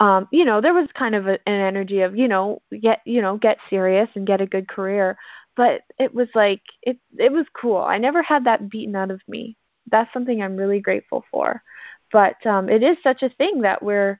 Um, 0.00 0.26
you 0.32 0.44
know, 0.44 0.60
there 0.60 0.74
was 0.74 0.88
kind 0.94 1.14
of 1.14 1.28
a, 1.28 1.38
an 1.46 1.60
energy 1.60 2.00
of, 2.00 2.16
you 2.16 2.26
know, 2.26 2.60
get, 2.80 3.00
you 3.04 3.22
know, 3.22 3.36
get 3.36 3.58
serious 3.70 4.08
and 4.14 4.26
get 4.26 4.40
a 4.40 4.46
good 4.46 4.66
career, 4.68 5.16
but 5.56 5.82
it 5.98 6.12
was 6.12 6.28
like 6.34 6.62
it 6.82 6.98
it 7.18 7.30
was 7.30 7.46
cool. 7.54 7.78
I 7.78 7.98
never 7.98 8.22
had 8.22 8.44
that 8.44 8.70
beaten 8.70 8.96
out 8.96 9.10
of 9.10 9.20
me. 9.28 9.56
That's 9.90 10.12
something 10.12 10.42
I'm 10.42 10.56
really 10.56 10.80
grateful 10.80 11.24
for. 11.30 11.62
But 12.10 12.44
um 12.46 12.68
it 12.68 12.82
is 12.82 12.96
such 13.02 13.22
a 13.22 13.28
thing 13.28 13.60
that 13.62 13.82
we're 13.82 14.18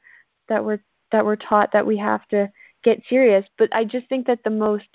that 0.53 0.65
we're 0.65 0.81
that 1.11 1.25
we're 1.25 1.37
taught 1.37 1.73
that 1.73 1.87
we 1.87 1.97
have 1.97 2.27
to 2.29 2.51
get 2.85 3.03
serious, 3.09 3.45
but 3.59 3.75
I 3.75 3.85
just 3.85 4.09
think 4.09 4.27
that 4.27 4.45
the 4.45 4.51
most 4.51 4.87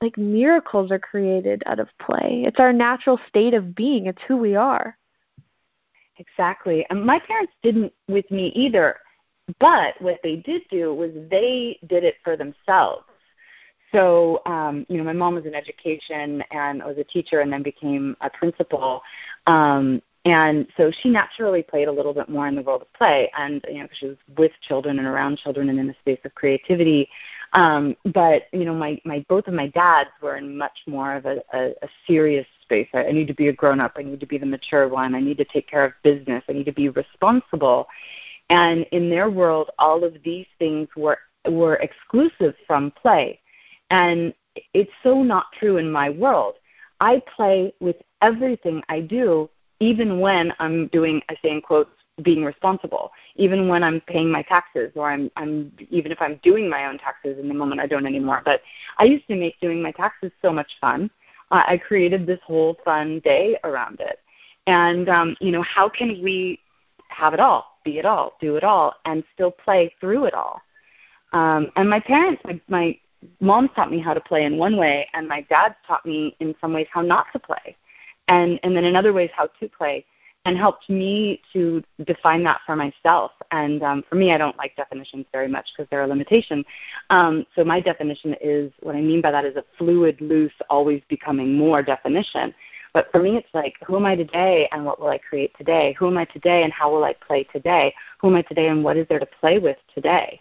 like 0.00 0.16
miracles 0.16 0.90
are 0.90 0.98
created 0.98 1.62
out 1.66 1.80
of 1.80 1.88
play. 2.00 2.44
It's 2.46 2.60
our 2.60 2.72
natural 2.72 3.18
state 3.28 3.54
of 3.54 3.74
being. 3.74 4.06
It's 4.06 4.22
who 4.28 4.36
we 4.36 4.54
are. 4.54 4.96
Exactly. 6.18 6.86
And 6.90 7.04
my 7.04 7.18
parents 7.18 7.52
didn't 7.62 7.92
with 8.08 8.30
me 8.30 8.48
either. 8.54 8.96
But 9.58 10.00
what 10.00 10.20
they 10.22 10.36
did 10.36 10.62
do 10.70 10.94
was 10.94 11.10
they 11.30 11.78
did 11.88 12.04
it 12.04 12.16
for 12.22 12.36
themselves. 12.36 13.04
So, 13.92 14.42
um, 14.44 14.84
you 14.88 14.98
know, 14.98 15.04
my 15.04 15.14
mom 15.14 15.34
was 15.34 15.46
in 15.46 15.54
education 15.54 16.44
and 16.50 16.82
was 16.84 16.98
a 16.98 17.04
teacher 17.04 17.40
and 17.40 17.50
then 17.50 17.62
became 17.62 18.16
a 18.20 18.28
principal. 18.28 19.00
Um, 19.46 20.02
and 20.28 20.66
so 20.76 20.90
she 21.02 21.08
naturally 21.08 21.62
played 21.62 21.88
a 21.88 21.92
little 21.92 22.14
bit 22.14 22.28
more 22.28 22.48
in 22.48 22.54
the 22.54 22.62
world 22.62 22.82
of 22.82 22.92
play 22.92 23.30
and 23.36 23.64
you 23.68 23.80
know 23.80 23.88
she 23.92 24.06
was 24.06 24.16
with 24.36 24.52
children 24.62 24.98
and 24.98 25.06
around 25.06 25.38
children 25.38 25.68
and 25.68 25.78
in 25.78 25.86
the 25.86 25.94
space 26.00 26.20
of 26.24 26.34
creativity 26.34 27.08
um, 27.52 27.96
but 28.12 28.44
you 28.52 28.64
know, 28.64 28.74
my 28.74 29.00
my 29.04 29.24
both 29.28 29.46
of 29.46 29.54
my 29.54 29.68
dads 29.68 30.10
were 30.20 30.36
in 30.36 30.56
much 30.56 30.78
more 30.86 31.14
of 31.14 31.26
a, 31.26 31.40
a, 31.52 31.70
a 31.82 31.88
serious 32.06 32.46
space. 32.62 32.88
I, 32.92 33.06
I 33.06 33.12
need 33.12 33.26
to 33.28 33.34
be 33.34 33.48
a 33.48 33.52
grown 33.52 33.80
up. 33.80 33.94
I 33.96 34.02
need 34.02 34.20
to 34.20 34.26
be 34.26 34.38
the 34.38 34.46
mature 34.46 34.88
one. 34.88 35.14
I 35.14 35.20
need 35.20 35.38
to 35.38 35.44
take 35.44 35.68
care 35.68 35.84
of 35.84 35.92
business. 36.02 36.44
I 36.48 36.52
need 36.52 36.66
to 36.66 36.72
be 36.72 36.90
responsible. 36.90 37.88
And 38.50 38.84
in 38.92 39.08
their 39.08 39.30
world, 39.30 39.70
all 39.78 40.04
of 40.04 40.14
these 40.24 40.46
things 40.58 40.88
were 40.96 41.18
were 41.46 41.76
exclusive 41.76 42.54
from 42.66 42.90
play. 42.90 43.40
And 43.90 44.34
it's 44.74 44.92
so 45.02 45.22
not 45.22 45.46
true 45.58 45.78
in 45.78 45.90
my 45.90 46.10
world. 46.10 46.54
I 47.00 47.22
play 47.34 47.72
with 47.80 47.96
everything 48.20 48.82
I 48.88 49.00
do, 49.00 49.48
even 49.80 50.20
when 50.20 50.52
I'm 50.58 50.88
doing, 50.88 51.22
I 51.28 51.36
say 51.42 51.50
in 51.50 51.60
quotes, 51.60 51.90
being 52.22 52.44
responsible 52.44 53.12
even 53.36 53.68
when 53.68 53.82
i'm 53.82 54.00
paying 54.02 54.30
my 54.30 54.42
taxes 54.42 54.90
or 54.94 55.10
i'm 55.10 55.30
i'm 55.36 55.72
even 55.90 56.10
if 56.12 56.20
i'm 56.20 56.36
doing 56.42 56.68
my 56.68 56.86
own 56.86 56.98
taxes 56.98 57.38
in 57.38 57.48
the 57.48 57.54
moment 57.54 57.80
i 57.80 57.86
don't 57.86 58.06
anymore. 58.06 58.42
But 58.44 58.60
i 58.98 59.04
used 59.04 59.26
to 59.28 59.36
make 59.36 59.58
doing 59.60 59.82
my 59.82 59.92
taxes 59.92 60.32
so 60.42 60.52
much 60.52 60.70
fun. 60.80 61.10
Uh, 61.50 61.62
i 61.66 61.78
created 61.78 62.26
this 62.26 62.40
whole 62.44 62.76
fun 62.84 63.20
day 63.20 63.56
around 63.64 64.00
it. 64.00 64.18
And 64.66 65.08
um 65.08 65.36
you 65.40 65.52
know 65.52 65.62
how 65.62 65.88
can 65.88 66.08
we 66.22 66.58
have 67.08 67.34
it 67.34 67.40
all 67.40 67.78
be 67.84 67.98
it 67.98 68.04
all 68.04 68.34
do 68.40 68.56
it 68.56 68.64
all 68.64 68.94
and 69.04 69.24
still 69.34 69.50
play 69.50 69.94
through 70.00 70.24
it 70.24 70.34
all? 70.34 70.60
Um 71.32 71.70
and 71.76 71.88
my 71.88 72.00
parents 72.00 72.42
my, 72.44 72.60
my 72.68 72.98
mom 73.40 73.68
taught 73.70 73.90
me 73.90 74.00
how 74.00 74.14
to 74.14 74.20
play 74.20 74.44
in 74.44 74.58
one 74.58 74.76
way 74.76 75.08
and 75.14 75.26
my 75.28 75.42
dad 75.42 75.76
taught 75.86 76.04
me 76.04 76.36
in 76.40 76.54
some 76.60 76.72
ways 76.72 76.86
how 76.92 77.02
not 77.02 77.26
to 77.32 77.38
play 77.38 77.76
and 78.28 78.60
and 78.62 78.76
then 78.76 78.84
in 78.84 78.94
other 78.96 79.12
ways 79.12 79.30
how 79.34 79.48
to 79.60 79.68
play 79.68 80.04
and 80.44 80.56
helped 80.56 80.88
me 80.88 81.42
to 81.52 81.82
define 82.06 82.42
that 82.44 82.60
for 82.64 82.74
myself. 82.74 83.32
And 83.50 83.82
um, 83.82 84.02
for 84.08 84.14
me, 84.14 84.32
I 84.32 84.38
don't 84.38 84.56
like 84.56 84.74
definitions 84.76 85.26
very 85.30 85.48
much 85.48 85.68
because 85.76 85.88
they're 85.90 86.04
a 86.04 86.06
limitation. 86.06 86.64
Um, 87.10 87.44
so 87.54 87.64
my 87.64 87.80
definition 87.80 88.34
is 88.40 88.72
what 88.80 88.96
I 88.96 89.00
mean 89.00 89.20
by 89.20 89.30
that 89.30 89.44
is 89.44 89.56
a 89.56 89.64
fluid, 89.76 90.18
loose, 90.20 90.52
always 90.70 91.02
becoming 91.08 91.54
more 91.54 91.82
definition. 91.82 92.54
But 92.94 93.12
for 93.12 93.20
me, 93.22 93.36
it's 93.36 93.52
like, 93.52 93.74
who 93.86 93.96
am 93.96 94.06
I 94.06 94.16
today 94.16 94.68
and 94.72 94.84
what 94.84 94.98
will 94.98 95.08
I 95.08 95.18
create 95.18 95.52
today? 95.58 95.94
Who 95.98 96.06
am 96.06 96.16
I 96.16 96.24
today 96.24 96.62
and 96.62 96.72
how 96.72 96.90
will 96.90 97.04
I 97.04 97.12
play 97.12 97.44
today? 97.44 97.94
Who 98.20 98.28
am 98.28 98.36
I 98.36 98.42
today 98.42 98.68
and 98.68 98.82
what 98.82 98.96
is 98.96 99.06
there 99.08 99.18
to 99.18 99.28
play 99.40 99.58
with 99.58 99.76
today? 99.94 100.40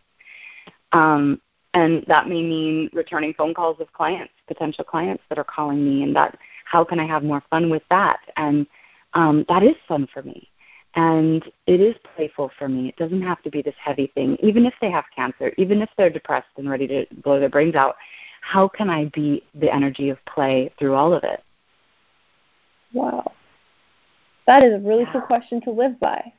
Um, 0.93 1.41
and 1.73 2.05
that 2.07 2.27
may 2.27 2.41
mean 2.41 2.89
returning 2.93 3.33
phone 3.33 3.53
calls 3.53 3.81
of 3.81 3.91
clients, 3.91 4.33
potential 4.47 4.85
clients 4.85 5.23
that 5.29 5.37
are 5.37 5.43
calling 5.43 5.83
me, 5.83 6.03
and 6.03 6.15
that 6.15 6.37
how 6.69 6.83
can 6.83 6.99
I 6.99 7.05
have 7.05 7.23
more 7.23 7.41
fun 7.49 7.69
with 7.69 7.83
that? 7.89 8.19
And 8.35 8.67
um, 9.13 9.45
that 9.47 9.63
is 9.63 9.75
fun 9.87 10.07
for 10.13 10.21
me. 10.21 10.49
And 10.95 11.43
it 11.65 11.79
is 11.79 11.95
playful 12.15 12.51
for 12.57 12.67
me. 12.67 12.89
It 12.89 12.97
doesn't 12.97 13.21
have 13.21 13.41
to 13.43 13.51
be 13.51 13.61
this 13.61 13.75
heavy 13.79 14.07
thing. 14.15 14.37
Even 14.41 14.65
if 14.65 14.73
they 14.81 14.89
have 14.89 15.05
cancer, 15.15 15.53
even 15.57 15.81
if 15.81 15.89
they're 15.97 16.09
depressed 16.09 16.47
and 16.57 16.69
ready 16.69 16.87
to 16.87 17.05
blow 17.23 17.39
their 17.39 17.49
brains 17.49 17.75
out, 17.75 17.95
how 18.41 18.67
can 18.67 18.89
I 18.89 19.05
be 19.05 19.43
the 19.55 19.73
energy 19.73 20.09
of 20.09 20.17
play 20.25 20.73
through 20.77 20.95
all 20.95 21.13
of 21.13 21.23
it? 21.23 21.43
Wow. 22.93 23.31
That 24.47 24.63
is 24.63 24.73
a 24.73 24.79
really 24.79 25.03
yeah. 25.03 25.11
cool 25.11 25.21
question 25.21 25.61
to 25.61 25.71
live 25.71 25.99
by. 25.99 26.33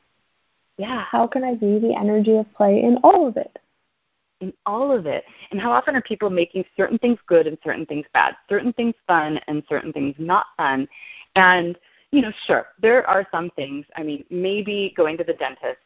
Yeah. 0.77 1.03
How 1.03 1.25
can 1.25 1.43
I 1.43 1.55
be 1.55 1.79
the 1.79 1.95
energy 1.97 2.35
of 2.35 2.51
play 2.53 2.83
in 2.83 2.97
all 3.03 3.27
of 3.27 3.37
it? 3.37 3.57
In 4.41 4.53
all 4.65 4.91
of 4.91 5.05
it. 5.05 5.25
And 5.51 5.59
how 5.59 5.71
often 5.71 5.95
are 5.95 6.01
people 6.01 6.29
making 6.29 6.63
certain 6.77 6.97
things 6.97 7.19
good 7.27 7.45
and 7.45 7.57
certain 7.63 7.85
things 7.85 8.05
bad, 8.13 8.35
certain 8.47 8.71
things 8.73 8.95
fun 9.05 9.39
and 9.47 9.63
certain 9.67 9.91
things 9.91 10.15
not 10.17 10.45
fun? 10.57 10.87
And 11.35 11.77
you 12.11 12.21
know, 12.21 12.31
sure, 12.47 12.67
there 12.81 13.07
are 13.07 13.27
some 13.31 13.51
things. 13.51 13.85
I 13.95 14.03
mean, 14.03 14.25
maybe 14.29 14.93
going 14.97 15.17
to 15.17 15.23
the 15.23 15.33
dentist 15.33 15.79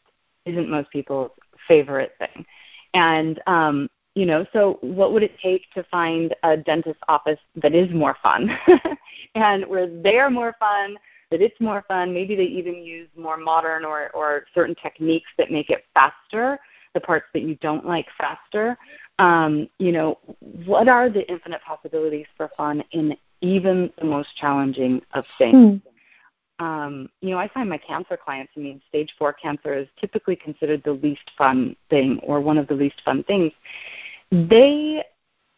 isn't 0.45 0.69
most 0.69 0.89
people's 0.89 1.31
favorite 1.67 2.13
thing. 2.17 2.45
And, 2.93 3.41
um, 3.47 3.89
you 4.15 4.25
know, 4.25 4.45
so 4.53 4.77
what 4.81 5.11
would 5.11 5.23
it 5.23 5.37
take 5.41 5.69
to 5.73 5.83
find 5.83 6.35
a 6.43 6.55
dentist 6.55 6.99
office 7.07 7.39
that 7.55 7.73
is 7.73 7.91
more 7.91 8.15
fun 8.21 8.55
and 9.35 9.65
where 9.65 9.87
they're 9.87 10.29
more 10.29 10.55
fun, 10.59 10.97
that 11.31 11.41
it's 11.41 11.59
more 11.59 11.83
fun? 11.87 12.13
Maybe 12.13 12.35
they 12.35 12.43
even 12.43 12.75
use 12.75 13.09
more 13.17 13.37
modern 13.37 13.83
or, 13.83 14.11
or 14.11 14.45
certain 14.53 14.75
techniques 14.75 15.31
that 15.37 15.51
make 15.51 15.69
it 15.71 15.83
faster, 15.93 16.59
the 16.93 16.99
parts 16.99 17.25
that 17.34 17.41
you 17.41 17.56
don't 17.56 17.86
like 17.86 18.08
faster. 18.17 18.77
Um, 19.19 19.69
you 19.79 19.91
know, 19.91 20.19
what 20.65 20.88
are 20.88 21.10
the 21.10 21.29
infinite 21.29 21.62
possibilities 21.65 22.25
for 22.36 22.49
fun 22.58 22.84
in 22.91 23.15
even 23.41 23.91
the 23.99 24.06
most 24.06 24.36
challenging 24.38 25.01
of 25.13 25.25
things? 25.38 25.56
Mm 25.56 25.82
um, 26.60 27.10
you 27.21 27.32
know, 27.32 27.38
I 27.38 27.47
find 27.47 27.67
my 27.67 27.77
cancer 27.77 28.17
clients, 28.17 28.53
I 28.56 28.60
mean, 28.60 28.82
stage 28.88 29.13
four 29.17 29.34
cancer 29.34 29.73
is 29.73 29.88
typically 29.99 30.36
considered 30.36 30.84
the 30.84 30.93
least 30.93 31.32
fun 31.38 31.75
thing 31.89 32.19
or 32.23 32.39
one 32.39 32.58
of 32.58 32.67
the 32.67 32.73
least 32.73 33.01
fun 33.03 33.23
things. 33.23 33.51
They 34.32 35.03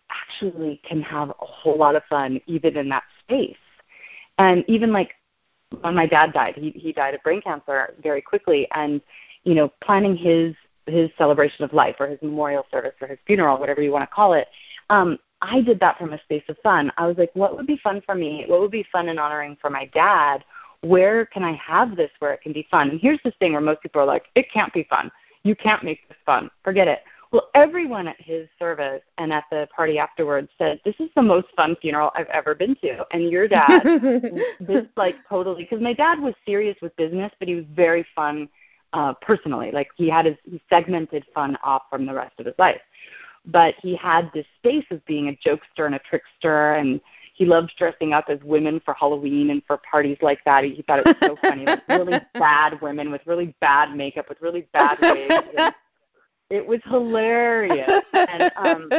actually 0.10 0.82
can 0.84 1.02
have 1.02 1.30
a 1.30 1.46
whole 1.46 1.78
lot 1.78 1.96
of 1.96 2.04
fun 2.10 2.40
even 2.48 2.78
in 2.78 2.90
that 2.90 3.04
space. 3.20 3.58
And 4.38 4.64
even 4.68 4.92
like 4.92 5.12
when 5.82 5.96
my 5.96 6.08
dad 6.08 6.34
died, 6.34 6.56
he, 6.56 6.72
he 6.72 6.94
died 6.94 7.14
of 7.14 7.24
brain 7.24 7.42
cancer 7.42 7.94
very 8.02 8.22
quickly. 8.22 8.68
And, 8.74 9.02
you 9.44 9.54
know, 9.54 9.72
planning 9.84 10.16
his 10.16 10.56
his 10.86 11.10
celebration 11.18 11.64
of 11.64 11.74
life 11.74 11.96
or 12.00 12.08
his 12.08 12.22
memorial 12.22 12.66
service 12.72 12.94
or 13.02 13.08
his 13.08 13.20
funeral, 13.26 13.58
whatever 13.58 13.82
you 13.82 13.92
want 13.92 14.04
to 14.04 14.14
call 14.14 14.34
it, 14.34 14.48
um, 14.90 15.18
I 15.42 15.62
did 15.62 15.80
that 15.80 15.98
from 15.98 16.14
a 16.14 16.22
space 16.22 16.44
of 16.48 16.58
fun. 16.64 16.92
I 16.98 17.08
was 17.08 17.18
like, 17.18 17.32
what 17.34 17.56
would 17.56 17.68
be 17.68 17.78
fun 17.78 18.02
for 18.06 18.16
me? 18.16 18.46
What 18.48 18.62
would 18.62 18.72
be 18.72 18.86
fun 18.92 19.10
and 19.10 19.20
honoring 19.20 19.58
for 19.62 19.70
my 19.70 19.86
dad? 19.94 20.44
where 20.86 21.26
can 21.26 21.44
I 21.44 21.54
have 21.54 21.96
this 21.96 22.12
where 22.20 22.34
it 22.34 22.42
can 22.42 22.54
be 22.54 22.68
fun? 22.70 22.90
And 22.90 23.00
here's 23.00 23.20
this 23.24 23.34
thing 23.40 23.54
where 23.54 23.62
most 23.62 23.82
people 23.82 24.02
are 24.02 24.06
like, 24.06 24.26
it 24.36 24.52
can't 24.52 24.74
be 24.74 24.84
fun. 24.90 25.12
You 25.44 25.56
can't 25.56 25.84
make 25.84 26.08
this 26.08 26.18
fun. 26.26 26.50
Forget 26.64 26.88
it. 26.88 27.00
Well, 27.32 27.50
everyone 27.54 28.08
at 28.08 28.20
his 28.22 28.48
service 28.58 29.02
and 29.18 29.34
at 29.34 29.46
the 29.52 29.68
party 29.76 30.00
afterwards 30.00 30.50
said, 30.58 30.80
"This 30.86 30.96
is 31.00 31.10
the 31.16 31.22
most 31.22 31.48
fun 31.56 31.76
funeral 31.82 32.12
I've 32.16 32.30
ever 32.30 32.56
been 32.56 32.76
to." 32.76 33.06
And 33.12 33.30
your 33.30 33.48
dad, 33.48 33.84
this 34.60 34.86
like 34.96 35.16
totally, 35.28 35.64
because 35.64 35.82
my 35.82 35.94
dad 35.94 36.20
was 36.20 36.34
serious 36.46 36.78
with 36.82 36.96
business, 36.96 37.32
but 37.40 37.48
he 37.48 37.56
was 37.56 37.66
very 37.76 38.06
fun 38.16 38.48
uh, 38.96 39.14
personally. 39.22 39.72
Like 39.72 39.90
he 39.96 40.10
had 40.10 40.26
his 40.26 40.38
he 40.44 40.62
segmented 40.70 41.26
fun 41.34 41.58
off 41.62 41.84
from 41.90 42.06
the 42.06 42.14
rest 42.14 42.40
of 42.40 42.46
his 42.46 42.56
life, 42.58 42.82
but 43.46 43.76
he 43.82 43.96
had 43.96 44.32
this 44.34 44.46
space 44.58 44.86
of 44.90 45.06
being 45.06 45.28
a 45.28 45.48
jokester 45.48 45.86
and 45.86 45.96
a 45.96 46.00
trickster, 46.00 46.74
and 46.74 47.02
he 47.34 47.46
loved 47.46 47.74
dressing 47.78 48.14
up 48.14 48.26
as 48.30 48.40
women 48.44 48.82
for 48.86 48.94
Halloween 48.94 49.50
and 49.50 49.62
for 49.68 49.78
parties 49.92 50.18
like 50.22 50.40
that. 50.46 50.64
He, 50.64 50.76
he 50.76 50.82
thought 50.84 51.00
it 51.00 51.06
was 51.06 51.16
so 51.22 51.36
funny. 51.42 51.66
Like 51.66 51.84
really 51.90 52.20
bad 52.36 52.82
women 52.82 53.12
with 53.12 53.22
really 53.26 53.54
bad 53.60 53.94
makeup, 53.94 54.30
with 54.30 54.42
really 54.42 54.68
bad 54.72 54.98
wigs. 55.02 55.44
And 55.58 55.74
it 56.50 56.66
was 56.66 56.80
hilarious. 56.86 58.04
And 58.14 58.52
um 58.56 58.90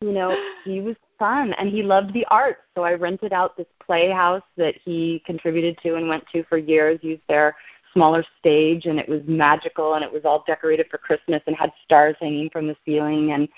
you 0.00 0.10
know, 0.10 0.34
he 0.64 0.80
was 0.80 0.96
fun 1.18 1.52
and 1.52 1.68
he 1.68 1.82
loved 1.82 2.12
the 2.12 2.24
arts. 2.30 2.62
So 2.74 2.82
I 2.82 2.94
rented 2.94 3.32
out 3.32 3.56
this 3.56 3.66
playhouse 3.84 4.42
that 4.56 4.74
he 4.84 5.22
contributed 5.24 5.78
to 5.82 5.94
and 5.96 6.08
went 6.08 6.26
to 6.32 6.42
for 6.44 6.56
years, 6.56 6.98
used 7.02 7.22
their 7.28 7.54
smaller 7.92 8.24
stage 8.38 8.86
and 8.86 8.98
it 8.98 9.08
was 9.08 9.20
magical 9.26 9.94
and 9.94 10.04
it 10.04 10.12
was 10.12 10.22
all 10.24 10.44
decorated 10.46 10.86
for 10.90 10.98
Christmas 10.98 11.42
and 11.46 11.56
had 11.56 11.72
stars 11.84 12.16
hanging 12.20 12.50
from 12.50 12.66
the 12.66 12.76
ceiling 12.84 13.32
and 13.32 13.48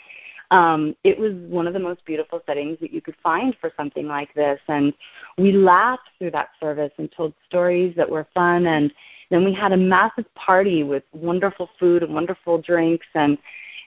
um, 0.51 0.95
it 1.05 1.19
was 1.19 1.33
one 1.49 1.67
of 1.67 1.73
the 1.73 1.81
most 1.81 2.05
beautiful 2.05 2.41
settings 2.47 2.79
that 2.81 2.93
you 2.93 3.01
could 3.01 3.17
find 3.23 3.57
for 3.61 3.73
something 3.77 4.07
like 4.07 4.33
this. 4.35 4.61
And 4.69 4.93
we 5.39 5.53
laughed 5.53 6.11
through 6.19 6.33
that 6.33 6.51
service 6.61 6.93
and 6.99 7.11
told 7.11 7.35
stories 7.49 7.95
that 7.97 8.09
were 8.09 8.27
fun. 8.35 8.67
And 8.67 8.93
then 9.31 9.45
we 9.45 9.53
had 9.53 9.73
a 9.73 9.77
massive 9.77 10.33
party 10.35 10.83
with 10.83 11.03
wonderful 11.13 11.71
food 11.79 12.03
and 12.03 12.15
wonderful 12.15 12.61
drinks. 12.61 13.07
And 13.15 13.39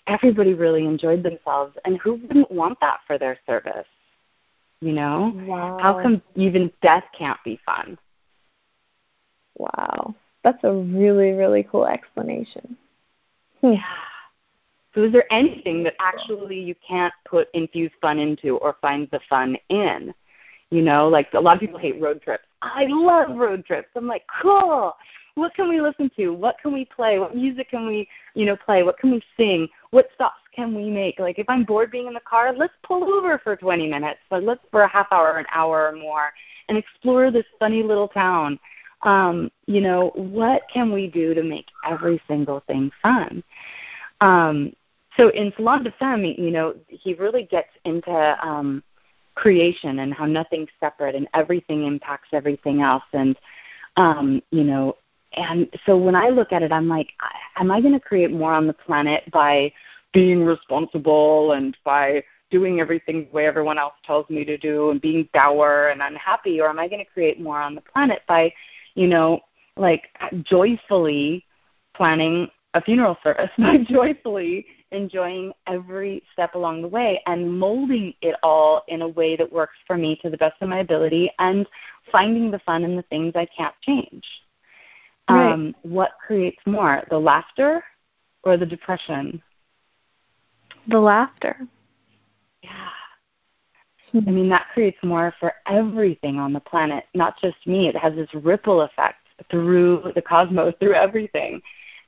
everybody 0.08 0.54
really 0.54 0.86
enjoyed 0.86 1.24
themselves. 1.24 1.78
And 1.86 2.00
who 2.00 2.16
wouldn't 2.16 2.52
want 2.52 2.80
that 2.82 3.00
for 3.06 3.18
their 3.18 3.38
service? 3.46 3.88
You 4.82 4.94
know? 4.94 5.34
Wow. 5.46 5.78
How 5.82 6.02
come 6.02 6.22
even 6.36 6.72
death 6.82 7.06
can't 7.18 7.40
be 7.46 7.60
fun? 7.66 7.98
Wow. 9.58 10.16
That's 10.44 10.64
a 10.64 10.72
really, 10.72 11.32
really 11.32 11.68
cool 11.70 11.86
explanation. 11.86 12.78
Hmm. 13.62 13.74
Yeah. 13.74 13.84
So 14.94 15.04
is 15.04 15.12
there 15.12 15.32
anything 15.32 15.84
that 15.84 15.94
actually 16.00 16.60
you 16.60 16.74
can't 16.86 17.14
put 17.24 17.50
infuse 17.54 17.92
fun 18.02 18.18
into 18.18 18.58
or 18.58 18.78
find 18.82 19.08
the 19.12 19.20
fun 19.30 19.56
in? 19.70 20.14
You 20.72 20.82
know, 20.82 21.08
like 21.08 21.28
a 21.34 21.40
lot 21.40 21.54
of 21.54 21.60
people 21.60 21.80
hate 21.80 22.02
road 22.02 22.22
trips. 22.22 22.46
I 22.62 22.88
love 22.90 23.38
road 23.38 23.64
trips. 23.66 23.90
I'm 23.96 24.08
like, 24.08 24.24
cool. 24.42 24.96
What 25.36 25.54
can 25.54 25.70
we 25.70 25.82
listen 25.82 26.10
to? 26.16 26.30
What 26.30 26.58
can 26.60 26.74
we 26.74 26.84
play? 26.84 27.20
What 27.20 27.36
music 27.36 27.70
can 27.70 27.86
we, 27.86 28.10
you 28.34 28.48
know, 28.48 28.56
play? 28.56 28.82
What 28.82 28.98
can 28.98 29.12
we 29.12 29.22
sing? 29.38 29.68
What 29.92 30.10
stops 30.16 30.42
can 30.52 30.74
we 30.74 30.90
make? 30.90 31.20
Like 31.20 31.38
if 31.38 31.48
I'm 31.48 31.64
bored 31.64 31.92
being 31.92 32.08
in 32.08 32.16
the 32.16 32.20
car, 32.22 32.52
let's 32.52 32.74
pull 32.82 33.04
over 33.04 33.40
for 33.44 33.56
20 33.56 33.88
minutes. 33.88 34.20
But 34.32 34.44
let's 34.44 34.62
for 34.72 34.82
a 34.82 34.88
half 34.88 35.08
hour, 35.12 35.38
an 35.38 35.46
hour 35.52 35.90
or 35.90 35.96
more, 35.96 36.32
and 36.70 36.78
explore 36.78 37.30
this 37.30 37.46
funny 37.60 37.84
little 37.84 38.08
town. 38.08 38.60
Um, 39.04 39.52
you 39.68 39.82
know, 39.82 40.12
what 40.16 40.64
can 40.74 40.92
we 40.92 41.08
do 41.08 41.34
to 41.34 41.44
make 41.44 41.68
every 41.86 42.22
single 42.28 42.62
thing 42.62 42.92
fun? 43.02 43.44
Um, 44.22 44.74
so 45.16 45.30
in 45.30 45.54
Salon 45.56 45.84
des 45.84 45.94
Femmes, 46.00 46.36
you 46.38 46.52
know, 46.52 46.76
he 46.88 47.14
really 47.16 47.44
gets 47.44 47.70
into 47.86 48.38
um, 48.46 48.84
creation 49.36 50.00
and 50.00 50.14
how 50.14 50.26
nothing's 50.26 50.70
separate 50.80 51.16
and 51.16 51.28
everything 51.34 51.86
impacts 51.86 52.30
everything 52.34 52.82
else. 52.82 53.04
And, 53.14 53.38
um, 53.98 54.42
you 54.52 54.64
know, 54.64 54.98
and 55.34 55.68
so 55.86 55.98
when 55.98 56.16
I 56.16 56.30
look 56.30 56.52
at 56.52 56.64
it, 56.64 56.72
I'm 56.72 56.88
like, 56.88 57.14
am 57.58 57.72
I 57.72 57.82
going 57.82 57.94
to 57.94 58.00
create 58.00 58.32
more 58.32 58.54
on 58.54 58.66
the 58.66 58.74
planet 58.74 59.30
by 59.32 59.72
being 60.14 60.44
responsible 60.44 61.52
and 61.52 61.78
by 61.84 62.24
doing 62.50 62.80
everything 62.80 63.26
the 63.26 63.32
way 63.32 63.46
everyone 63.46 63.78
else 63.78 63.94
tells 64.06 64.30
me 64.30 64.46
to 64.46 64.58
do 64.58 64.90
and 64.90 65.02
being 65.02 65.28
dour 65.34 65.90
and 65.90 66.02
unhappy? 66.02 66.62
Or 66.62 66.70
am 66.70 66.80
I 66.80 66.88
going 66.88 67.04
to 67.04 67.12
create 67.12 67.40
more 67.40 67.60
on 67.60 67.76
the 67.76 67.82
planet 67.82 68.22
by, 68.28 68.54
you 68.98 69.08
know, 69.08 69.40
like 69.78 70.08
joyfully 70.42 71.46
planning 71.96 72.50
a 72.74 72.82
funeral 72.82 73.18
service, 73.24 73.52
by 73.58 73.78
joyfully 73.78 74.66
enjoying 74.92 75.54
every 75.68 76.24
step 76.34 76.56
along 76.56 76.82
the 76.82 76.88
way 76.88 77.22
and 77.28 77.60
molding 77.60 78.14
it 78.22 78.36
all 78.42 78.84
in 78.88 79.04
a 79.04 79.08
way 79.08 79.36
that 79.36 79.52
works 79.52 79.76
for 79.86 79.98
me 79.98 80.18
to 80.22 80.30
the 80.30 80.38
best 80.38 80.56
of 80.62 80.70
my 80.70 80.80
ability 80.80 81.32
and 81.38 81.68
finding 82.12 82.50
the 82.50 82.60
fun 82.60 82.84
in 82.84 82.96
the 82.96 83.04
things 83.04 83.34
I 83.36 83.46
can't 83.46 83.76
change. 83.82 84.26
Um. 85.28 85.76
What 85.84 86.12
creates 86.26 86.60
more, 86.66 87.04
the 87.10 87.20
laughter 87.20 87.84
or 88.44 88.58
the 88.58 88.66
depression? 88.66 89.42
The 90.88 91.00
laughter. 91.00 91.58
Yeah. 92.64 92.90
I 94.26 94.32
mean, 94.32 94.50
that 94.50 94.68
creates 94.74 94.98
more 95.04 95.34
for 95.40 95.54
everything 95.68 96.40
on 96.40 96.54
the 96.54 96.60
planet, 96.60 97.06
not 97.14 97.40
just 97.42 97.58
me. 97.66 97.88
It 97.88 97.96
has 97.96 98.16
this 98.16 98.34
ripple 98.34 98.82
effect 98.82 99.18
through 99.52 100.12
the 100.16 100.22
cosmos, 100.22 100.74
through 100.80 100.94
everything, 100.94 101.62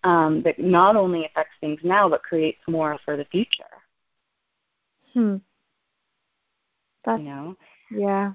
um, 0.04 0.42
that 0.44 0.60
not 0.60 0.96
only 0.96 1.26
affects 1.26 1.54
things 1.60 1.80
now, 1.84 2.10
but 2.10 2.24
creates 2.24 2.60
more 2.68 2.98
for 3.06 3.18
the 3.18 3.26
future. 3.26 3.64
Hmm. 5.14 5.38
That's, 7.06 7.20
you 7.20 7.26
know? 7.26 7.56
Yeah. 7.92 8.34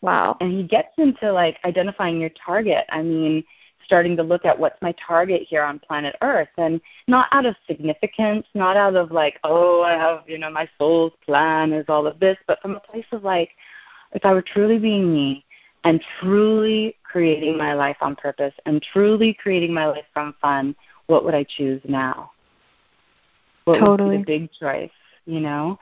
Wow. 0.00 0.36
And 0.40 0.52
he 0.52 0.62
gets 0.62 0.92
into 0.98 1.32
like 1.32 1.58
identifying 1.64 2.20
your 2.20 2.30
target. 2.30 2.84
I 2.88 3.02
mean, 3.02 3.44
starting 3.92 4.16
to 4.16 4.22
look 4.22 4.46
at 4.46 4.58
what's 4.58 4.80
my 4.80 4.94
target 5.06 5.42
here 5.42 5.62
on 5.62 5.78
planet 5.78 6.16
Earth 6.22 6.48
and 6.56 6.80
not 7.08 7.26
out 7.30 7.44
of 7.44 7.54
significance, 7.66 8.46
not 8.54 8.74
out 8.74 8.96
of 8.96 9.12
like, 9.12 9.38
oh, 9.44 9.82
I 9.82 9.92
have, 9.92 10.22
you 10.26 10.38
know, 10.38 10.50
my 10.50 10.66
soul's 10.78 11.12
plan 11.26 11.74
is 11.74 11.84
all 11.90 12.06
of 12.06 12.18
this, 12.18 12.38
but 12.46 12.58
from 12.62 12.74
a 12.74 12.80
place 12.80 13.04
of 13.12 13.22
like, 13.22 13.50
if 14.12 14.24
I 14.24 14.32
were 14.32 14.40
truly 14.40 14.78
being 14.78 15.12
me 15.12 15.44
and 15.84 16.02
truly 16.20 16.96
creating 17.02 17.58
my 17.58 17.74
life 17.74 17.98
on 18.00 18.16
purpose 18.16 18.54
and 18.64 18.82
truly 18.94 19.34
creating 19.34 19.74
my 19.74 19.84
life 19.84 20.06
from 20.14 20.34
fun, 20.40 20.74
what 21.08 21.26
would 21.26 21.34
I 21.34 21.44
choose 21.44 21.82
now? 21.84 22.30
What 23.64 23.78
totally. 23.78 24.16
would 24.16 24.24
be 24.26 24.32
the 24.32 24.38
big 24.38 24.52
choice, 24.52 24.90
you 25.26 25.40
know? 25.40 25.78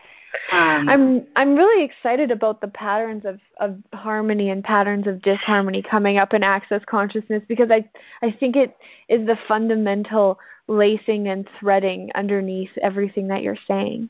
Um, 0.52 0.88
I'm 0.88 1.26
I'm 1.36 1.54
really 1.56 1.84
excited 1.84 2.30
about 2.30 2.60
the 2.60 2.68
patterns 2.68 3.24
of, 3.24 3.40
of 3.58 3.78
harmony 3.92 4.50
and 4.50 4.62
patterns 4.62 5.06
of 5.06 5.22
disharmony 5.22 5.82
coming 5.82 6.18
up 6.18 6.34
in 6.34 6.42
access 6.42 6.82
consciousness 6.86 7.42
because 7.48 7.70
I 7.70 7.88
I 8.22 8.30
think 8.38 8.56
it 8.56 8.76
is 9.08 9.26
the 9.26 9.38
fundamental 9.48 10.38
lacing 10.68 11.28
and 11.28 11.48
threading 11.58 12.10
underneath 12.14 12.70
everything 12.80 13.28
that 13.28 13.42
you're 13.42 13.58
saying. 13.66 14.08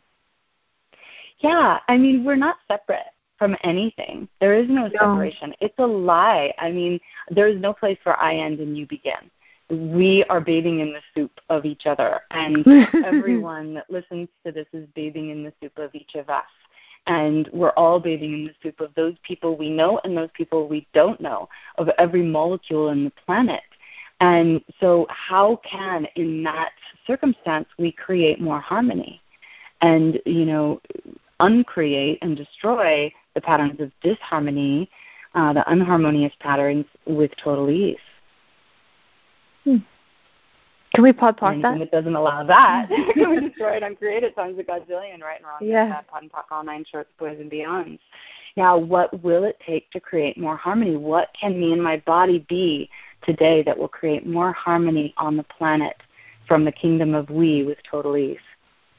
Yeah, 1.38 1.78
I 1.88 1.96
mean 1.96 2.24
we're 2.24 2.36
not 2.36 2.56
separate 2.68 3.06
from 3.38 3.56
anything. 3.64 4.28
There 4.40 4.54
is 4.54 4.68
no 4.68 4.90
separation. 4.90 5.50
No. 5.50 5.56
It's 5.60 5.78
a 5.78 5.86
lie. 5.86 6.52
I 6.58 6.70
mean, 6.70 7.00
there 7.30 7.48
is 7.48 7.58
no 7.58 7.72
place 7.72 7.96
where 8.02 8.20
I 8.20 8.34
end 8.34 8.60
and 8.60 8.76
you 8.76 8.86
begin 8.86 9.30
we 9.70 10.24
are 10.28 10.40
bathing 10.40 10.80
in 10.80 10.92
the 10.92 11.00
soup 11.14 11.40
of 11.48 11.64
each 11.64 11.86
other, 11.86 12.20
and 12.30 12.66
everyone 13.04 13.74
that 13.74 13.90
listens 13.90 14.28
to 14.44 14.52
this 14.52 14.66
is 14.72 14.86
bathing 14.94 15.30
in 15.30 15.44
the 15.44 15.52
soup 15.60 15.78
of 15.78 15.94
each 15.94 16.14
of 16.14 16.28
us. 16.28 16.44
And 17.06 17.48
we're 17.52 17.70
all 17.70 17.98
bathing 17.98 18.34
in 18.34 18.44
the 18.44 18.54
soup 18.62 18.80
of 18.80 18.94
those 18.94 19.14
people 19.22 19.56
we 19.56 19.70
know 19.70 20.00
and 20.04 20.16
those 20.16 20.28
people 20.34 20.68
we 20.68 20.86
don't 20.92 21.20
know, 21.20 21.48
of 21.78 21.88
every 21.98 22.22
molecule 22.22 22.90
in 22.90 23.04
the 23.04 23.12
planet. 23.24 23.62
And 24.20 24.60
so, 24.80 25.06
how 25.08 25.60
can, 25.68 26.06
in 26.16 26.42
that 26.42 26.72
circumstance, 27.06 27.66
we 27.78 27.90
create 27.90 28.40
more 28.40 28.60
harmony 28.60 29.22
and, 29.80 30.20
you 30.26 30.44
know, 30.44 30.80
uncreate 31.38 32.18
and 32.20 32.36
destroy 32.36 33.10
the 33.34 33.40
patterns 33.40 33.80
of 33.80 33.90
disharmony, 34.02 34.90
uh, 35.34 35.54
the 35.54 35.64
unharmonious 35.70 36.34
patterns, 36.38 36.84
with 37.06 37.30
total 37.42 37.70
ease? 37.70 37.96
Hmm. 39.64 39.76
Can 40.94 41.04
we 41.04 41.12
pod 41.12 41.38
talk 41.38 41.54
that? 41.62 41.80
It 41.80 41.92
doesn't 41.92 42.16
allow 42.16 42.42
that. 42.44 42.88
Can 43.14 43.30
we 43.30 43.48
destroy 43.48 43.76
it, 43.76 43.82
uncreate 43.82 44.24
it 44.24 44.34
times 44.34 44.58
a 44.58 44.62
gazillion, 44.62 45.20
right 45.22 45.38
and 45.38 45.44
wrong, 45.44 45.58
yeah. 45.60 46.00
POD 46.08 46.22
and 46.22 46.32
POC 46.32 46.42
all 46.50 46.64
nine 46.64 46.84
shorts, 46.90 47.10
boys 47.18 47.38
and 47.38 47.50
beyonds. 47.50 48.00
Now, 48.56 48.76
what 48.76 49.22
will 49.22 49.44
it 49.44 49.56
take 49.64 49.90
to 49.92 50.00
create 50.00 50.36
more 50.36 50.56
harmony? 50.56 50.96
What 50.96 51.28
can 51.40 51.58
me 51.58 51.72
and 51.72 51.82
my 51.82 51.98
body 51.98 52.44
be 52.48 52.90
today 53.22 53.62
that 53.62 53.78
will 53.78 53.88
create 53.88 54.26
more 54.26 54.52
harmony 54.52 55.14
on 55.16 55.36
the 55.36 55.44
planet 55.44 55.96
from 56.48 56.64
the 56.64 56.72
kingdom 56.72 57.14
of 57.14 57.30
we 57.30 57.62
with 57.62 57.78
total 57.88 58.16
ease? 58.16 58.38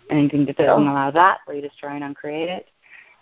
Anything 0.10 0.46
that 0.46 0.58
doesn't 0.58 0.88
oh. 0.88 0.92
allow 0.92 1.12
that, 1.12 1.40
will 1.46 1.56
you 1.56 1.62
destroy 1.62 1.90
and 1.90 2.04
uncreate 2.06 2.50
it? 2.50 2.68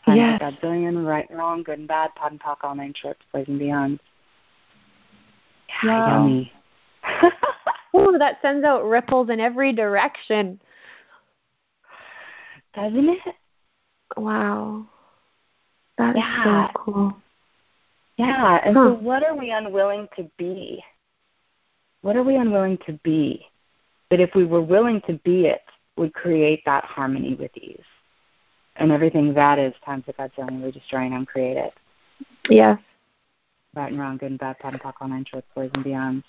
Times 0.06 0.18
yes. 0.18 0.42
a 0.42 0.66
gazillion, 0.66 1.06
right 1.06 1.28
and 1.30 1.40
wrong, 1.40 1.64
good 1.64 1.80
and 1.80 1.88
bad, 1.88 2.14
POD 2.16 2.32
and 2.34 2.40
POC 2.40 2.58
all 2.64 2.76
nine 2.76 2.94
shorts, 2.96 3.22
boys 3.34 3.46
and 3.48 3.60
beyonds. 3.60 4.00
Yeah, 5.84 6.00
wow. 6.00 6.24
yummy. 6.24 6.54
Ooh, 7.96 8.18
that 8.18 8.40
sends 8.42 8.66
out 8.66 8.86
ripples 8.86 9.30
in 9.30 9.40
every 9.40 9.74
direction. 9.74 10.60
Doesn't 12.74 13.10
it? 13.10 13.36
Wow. 14.18 14.86
That 15.98 16.16
is 16.16 16.22
yeah. 16.22 16.68
so 16.68 16.74
cool. 16.76 17.18
Yeah, 18.18 18.60
and 18.66 18.76
huh. 18.76 18.84
so 18.84 18.94
what 18.94 19.26
are 19.26 19.36
we 19.36 19.52
unwilling 19.52 20.08
to 20.18 20.30
be? 20.38 20.84
What 22.02 22.16
are 22.16 22.24
we 22.24 22.36
unwilling 22.36 22.78
to 22.86 22.94
be? 23.04 23.46
That 24.10 24.20
if 24.20 24.34
we 24.36 24.46
were 24.46 24.62
willing 24.62 25.02
to 25.08 25.14
be 25.24 25.46
it, 25.46 25.62
would 25.96 26.14
create 26.14 26.64
that 26.66 26.84
harmony 26.86 27.36
with 27.36 27.56
ease. 27.58 27.78
And 28.78 28.92
everything 28.92 29.34
that 29.34 29.60
is 29.60 29.74
times 29.86 30.06
that 30.08 30.18
God's 30.18 30.34
done, 30.36 30.62
we 30.62 30.72
destroy 30.72 31.02
and 31.02 31.14
uncreate 31.14 31.58
it. 31.58 31.74
Yes. 32.50 32.80
Right 33.76 33.92
and 33.92 34.00
wrong, 34.00 34.18
good 34.18 34.32
and 34.32 34.40
bad, 34.40 34.58
POD 34.60 34.74
and 34.74 34.82
POC, 34.82 34.94
all 35.02 35.08
nine 35.10 35.26
shorts, 35.30 35.48
boys 35.54 35.70
and 35.76 35.86
beyonds. 35.86 36.24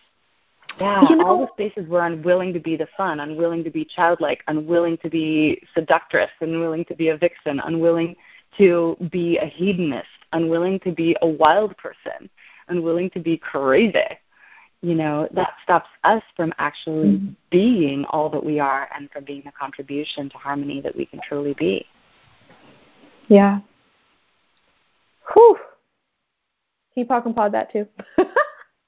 Yeah, 0.81 1.03
you 1.11 1.17
know, 1.17 1.27
all 1.27 1.41
the 1.41 1.49
spaces 1.53 1.89
where 1.89 2.07
unwilling 2.07 2.55
to 2.55 2.61
be 2.61 2.77
the 2.77 2.89
fun, 2.97 3.21
unwilling 3.21 3.65
to 3.65 3.71
be 3.71 3.85
childlike, 3.85 4.43
unwilling 4.49 4.97
to 4.99 5.11
be 5.11 5.63
seductress, 5.75 6.31
unwilling 6.41 6.87
to 6.87 6.95
be 6.95 7.09
a 7.09 7.17
vixen, 7.19 7.61
unwilling 7.61 8.17
to 8.57 8.97
be 9.11 9.37
a 9.39 9.45
hedonist, 9.45 10.09
unwilling 10.33 10.81
to 10.81 10.93
be 10.93 11.17
a 11.23 11.27
wild 11.27 11.77
person, 11.77 12.31
unwilling 12.69 13.11
to 13.11 13.21
be 13.21 13.37
crazy. 13.37 13.99
You 14.83 14.95
know, 14.95 15.29
that 15.33 15.53
stops 15.63 15.91
us 16.05 16.23
from 16.35 16.55
actually 16.59 17.09
mm-hmm. 17.09 17.33
being 17.51 18.07
all 18.07 18.31
that 18.31 18.43
we 18.43 18.59
are 18.59 18.89
and 18.97 19.11
from 19.11 19.25
being 19.25 19.43
the 19.45 19.53
contribution 19.53 20.31
to 20.31 20.39
harmony 20.39 20.81
that 20.81 20.97
we 20.97 21.05
can 21.05 21.21
truly 21.21 21.55
be. 21.55 21.85
Yeah. 23.29 23.61
Whew. 25.35 25.59
Keep 26.95 27.09
talking 27.09 27.35
pod 27.35 27.53
that 27.53 27.71
too. 27.71 27.87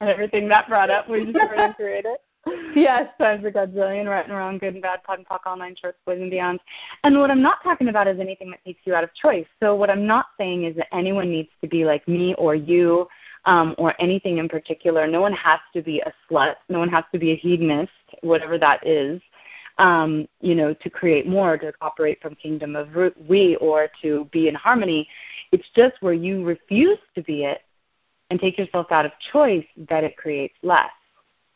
and 0.03 0.11
everything 0.11 0.49
that 0.49 0.69
brought 0.69 0.91
up. 0.91 1.09
We 1.09 1.25
just 1.25 1.39
and 1.57 1.75
created. 1.77 2.17
Yes, 2.75 3.09
times 3.19 3.45
a 3.45 3.53
godzillion, 3.53 4.09
right 4.09 4.25
and 4.25 4.35
wrong, 4.35 4.59
good 4.59 4.75
and 4.75 4.83
bad, 4.83 5.05
POD 5.05 5.19
and 5.19 5.29
POC, 5.29 5.39
all 5.47 5.57
nine 5.57 5.77
shorts, 5.81 5.99
boys 6.05 6.21
and 6.21 6.29
beyond. 6.29 6.59
And 7.05 7.17
what 7.21 7.31
I'm 7.31 7.41
not 7.41 7.63
talking 7.63 7.87
about 7.89 8.09
is 8.09 8.19
anything 8.19 8.51
that 8.51 8.65
takes 8.65 8.81
you 8.85 8.97
out 8.97 9.05
of 9.05 9.15
choice. 9.15 9.47
So 9.61 9.77
what 9.77 9.91
I'm 9.91 10.09
not 10.09 10.27
saying 10.39 10.65
is 10.65 10.75
that 10.75 10.93
anyone 10.93 11.31
needs 11.31 11.51
to 11.61 11.69
be 11.69 11.85
like 11.85 12.09
me 12.09 12.35
or 12.39 12.57
you 12.57 13.07
um, 13.45 13.77
or 13.79 13.95
anything 14.01 14.39
in 14.39 14.49
particular. 14.49 15.07
No 15.07 15.21
one 15.21 15.35
has 15.35 15.61
to 15.73 15.83
be 15.83 16.01
a 16.01 16.13
slut. 16.29 16.57
No 16.69 16.81
one 16.81 16.89
has 16.89 17.05
to 17.13 17.19
be 17.19 17.31
a 17.31 17.37
hedonist, 17.37 17.93
whatever 18.23 18.59
that 18.59 18.85
is. 18.85 19.21
Um, 19.79 20.27
you 20.41 20.57
know, 20.57 20.75
to 20.75 20.91
create 20.91 21.29
more, 21.29 21.57
to 21.59 21.73
operate 21.81 22.21
from 22.21 22.35
kingdom 22.35 22.75
of 22.75 22.89
we, 23.29 23.57
or 23.57 23.89
to 24.03 24.29
be 24.33 24.49
in 24.49 24.55
harmony. 24.57 25.09
It's 25.53 25.69
just 25.77 25.95
where 26.01 26.13
you 26.13 26.45
refuse 26.45 26.99
to 27.15 27.23
be 27.23 27.45
it 27.45 27.61
and 28.33 28.41
take 28.41 28.57
yourself 28.57 28.87
out 28.91 29.05
of 29.05 29.13
choice 29.31 29.67
that 29.91 30.05
it 30.05 30.17
creates 30.17 30.55
less. 30.63 30.89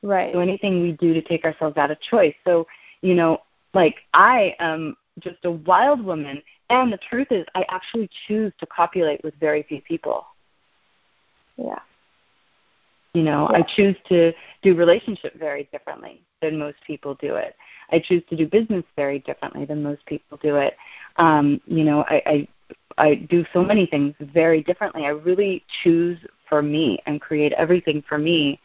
Right. 0.03 0.31
So 0.35 0.41
anything 0.41 0.83
we 0.83 0.93
do 0.93 1.15
to 1.15 1.23
take 1.23 1.47
ourselves 1.47 1.79
out 1.79 1.91
of 1.91 1.99
choice. 2.03 2.35
So, 2.45 2.67
you 3.01 3.15
know, 3.15 3.39
like 3.73 3.97
I 4.13 4.55
am 4.59 4.95
just 5.21 5.39
a 5.45 5.53
wild 5.53 6.05
woman 6.05 6.43
and 6.69 6.93
the 6.93 6.99
truth 6.99 7.29
is 7.31 7.47
I 7.55 7.65
actually 7.71 8.11
choose 8.29 8.53
to 8.61 8.67
copulate 8.67 9.25
with 9.25 9.33
very 9.41 9.63
few 9.63 9.81
people. 9.81 10.27
Yeah. 11.57 11.79
You 13.15 13.23
know, 13.23 13.49
yeah. 13.51 13.57
I 13.57 13.63
choose 13.75 13.97
to 14.11 14.35
do 14.61 14.75
relationship 14.75 15.39
very 15.39 15.71
differently 15.73 16.21
than 16.43 16.59
most 16.59 16.77
people 16.87 17.15
do 17.15 17.37
it. 17.37 17.57
I 17.91 18.01
choose 18.01 18.23
to 18.29 18.37
do 18.37 18.47
business 18.47 18.85
very 18.97 19.21
differently 19.21 19.65
than 19.65 19.83
most 19.83 20.05
people 20.05 20.39
do 20.43 20.57
it. 20.57 20.77
Um, 21.17 21.59
you 21.65 21.85
know, 21.85 22.05
I, 22.11 22.23
I 22.27 22.49
I 22.99 23.17
do 23.17 23.45
so 23.53 23.63
many 23.63 23.87
things 23.87 24.15
very 24.21 24.63
differently. 24.63 25.05
I 25.05 25.11
really 25.11 25.65
choose 25.83 26.19
for 26.49 26.63
me 26.63 26.99
and 27.07 27.21
create 27.21 27.53
everything 27.53 28.03
for 28.09 28.19
me, 28.19 28.61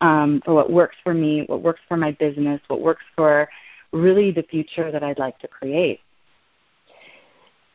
um, 0.00 0.42
for 0.44 0.54
what 0.54 0.70
works 0.70 0.96
for 1.02 1.14
me, 1.14 1.44
what 1.46 1.62
works 1.62 1.80
for 1.88 1.96
my 1.96 2.12
business, 2.12 2.60
what 2.68 2.80
works 2.80 3.04
for 3.16 3.48
really 3.92 4.30
the 4.30 4.42
future 4.44 4.92
that 4.92 5.02
I'd 5.02 5.18
like 5.18 5.38
to 5.40 5.48
create. 5.48 6.00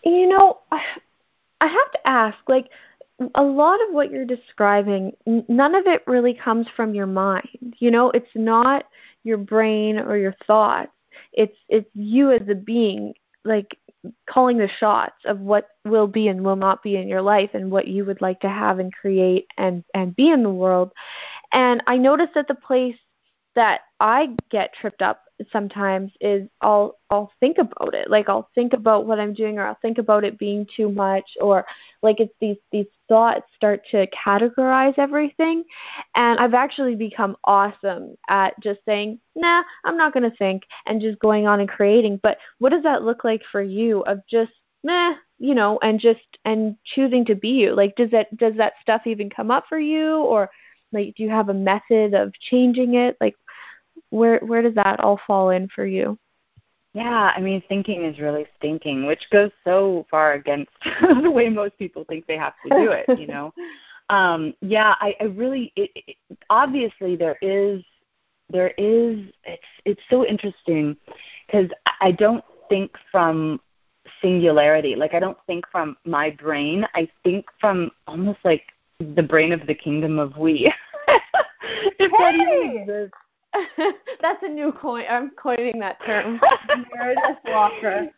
You 0.04 0.28
know, 0.28 0.60
I 0.72 1.68
have 1.68 1.92
to 1.94 2.08
ask, 2.08 2.38
like, 2.48 2.70
a 3.36 3.44
lot 3.44 3.82
of 3.82 3.94
what 3.94 4.12
you're 4.12 4.26
describing, 4.26 5.14
none 5.48 5.74
of 5.74 5.88
it 5.88 6.04
really 6.06 6.34
comes 6.34 6.68
from 6.76 6.94
your 6.94 7.08
mind. 7.08 7.76
You 7.80 7.90
know, 7.90 8.12
it's 8.12 8.28
not 8.36 8.86
your 9.24 9.38
brain 9.38 9.98
or 9.98 10.18
your 10.18 10.36
thoughts. 10.46 10.92
It's 11.32 11.56
it's 11.70 11.90
you 11.94 12.32
as 12.32 12.42
a 12.50 12.56
being, 12.56 13.14
like 13.46 13.78
calling 14.30 14.58
the 14.58 14.68
shots 14.68 15.16
of 15.26 15.40
what 15.40 15.68
will 15.86 16.08
be 16.08 16.28
and 16.28 16.44
will 16.44 16.56
not 16.56 16.84
be 16.84 16.96
in 16.96 17.08
your 17.08 17.22
life 17.22 17.52
and 17.54 17.72
what 17.72 17.88
you 17.88 18.06
would 18.06 18.22
like 18.22 18.40
to 18.42 18.50
have 18.50 18.80
and 18.80 18.94
create 18.94 19.48
and 19.58 19.84
and 19.94 20.16
be 20.16 20.30
in 20.30 20.44
the 20.44 20.50
world. 20.50 20.92
And 21.52 21.84
i 21.88 21.98
noticed 21.98 22.34
that 22.36 22.48
the 22.48 22.56
place 22.56 22.98
that 23.56 23.82
i 24.00 24.30
get 24.50 24.74
tripped 24.74 25.02
up 25.02 25.26
sometimes 25.52 26.12
is 26.22 26.48
I'll 26.62 26.98
I'll 27.10 27.32
think 27.40 27.58
about 27.58 27.94
it. 27.94 28.10
Like 28.10 28.30
I'll 28.30 28.50
think 28.56 28.74
about 28.74 29.06
what 29.06 29.20
I'm 29.20 29.34
doing 29.34 29.58
or 29.58 29.66
I'll 29.66 29.78
think 29.82 29.98
about 29.98 30.24
it 30.24 30.38
being 30.40 30.68
too 30.76 30.90
much 30.90 31.26
or 31.42 31.66
like 32.02 32.20
it's 32.20 32.34
these 32.40 32.58
these 32.72 32.86
thoughts 33.10 33.46
start 33.56 33.82
to 33.92 34.08
categorize 34.08 34.98
everything 34.98 35.64
and 36.16 36.40
I've 36.40 36.54
actually 36.54 36.96
become 36.96 37.36
awesome 37.44 38.16
at 38.30 38.60
just 38.62 38.80
saying, 38.86 39.20
"Nah, 39.36 39.64
I'm 39.84 39.98
not 39.98 40.14
going 40.14 40.30
to 40.30 40.38
think" 40.38 40.64
and 40.86 41.02
just 41.02 41.20
going 41.20 41.48
on 41.48 41.60
and 41.60 41.70
creating. 41.70 42.20
But 42.24 42.38
what 42.60 42.70
does 42.72 42.84
that 42.84 43.04
look 43.04 43.24
like 43.24 43.44
for 43.52 43.62
you 43.62 44.02
of 44.02 44.20
just 44.30 44.54
meh, 44.84 45.16
you 45.40 45.56
know, 45.56 45.80
and 45.82 46.00
just 46.00 46.22
and 46.46 46.78
choosing 46.86 47.26
to 47.26 47.36
be 47.36 47.50
you? 47.50 47.74
Like 47.76 47.96
does 47.96 48.12
that 48.12 48.36
does 48.38 48.56
that 48.58 48.74
stuff 48.82 49.02
even 49.06 49.30
come 49.30 49.52
up 49.52 49.66
for 49.68 49.80
you 49.80 50.18
or 50.18 50.50
like 50.92 51.16
do 51.16 51.24
you 51.24 51.30
have 51.30 51.50
a 51.50 51.54
method 51.54 52.14
of 52.14 52.34
changing 52.40 52.96
it? 52.96 53.18
Like 53.20 53.36
where 54.10 54.40
where 54.40 54.62
does 54.62 54.76
that 54.76 55.00
all 55.00 55.20
fall 55.28 55.50
in 55.50 55.68
for 55.70 55.86
you? 55.86 56.18
Yeah, 56.94 57.34
I 57.36 57.42
mean, 57.42 57.62
thinking 57.68 58.06
is 58.06 58.20
really 58.20 58.46
stinking, 58.58 59.06
which 59.06 59.30
goes 59.30 59.52
so 59.66 60.06
far 60.10 60.34
against 60.34 60.72
the 61.02 61.30
way 61.30 61.50
most 61.50 61.78
people 61.78 62.06
think 62.08 62.26
they 62.26 62.38
have 62.38 62.54
to 62.66 62.70
do 62.70 62.92
it. 62.92 63.20
You 63.20 63.28
know, 63.28 63.54
um, 64.10 64.54
yeah, 64.62 64.96
I, 65.02 65.14
I 65.20 65.26
really, 65.26 65.74
it, 65.76 65.92
it, 65.94 66.16
obviously 66.50 67.18
there 67.18 67.38
is, 67.42 67.84
there 68.50 68.70
is, 68.78 69.26
it's 69.44 69.64
it's 69.84 70.02
so 70.10 70.26
interesting 70.26 70.96
because 71.46 71.70
I 72.00 72.14
don't 72.14 72.46
think 72.70 72.92
from 73.12 73.60
singularity. 74.22 74.96
Like 74.96 75.14
I 75.14 75.20
don't 75.20 75.38
think 75.48 75.66
from 75.72 75.98
my 76.06 76.30
brain. 76.30 76.88
I 76.96 77.10
think 77.24 77.46
from 77.60 77.92
almost 78.08 78.40
like 78.46 78.64
the 79.00 79.24
brain 79.24 79.52
of 79.52 79.68
the 79.68 79.76
kingdom 79.76 80.18
of 80.18 80.38
we. 80.38 80.72
if 81.08 81.94
hey! 82.00 82.08
that 82.20 82.36
even 82.36 82.78
exists. 82.78 83.18
That's 84.22 84.44
a 84.44 84.48
new 84.48 84.72
coin. 84.72 85.06
I'm 85.10 85.32
coining 85.32 85.80
that 85.80 86.04
term. 86.06 86.40
Meredith 86.96 87.38
Walker. 87.48 88.10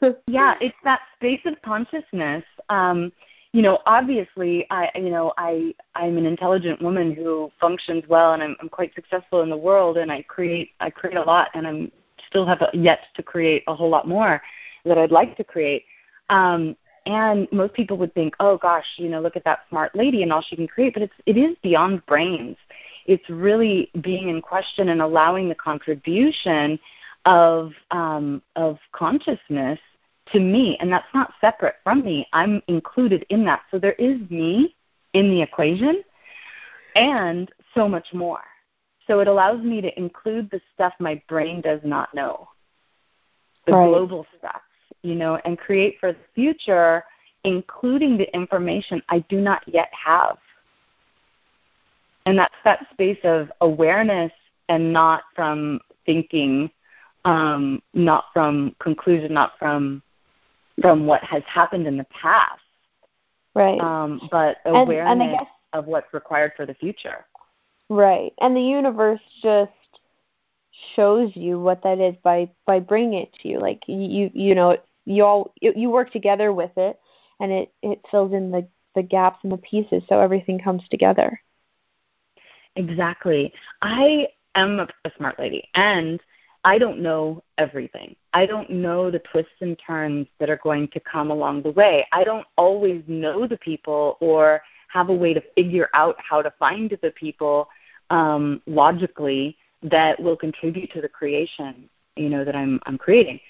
yeah, 0.26 0.54
it's 0.60 0.76
that 0.84 1.00
space 1.16 1.40
of 1.44 1.60
consciousness. 1.62 2.44
Um, 2.68 3.12
you 3.52 3.62
know, 3.62 3.78
obviously, 3.86 4.66
I, 4.70 4.90
you 4.94 5.10
know, 5.10 5.32
I, 5.38 5.74
I'm 5.94 6.18
an 6.18 6.26
intelligent 6.26 6.82
woman 6.82 7.14
who 7.14 7.50
functions 7.60 8.04
well, 8.08 8.34
and 8.34 8.42
I'm, 8.42 8.56
I'm 8.60 8.68
quite 8.68 8.94
successful 8.94 9.42
in 9.42 9.50
the 9.50 9.56
world, 9.56 9.96
and 9.96 10.12
I 10.12 10.22
create, 10.22 10.70
I 10.80 10.90
create 10.90 11.16
a 11.16 11.22
lot, 11.22 11.48
and 11.54 11.66
I'm 11.66 11.90
still 12.28 12.46
have 12.46 12.62
yet 12.74 13.00
to 13.14 13.22
create 13.22 13.64
a 13.66 13.74
whole 13.74 13.88
lot 13.88 14.06
more 14.06 14.42
that 14.84 14.98
I'd 14.98 15.10
like 15.10 15.36
to 15.36 15.44
create. 15.44 15.84
Um, 16.28 16.76
and 17.06 17.46
most 17.52 17.72
people 17.74 17.96
would 17.98 18.12
think, 18.14 18.34
oh 18.40 18.58
gosh, 18.58 18.86
you 18.96 19.08
know, 19.08 19.20
look 19.20 19.36
at 19.36 19.44
that 19.44 19.60
smart 19.68 19.94
lady 19.94 20.22
and 20.22 20.32
all 20.32 20.42
she 20.42 20.56
can 20.56 20.66
create, 20.66 20.92
but 20.92 21.02
it's 21.04 21.14
it 21.24 21.36
is 21.36 21.56
beyond 21.62 22.04
brains 22.06 22.56
it's 23.06 23.28
really 23.28 23.90
being 24.00 24.28
in 24.28 24.42
question 24.42 24.90
and 24.90 25.00
allowing 25.00 25.48
the 25.48 25.54
contribution 25.54 26.78
of 27.24 27.72
um, 27.90 28.42
of 28.54 28.78
consciousness 28.92 29.78
to 30.32 30.40
me, 30.40 30.76
and 30.80 30.90
that's 30.90 31.06
not 31.14 31.32
separate 31.40 31.76
from 31.84 32.04
me. 32.04 32.26
I'm 32.32 32.62
included 32.68 33.24
in 33.30 33.44
that. 33.44 33.62
So 33.70 33.78
there 33.78 33.92
is 33.92 34.18
me 34.28 34.74
in 35.12 35.30
the 35.30 35.42
equation, 35.42 36.02
and 36.94 37.50
so 37.74 37.88
much 37.88 38.08
more. 38.12 38.42
So 39.06 39.20
it 39.20 39.28
allows 39.28 39.62
me 39.62 39.80
to 39.80 39.98
include 39.98 40.50
the 40.50 40.60
stuff 40.74 40.92
my 40.98 41.20
brain 41.28 41.60
does 41.60 41.80
not 41.84 42.12
know, 42.12 42.48
the 43.66 43.72
right. 43.72 43.86
global 43.86 44.26
stuff, 44.38 44.62
you 45.02 45.14
know, 45.14 45.36
and 45.44 45.56
create 45.56 45.96
for 46.00 46.12
the 46.12 46.18
future, 46.34 47.04
including 47.44 48.18
the 48.18 48.34
information 48.34 49.00
I 49.08 49.20
do 49.28 49.40
not 49.40 49.62
yet 49.66 49.90
have 49.92 50.38
and 52.26 52.38
that's 52.38 52.54
that 52.64 52.86
space 52.92 53.18
of 53.24 53.50
awareness 53.60 54.32
and 54.68 54.92
not 54.92 55.22
from 55.34 55.80
thinking 56.04 56.70
um, 57.24 57.82
not 57.94 58.26
from 58.32 58.74
conclusion 58.80 59.32
not 59.32 59.52
from 59.58 60.02
from 60.80 61.06
what 61.06 61.22
has 61.24 61.42
happened 61.46 61.86
in 61.86 61.96
the 61.96 62.04
past. 62.04 62.60
Right. 63.54 63.80
Um, 63.80 64.28
but 64.30 64.58
awareness 64.66 65.12
and, 65.12 65.22
and 65.22 65.38
guess, 65.38 65.48
of 65.72 65.86
what's 65.86 66.12
required 66.12 66.52
for 66.54 66.66
the 66.66 66.74
future. 66.74 67.24
Right. 67.88 68.32
And 68.40 68.54
the 68.54 68.60
universe 68.60 69.20
just 69.42 69.72
shows 70.94 71.30
you 71.34 71.58
what 71.58 71.82
that 71.84 71.98
is 71.98 72.14
by 72.22 72.50
by 72.66 72.80
bringing 72.80 73.22
it 73.22 73.32
to 73.40 73.48
you. 73.48 73.58
Like 73.58 73.82
you 73.86 74.30
you 74.34 74.54
know 74.54 74.76
you 75.06 75.24
all 75.24 75.54
you 75.60 75.88
work 75.88 76.12
together 76.12 76.52
with 76.52 76.72
it 76.76 77.00
and 77.40 77.50
it 77.50 77.72
it 77.82 78.00
fills 78.10 78.32
in 78.32 78.50
the 78.50 78.66
the 78.94 79.02
gaps 79.02 79.38
and 79.42 79.52
the 79.52 79.58
pieces 79.58 80.02
so 80.08 80.20
everything 80.20 80.58
comes 80.58 80.82
together 80.90 81.40
Exactly. 82.76 83.52
I 83.82 84.28
am 84.54 84.80
a, 84.80 84.88
smart 85.16 85.38
lady 85.38 85.68
and 85.74 86.20
I 86.64 86.78
don't 86.78 87.00
know 87.00 87.42
everything. 87.58 88.16
I 88.32 88.46
don't 88.46 88.68
know 88.70 89.10
the 89.10 89.20
twists 89.20 89.52
and 89.60 89.78
turns 89.78 90.26
that 90.38 90.50
are 90.50 90.60
going 90.62 90.88
to 90.88 91.00
come 91.00 91.30
along 91.30 91.62
the 91.62 91.70
way. 91.70 92.06
I 92.12 92.24
don't 92.24 92.46
always 92.56 93.02
know 93.06 93.46
the 93.46 93.56
people 93.58 94.18
or 94.20 94.60
have 94.88 95.08
a 95.08 95.14
way 95.14 95.32
to 95.34 95.42
figure 95.54 95.88
out 95.94 96.16
how 96.18 96.42
to 96.42 96.52
find 96.58 96.96
the 97.02 97.10
people 97.12 97.68
um, 98.10 98.62
logically 98.66 99.56
that 99.82 100.20
will 100.20 100.36
contribute 100.36 100.90
to 100.92 101.00
the 101.00 101.08
creation, 101.08 101.88
you 102.16 102.28
know, 102.28 102.44
that 102.44 102.56
I'm 102.56 102.80
I'm 102.86 102.98
creating. 102.98 103.40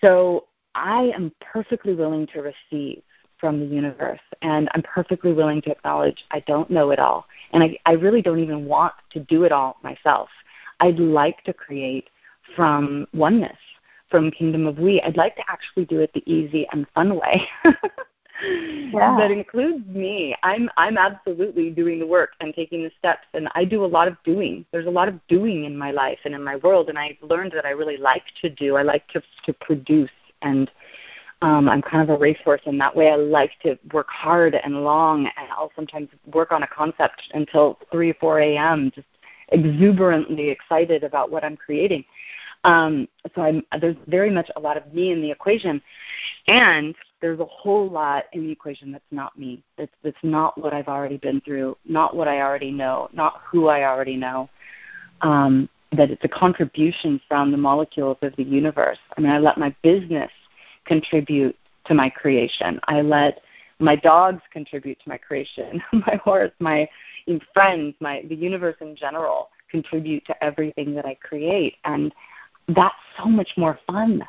So 0.00 0.46
I 0.74 1.12
am 1.14 1.32
perfectly 1.40 1.94
willing 1.94 2.26
to 2.28 2.42
receive 2.42 3.02
from 3.38 3.60
the 3.60 3.66
universe. 3.66 4.20
And 4.42 4.68
I'm 4.74 4.82
perfectly 4.82 5.32
willing 5.32 5.62
to 5.62 5.70
acknowledge 5.70 6.24
I 6.30 6.40
don't 6.40 6.70
know 6.70 6.90
it 6.90 6.98
all. 6.98 7.26
And 7.52 7.62
I, 7.62 7.78
I 7.86 7.92
really 7.92 8.22
don't 8.22 8.40
even 8.40 8.66
want 8.66 8.94
to 9.10 9.20
do 9.20 9.44
it 9.44 9.52
all 9.52 9.76
myself. 9.82 10.28
I'd 10.80 10.98
like 10.98 11.42
to 11.44 11.52
create 11.52 12.08
from 12.56 13.06
oneness, 13.12 13.56
from 14.10 14.30
Kingdom 14.30 14.66
of 14.66 14.78
We. 14.78 15.00
I'd 15.02 15.16
like 15.16 15.36
to 15.36 15.44
actually 15.48 15.84
do 15.86 16.00
it 16.00 16.12
the 16.12 16.22
easy 16.30 16.66
and 16.72 16.86
fun 16.94 17.16
way. 17.16 17.48
yeah. 18.42 19.16
That 19.18 19.30
includes 19.30 19.86
me. 19.86 20.34
I'm 20.42 20.68
I'm 20.76 20.98
absolutely 20.98 21.70
doing 21.70 21.98
the 21.98 22.06
work 22.06 22.30
and 22.40 22.54
taking 22.54 22.82
the 22.82 22.90
steps 22.98 23.26
and 23.32 23.48
I 23.54 23.64
do 23.64 23.84
a 23.84 23.86
lot 23.86 24.08
of 24.08 24.16
doing. 24.24 24.64
There's 24.72 24.86
a 24.86 24.90
lot 24.90 25.08
of 25.08 25.18
doing 25.28 25.64
in 25.64 25.76
my 25.76 25.90
life 25.90 26.18
and 26.24 26.34
in 26.34 26.42
my 26.42 26.56
world 26.56 26.88
and 26.88 26.98
I've 26.98 27.16
learned 27.22 27.52
that 27.52 27.64
I 27.64 27.70
really 27.70 27.96
like 27.96 28.24
to 28.42 28.50
do. 28.50 28.76
I 28.76 28.82
like 28.82 29.06
to 29.08 29.22
to 29.44 29.52
produce 29.52 30.10
and 30.42 30.70
um, 31.42 31.68
I'm 31.68 31.82
kind 31.82 32.08
of 32.08 32.14
a 32.14 32.18
racehorse 32.18 32.62
in 32.66 32.78
that 32.78 32.94
way. 32.94 33.10
I 33.10 33.16
like 33.16 33.52
to 33.62 33.78
work 33.92 34.08
hard 34.08 34.54
and 34.54 34.84
long, 34.84 35.26
and 35.36 35.48
I'll 35.50 35.72
sometimes 35.76 36.08
work 36.32 36.52
on 36.52 36.62
a 36.62 36.66
concept 36.66 37.22
until 37.34 37.78
3 37.90 38.10
or 38.10 38.14
4 38.14 38.40
a.m., 38.40 38.92
just 38.94 39.06
exuberantly 39.48 40.48
excited 40.48 41.04
about 41.04 41.30
what 41.30 41.44
I'm 41.44 41.56
creating. 41.56 42.04
Um, 42.64 43.08
so 43.34 43.42
I'm, 43.42 43.62
there's 43.80 43.96
very 44.06 44.30
much 44.30 44.50
a 44.56 44.60
lot 44.60 44.76
of 44.76 44.92
me 44.94 45.12
in 45.12 45.20
the 45.20 45.30
equation, 45.30 45.82
and 46.46 46.94
there's 47.20 47.40
a 47.40 47.44
whole 47.44 47.88
lot 47.88 48.24
in 48.32 48.44
the 48.44 48.50
equation 48.50 48.90
that's 48.90 49.04
not 49.10 49.38
me. 49.38 49.62
That's, 49.76 50.16
not 50.22 50.56
what 50.56 50.72
I've 50.72 50.88
already 50.88 51.18
been 51.18 51.42
through, 51.42 51.76
not 51.84 52.16
what 52.16 52.28
I 52.28 52.40
already 52.40 52.70
know, 52.70 53.10
not 53.12 53.42
who 53.46 53.68
I 53.68 53.84
already 53.84 54.16
know. 54.16 54.48
Um, 55.20 55.68
that 55.92 56.10
it's 56.10 56.24
a 56.24 56.28
contribution 56.28 57.20
from 57.28 57.50
the 57.50 57.56
molecules 57.56 58.16
of 58.22 58.34
the 58.36 58.42
universe. 58.42 58.98
I 59.16 59.20
mean, 59.20 59.30
I 59.30 59.38
let 59.38 59.58
my 59.58 59.74
business 59.82 60.30
contribute 60.86 61.56
to 61.86 61.94
my 61.94 62.08
creation. 62.08 62.80
I 62.84 63.00
let 63.02 63.40
my 63.78 63.96
dogs 63.96 64.42
contribute 64.52 64.98
to 65.00 65.08
my 65.08 65.18
creation, 65.18 65.82
my 65.92 66.20
horse, 66.22 66.52
my 66.58 66.88
friends, 67.52 67.94
my 68.00 68.24
the 68.28 68.34
universe 68.34 68.76
in 68.80 68.94
general 68.96 69.50
contribute 69.70 70.24
to 70.26 70.44
everything 70.44 70.94
that 70.94 71.04
I 71.04 71.14
create, 71.14 71.76
and 71.84 72.14
that's 72.68 72.94
so 73.18 73.26
much 73.26 73.50
more 73.56 73.78
fun, 73.86 74.22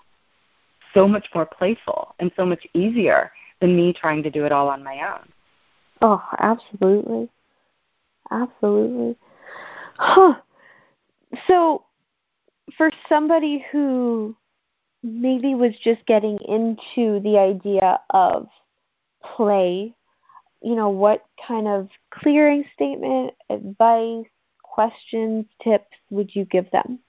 so 0.94 1.08
much 1.08 1.28
more 1.34 1.46
playful, 1.46 2.16
and 2.20 2.32
so 2.36 2.46
much 2.46 2.66
easier 2.74 3.32
than 3.62 3.76
me 3.76 3.94
trying 3.94 4.24
to 4.24 4.32
do 4.32 4.46
it 4.46 4.52
all 4.52 4.68
on 4.68 4.84
my 4.84 5.14
own. 5.14 5.30
Oh, 6.02 6.24
absolutely, 6.40 7.30
absolutely. 8.32 9.16
Huh. 9.98 10.36
So, 11.48 11.86
for 12.78 12.90
somebody 13.08 13.66
who 13.72 14.36
maybe 15.06 15.54
was 15.54 15.74
just 15.84 16.06
getting 16.08 16.38
into 16.48 17.20
the 17.22 17.38
idea 17.38 18.00
of 18.10 18.48
play, 19.36 19.94
you 20.62 20.76
know, 20.76 20.90
what 20.90 21.26
kind 21.48 21.68
of 21.68 21.90
clearing 22.12 22.66
statement, 22.74 23.34
advice, 23.50 24.26
questions, 24.64 25.46
tips 25.64 25.96
would 26.10 26.36
you 26.36 26.46
give 26.46 26.70
them? 26.72 27.00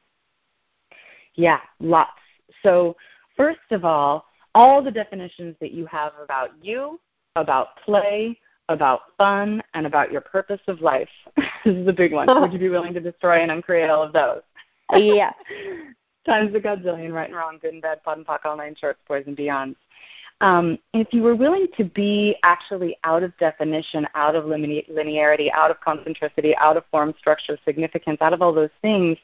Yeah, 1.34 1.60
lots. 1.80 2.20
So, 2.62 2.96
first 3.36 3.58
of 3.70 3.84
all, 3.84 4.26
all 4.54 4.82
the 4.82 4.90
definitions 4.90 5.56
that 5.60 5.72
you 5.72 5.86
have 5.86 6.12
about 6.22 6.50
you, 6.62 7.00
about 7.34 7.76
play, 7.84 8.38
about 8.68 9.02
fun, 9.16 9.62
and 9.74 9.86
about 9.86 10.12
your 10.12 10.20
purpose 10.20 10.60
of 10.66 10.80
life. 10.80 11.08
this 11.36 11.46
is 11.76 11.88
a 11.88 11.92
big 11.92 12.12
one. 12.12 12.28
Would 12.40 12.52
you 12.52 12.58
be 12.58 12.68
willing 12.68 12.94
to 12.94 13.00
destroy 13.00 13.42
and 13.42 13.50
uncreate 13.50 13.90
all 13.90 14.02
of 14.02 14.12
those? 14.12 14.42
yeah. 14.94 15.32
times 16.26 16.54
a 16.54 16.60
gazillion, 16.60 17.12
right 17.12 17.28
and 17.28 17.36
wrong, 17.36 17.58
good 17.60 17.72
and 17.72 17.82
bad, 17.82 18.00
and 18.06 18.26
POC, 18.26 18.44
all 18.44 18.56
nine 18.56 18.74
shorts, 18.78 18.98
boys 19.08 19.24
and 19.26 19.36
beyonds. 19.36 19.76
Um, 20.42 20.78
if 20.92 21.14
you 21.14 21.22
were 21.22 21.34
willing 21.34 21.66
to 21.78 21.84
be 21.84 22.36
actually 22.42 22.98
out 23.04 23.22
of 23.22 23.36
definition, 23.38 24.06
out 24.14 24.34
of 24.34 24.44
linearity, 24.44 25.50
out 25.50 25.70
of 25.70 25.80
concentricity, 25.80 26.54
out 26.58 26.76
of 26.76 26.84
form, 26.90 27.14
structure, 27.18 27.56
significance, 27.64 28.18
out 28.20 28.34
of 28.34 28.42
all 28.42 28.52
those 28.52 28.70
things, 28.82 29.16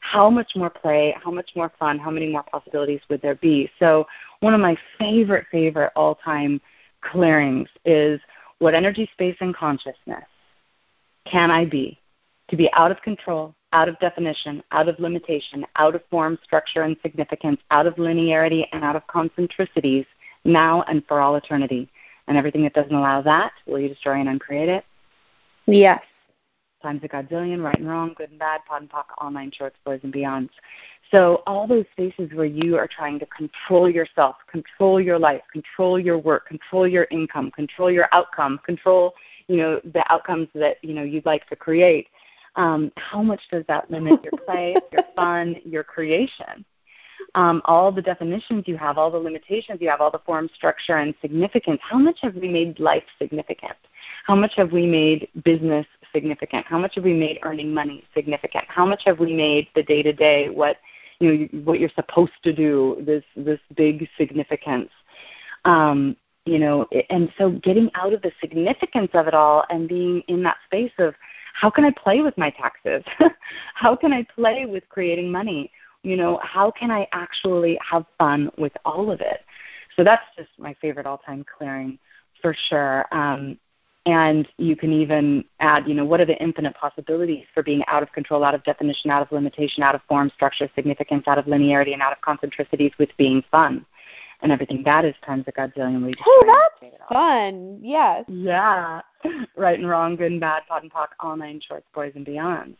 how 0.00 0.28
much 0.28 0.52
more 0.56 0.70
play, 0.70 1.14
how 1.22 1.30
much 1.30 1.50
more 1.54 1.72
fun, 1.78 1.98
how 1.98 2.10
many 2.10 2.28
more 2.28 2.42
possibilities 2.42 3.00
would 3.08 3.22
there 3.22 3.36
be? 3.36 3.70
So, 3.78 4.06
one 4.40 4.54
of 4.54 4.60
my 4.60 4.76
favorite, 4.98 5.46
favorite 5.50 5.92
all 5.94 6.16
time 6.16 6.60
clearings 7.02 7.68
is 7.84 8.20
what 8.58 8.74
energy, 8.74 9.08
space, 9.12 9.36
and 9.40 9.54
consciousness 9.54 10.24
can 11.24 11.50
I 11.50 11.64
be 11.64 11.98
to 12.48 12.56
be 12.56 12.70
out 12.72 12.90
of 12.90 13.00
control, 13.02 13.54
out 13.72 13.88
of 13.88 13.98
definition, 13.98 14.62
out 14.70 14.88
of 14.88 14.98
limitation, 14.98 15.66
out 15.76 15.94
of 15.94 16.02
form, 16.10 16.38
structure, 16.42 16.82
and 16.82 16.96
significance, 17.02 17.60
out 17.70 17.86
of 17.86 17.94
linearity, 17.96 18.66
and 18.72 18.82
out 18.82 18.96
of 18.96 19.06
concentricities 19.06 20.06
now 20.44 20.82
and 20.82 21.04
for 21.06 21.20
all 21.20 21.36
eternity. 21.36 21.88
And 22.26 22.36
everything 22.36 22.62
that 22.64 22.74
doesn't 22.74 22.94
allow 22.94 23.22
that, 23.22 23.52
will 23.66 23.78
you 23.78 23.88
destroy 23.88 24.20
and 24.20 24.28
uncreate 24.28 24.68
it? 24.68 24.84
Yes. 25.66 26.02
Times 26.82 27.00
a 27.02 27.08
godzillion, 27.08 27.62
right 27.62 27.78
and 27.78 27.88
wrong, 27.88 28.14
good 28.16 28.30
and 28.30 28.38
bad, 28.38 28.60
POD 28.66 28.82
and 28.82 28.90
POC, 28.90 29.04
online 29.20 29.50
shorts, 29.50 29.76
boys 29.84 30.00
and 30.04 30.12
beyonds. 30.12 30.50
So 31.10 31.42
all 31.46 31.66
those 31.66 31.86
spaces 31.92 32.30
where 32.32 32.46
you 32.46 32.76
are 32.76 32.86
trying 32.86 33.18
to 33.18 33.26
control 33.26 33.90
yourself, 33.90 34.36
control 34.50 35.00
your 35.00 35.18
life, 35.18 35.42
control 35.52 35.98
your 35.98 36.18
work, 36.18 36.46
control 36.46 36.86
your 36.86 37.08
income, 37.10 37.50
control 37.50 37.90
your 37.90 38.08
outcome, 38.12 38.60
control, 38.64 39.14
you 39.48 39.56
know, 39.56 39.80
the 39.92 40.04
outcomes 40.12 40.48
that, 40.54 40.76
you 40.82 40.94
know, 40.94 41.02
you'd 41.02 41.26
like 41.26 41.48
to 41.48 41.56
create, 41.56 42.06
um, 42.58 42.92
how 42.96 43.22
much 43.22 43.40
does 43.50 43.64
that 43.68 43.90
limit 43.90 44.22
your 44.22 44.32
play, 44.44 44.76
your 44.92 45.04
fun, 45.16 45.56
your 45.64 45.84
creation? 45.84 46.64
Um, 47.34 47.62
all 47.64 47.92
the 47.92 48.02
definitions 48.02 48.64
you 48.66 48.76
have, 48.76 48.98
all 48.98 49.10
the 49.10 49.18
limitations 49.18 49.80
you 49.80 49.88
have, 49.88 50.00
all 50.00 50.10
the 50.10 50.20
form, 50.20 50.50
structure, 50.54 50.96
and 50.96 51.14
significance. 51.20 51.80
How 51.82 51.98
much 51.98 52.18
have 52.22 52.34
we 52.34 52.48
made 52.48 52.80
life 52.80 53.04
significant? 53.18 53.76
How 54.24 54.34
much 54.34 54.52
have 54.56 54.72
we 54.72 54.86
made 54.86 55.28
business 55.44 55.86
significant? 56.12 56.66
How 56.66 56.78
much 56.78 56.96
have 56.96 57.04
we 57.04 57.14
made 57.14 57.38
earning 57.42 57.72
money 57.72 58.02
significant? 58.14 58.64
How 58.68 58.84
much 58.84 59.02
have 59.06 59.20
we 59.20 59.34
made 59.34 59.68
the 59.74 59.82
day 59.82 60.02
to 60.02 60.12
day 60.12 60.48
what 60.48 60.78
you 61.20 61.32
know 61.52 61.60
what 61.64 61.80
you're 61.80 61.90
supposed 61.94 62.32
to 62.42 62.52
do? 62.52 62.96
This 63.00 63.24
this 63.36 63.60
big 63.76 64.08
significance. 64.16 64.90
Um, 65.64 66.16
you 66.44 66.58
know, 66.58 66.86
and 67.10 67.30
so 67.36 67.50
getting 67.50 67.90
out 67.94 68.14
of 68.14 68.22
the 68.22 68.32
significance 68.40 69.10
of 69.12 69.26
it 69.26 69.34
all 69.34 69.64
and 69.68 69.86
being 69.86 70.22
in 70.28 70.42
that 70.44 70.56
space 70.66 70.92
of 70.98 71.14
how 71.58 71.70
can 71.70 71.84
I 71.84 71.90
play 71.90 72.20
with 72.20 72.38
my 72.38 72.50
taxes? 72.50 73.02
how 73.74 73.96
can 73.96 74.12
I 74.12 74.24
play 74.36 74.64
with 74.64 74.88
creating 74.88 75.32
money? 75.32 75.72
You 76.04 76.16
know, 76.16 76.38
how 76.40 76.70
can 76.70 76.92
I 76.92 77.08
actually 77.12 77.76
have 77.82 78.06
fun 78.16 78.48
with 78.56 78.72
all 78.84 79.10
of 79.10 79.20
it? 79.20 79.40
So 79.96 80.04
that's 80.04 80.22
just 80.36 80.50
my 80.56 80.76
favorite 80.80 81.04
all-time 81.04 81.44
clearing 81.58 81.98
for 82.40 82.54
sure. 82.68 83.06
Um, 83.10 83.58
and 84.06 84.46
you 84.56 84.76
can 84.76 84.92
even 84.92 85.44
add, 85.58 85.88
you 85.88 85.94
know, 85.94 86.04
what 86.04 86.20
are 86.20 86.24
the 86.24 86.40
infinite 86.40 86.76
possibilities 86.76 87.44
for 87.52 87.64
being 87.64 87.82
out 87.88 88.04
of 88.04 88.12
control, 88.12 88.44
out 88.44 88.54
of 88.54 88.62
definition, 88.62 89.10
out 89.10 89.22
of 89.22 89.32
limitation, 89.32 89.82
out 89.82 89.96
of 89.96 90.00
form, 90.08 90.30
structure, 90.36 90.70
significance, 90.76 91.24
out 91.26 91.38
of 91.38 91.46
linearity, 91.46 91.92
and 91.92 92.00
out 92.00 92.12
of 92.12 92.20
concentricities 92.20 92.92
with 93.00 93.10
being 93.18 93.42
fun 93.50 93.84
and 94.42 94.52
everything. 94.52 94.82
That 94.84 95.04
is 95.04 95.14
times 95.24 95.44
a 95.46 95.52
godzillion. 95.52 96.04
We 96.04 96.12
just 96.12 96.24
oh, 96.26 96.44
that's 96.46 96.94
fun. 97.12 97.80
Yes. 97.82 98.24
Yeah. 98.28 99.00
Right 99.56 99.76
and 99.76 99.88
wrong, 99.88 100.14
good 100.14 100.30
and 100.30 100.40
bad, 100.40 100.62
POD 100.68 100.84
and 100.84 100.92
POC, 100.92 101.08
all 101.18 101.36
nine 101.36 101.60
shorts, 101.66 101.86
boys 101.92 102.12
and 102.14 102.24
beyonds. 102.24 102.76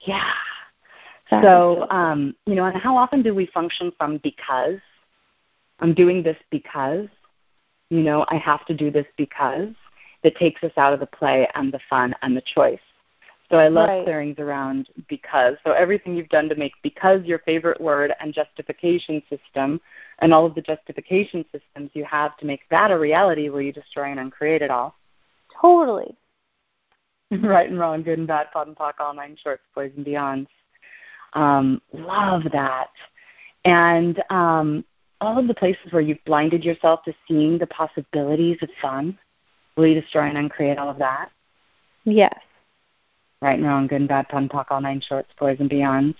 Yeah. 0.00 0.32
That 1.30 1.44
so, 1.44 1.86
um, 1.90 2.34
you 2.46 2.56
know, 2.56 2.64
and 2.64 2.76
how 2.76 2.96
often 2.96 3.22
do 3.22 3.32
we 3.32 3.46
function 3.46 3.92
from 3.96 4.18
because? 4.24 4.80
I'm 5.78 5.94
doing 5.94 6.24
this 6.24 6.36
because, 6.50 7.06
you 7.90 8.00
know, 8.00 8.26
I 8.28 8.36
have 8.36 8.66
to 8.66 8.74
do 8.74 8.90
this 8.90 9.06
because 9.16 9.68
that 10.24 10.34
takes 10.36 10.62
us 10.64 10.72
out 10.76 10.92
of 10.92 10.98
the 10.98 11.06
play 11.06 11.48
and 11.54 11.72
the 11.72 11.80
fun 11.88 12.14
and 12.22 12.36
the 12.36 12.42
choice. 12.54 12.80
So 13.50 13.56
I 13.56 13.68
love 13.68 13.88
right. 13.88 14.04
clearings 14.04 14.38
around 14.38 14.90
because. 15.08 15.56
So 15.64 15.72
everything 15.72 16.14
you've 16.14 16.28
done 16.28 16.48
to 16.50 16.54
make 16.54 16.72
because 16.82 17.24
your 17.24 17.38
favorite 17.40 17.80
word 17.80 18.12
and 18.20 18.34
justification 18.34 19.22
system 19.30 19.80
and 20.18 20.34
all 20.34 20.44
of 20.44 20.54
the 20.54 20.60
justification 20.60 21.44
systems 21.50 21.90
you 21.94 22.04
have 22.04 22.36
to 22.38 22.46
make 22.46 22.60
that 22.70 22.90
a 22.90 22.98
reality 22.98 23.48
where 23.48 23.62
you 23.62 23.72
destroy 23.72 24.10
and 24.10 24.20
uncreate 24.20 24.60
it 24.60 24.70
all. 24.70 24.94
Totally. 25.60 26.14
right 27.42 27.68
and 27.68 27.78
wrong, 27.78 28.02
good 28.02 28.18
and 28.18 28.28
bad, 28.28 28.48
POD 28.52 28.68
and 28.68 28.76
POC, 28.76 28.92
all 29.00 29.14
nine 29.14 29.36
shorts, 29.42 29.62
boys 29.74 29.92
and 29.96 30.04
beyonds. 30.04 30.46
Um, 31.34 31.80
love 31.92 32.42
that. 32.52 32.90
And 33.64 34.22
um, 34.30 34.84
all 35.20 35.38
of 35.38 35.46
the 35.46 35.54
places 35.54 35.92
where 35.92 36.02
you've 36.02 36.24
blinded 36.24 36.64
yourself 36.64 37.02
to 37.04 37.14
seeing 37.26 37.58
the 37.58 37.66
possibilities 37.66 38.58
of 38.62 38.68
fun, 38.80 39.18
will 39.76 39.86
you 39.86 40.00
destroy 40.00 40.22
and 40.22 40.38
uncreate 40.38 40.78
all 40.78 40.88
of 40.88 40.98
that? 40.98 41.30
Yes. 42.04 42.34
Right 43.40 43.58
and 43.58 43.66
wrong, 43.66 43.86
good 43.86 44.00
and 44.00 44.08
bad, 44.08 44.28
POD 44.28 44.50
Talk, 44.50 44.66
all 44.70 44.80
nine 44.80 45.00
shorts, 45.00 45.28
boys 45.38 45.58
and 45.60 45.70
beyonds. 45.70 46.16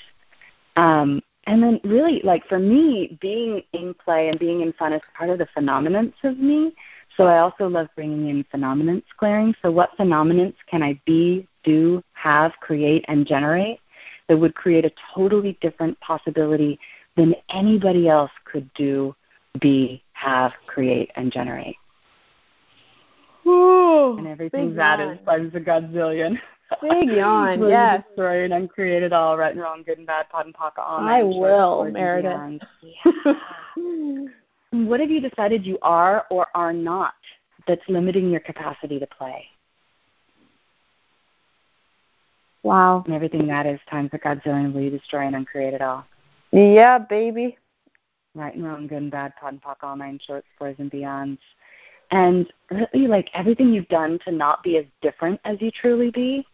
Um, 0.76 1.20
and 1.46 1.62
then 1.62 1.80
really 1.82 2.20
like 2.22 2.46
for 2.46 2.58
me 2.58 3.18
being 3.20 3.62
in 3.72 3.94
play 3.94 4.28
and 4.28 4.38
being 4.38 4.60
in 4.60 4.72
fun 4.74 4.92
is 4.92 5.00
part 5.16 5.30
of 5.30 5.38
the 5.38 5.48
phenomenons 5.56 6.12
of 6.22 6.38
me. 6.38 6.74
So 7.16 7.24
i 7.24 7.38
also 7.38 7.66
love 7.68 7.88
bringing 7.96 8.28
in 8.28 8.44
phenomenons 8.44 9.02
clearing 9.18 9.54
so 9.62 9.70
what 9.70 9.90
phenomenons 9.98 10.54
can 10.70 10.82
i 10.82 11.00
be 11.04 11.48
do 11.64 12.02
have 12.12 12.52
create 12.60 13.04
and 13.08 13.26
generate 13.26 13.80
that 14.28 14.36
would 14.36 14.54
create 14.54 14.84
a 14.84 14.92
totally 15.14 15.58
different 15.60 15.98
possibility 16.00 16.78
than 17.16 17.34
anybody 17.50 18.08
else 18.08 18.30
could 18.44 18.70
do 18.74 19.14
be 19.60 20.02
have 20.12 20.52
create 20.66 21.10
and 21.16 21.32
generate? 21.32 21.76
Ooh, 23.46 24.18
and 24.18 24.26
everything 24.26 24.74
that 24.76 25.00
is 25.00 25.18
times 25.26 25.54
a 25.54 25.60
godzillion 25.60 26.38
Big 26.82 27.08
yawn, 27.16 27.68
yes. 27.68 28.02
Destroy 28.08 28.44
and 28.44 28.52
uncreate 28.52 29.02
it 29.02 29.12
all, 29.12 29.38
right 29.38 29.52
and 29.52 29.60
wrong, 29.60 29.82
good 29.84 29.98
and 29.98 30.06
bad, 30.06 30.28
POD 30.28 30.46
and 30.46 30.54
POC, 30.54 30.72
all 30.78 31.00
I 31.00 31.22
will, 31.22 31.90
Meredith. 31.90 32.62
Yeah. 32.82 33.32
what 34.86 35.00
have 35.00 35.10
you 35.10 35.20
decided 35.20 35.66
you 35.66 35.78
are 35.82 36.26
or 36.30 36.46
are 36.54 36.72
not 36.72 37.14
that's 37.66 37.82
limiting 37.88 38.30
your 38.30 38.40
capacity 38.40 38.98
to 38.98 39.06
play? 39.06 39.46
Wow. 42.62 43.02
And 43.06 43.14
everything 43.14 43.46
that 43.46 43.66
is 43.66 43.80
times 43.90 44.10
a 44.12 44.18
godzillion, 44.18 44.74
will 44.74 44.82
you 44.82 44.90
destroy 44.90 45.26
and 45.26 45.36
uncreate 45.36 45.74
it 45.74 45.80
all? 45.80 46.04
Yeah, 46.50 46.98
baby. 46.98 47.56
Right 48.34 48.54
and 48.54 48.64
wrong, 48.64 48.86
good 48.86 48.98
and 48.98 49.10
bad, 49.10 49.32
POD 49.40 49.52
and 49.54 49.62
POC, 49.62 49.76
all 49.82 49.96
nine 49.96 50.20
shorts, 50.24 50.46
boys 50.58 50.76
and 50.78 50.90
beyonds. 50.90 51.38
And 52.10 52.46
really, 52.70 53.06
like 53.06 53.30
everything 53.34 53.72
you've 53.72 53.88
done 53.88 54.18
to 54.24 54.32
not 54.32 54.62
be 54.62 54.76
as 54.78 54.84
different 55.02 55.40
as 55.44 55.60
you 55.60 55.70
truly 55.70 56.10
be, 56.10 56.46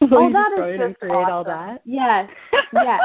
oh, 0.00 0.32
that 0.32 0.52
is 0.52 0.78
just 0.78 1.00
create 1.00 1.12
awesome. 1.12 1.32
all 1.32 1.44
that. 1.44 1.82
Yes, 1.84 2.30
yes. 2.72 3.00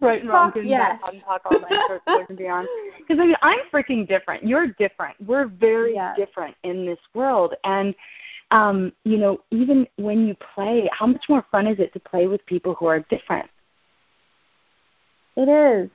right 0.00 0.20
and 0.20 0.30
wrong, 0.30 0.50
good 0.52 0.66
yes. 0.66 0.98
and 1.10 1.22
talk 1.22 1.42
all 1.44 1.60
night, 1.60 2.00
short, 2.06 2.28
and 2.28 2.38
beyond. 2.38 2.68
Because 2.98 3.20
I 3.20 3.26
mean, 3.26 3.36
I'm 3.42 3.58
freaking 3.72 4.06
different. 4.06 4.46
You're 4.46 4.68
different. 4.68 5.16
We're 5.26 5.46
very 5.46 5.94
yes. 5.94 6.16
different 6.16 6.54
in 6.62 6.86
this 6.86 6.98
world, 7.14 7.54
and 7.64 7.94
um, 8.50 8.92
you 9.04 9.16
know, 9.16 9.38
even 9.50 9.86
when 9.96 10.26
you 10.26 10.36
play, 10.54 10.88
how 10.92 11.06
much 11.06 11.24
more 11.28 11.44
fun 11.50 11.66
is 11.66 11.78
it 11.78 11.92
to 11.94 12.00
play 12.00 12.26
with 12.26 12.44
people 12.46 12.74
who 12.74 12.86
are 12.86 13.00
different? 13.00 13.48
It 15.36 15.48
is. 15.48 15.90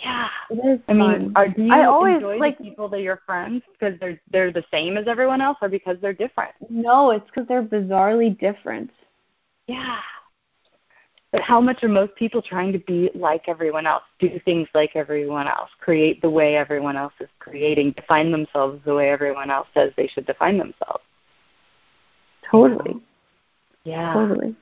Yeah, 0.00 0.28
it 0.50 0.54
is. 0.54 0.80
I 0.88 0.92
mean, 0.92 1.32
are 1.36 1.48
do 1.48 1.62
you 1.62 1.72
I 1.72 1.84
always, 1.84 2.16
enjoy 2.16 2.38
like, 2.38 2.58
the 2.58 2.64
people 2.64 2.88
that 2.88 3.00
you're 3.00 3.20
friends 3.24 3.62
because 3.72 3.98
they're 4.00 4.20
they're 4.30 4.52
the 4.52 4.64
same 4.70 4.96
as 4.96 5.06
everyone 5.06 5.40
else, 5.40 5.56
or 5.62 5.68
because 5.68 5.96
they're 6.00 6.12
different? 6.12 6.52
No, 6.68 7.10
it's 7.10 7.24
because 7.26 7.46
they're 7.46 7.62
bizarrely 7.62 8.38
different. 8.38 8.90
Yeah. 9.66 10.00
But 11.30 11.42
how 11.42 11.60
much 11.60 11.82
are 11.82 11.88
most 11.88 12.14
people 12.14 12.40
trying 12.42 12.72
to 12.72 12.78
be 12.78 13.10
like 13.14 13.48
everyone 13.48 13.86
else, 13.86 14.04
do 14.20 14.38
things 14.44 14.68
like 14.72 14.92
everyone 14.94 15.48
else, 15.48 15.70
create 15.80 16.22
the 16.22 16.30
way 16.30 16.54
everyone 16.56 16.96
else 16.96 17.14
is 17.18 17.28
creating, 17.40 17.92
define 17.92 18.30
themselves 18.30 18.80
the 18.84 18.94
way 18.94 19.10
everyone 19.10 19.50
else 19.50 19.66
says 19.74 19.92
they 19.96 20.06
should 20.06 20.26
define 20.26 20.58
themselves? 20.58 21.02
Totally. 22.48 23.00
Yeah. 23.82 24.14
Totally. 24.14 24.54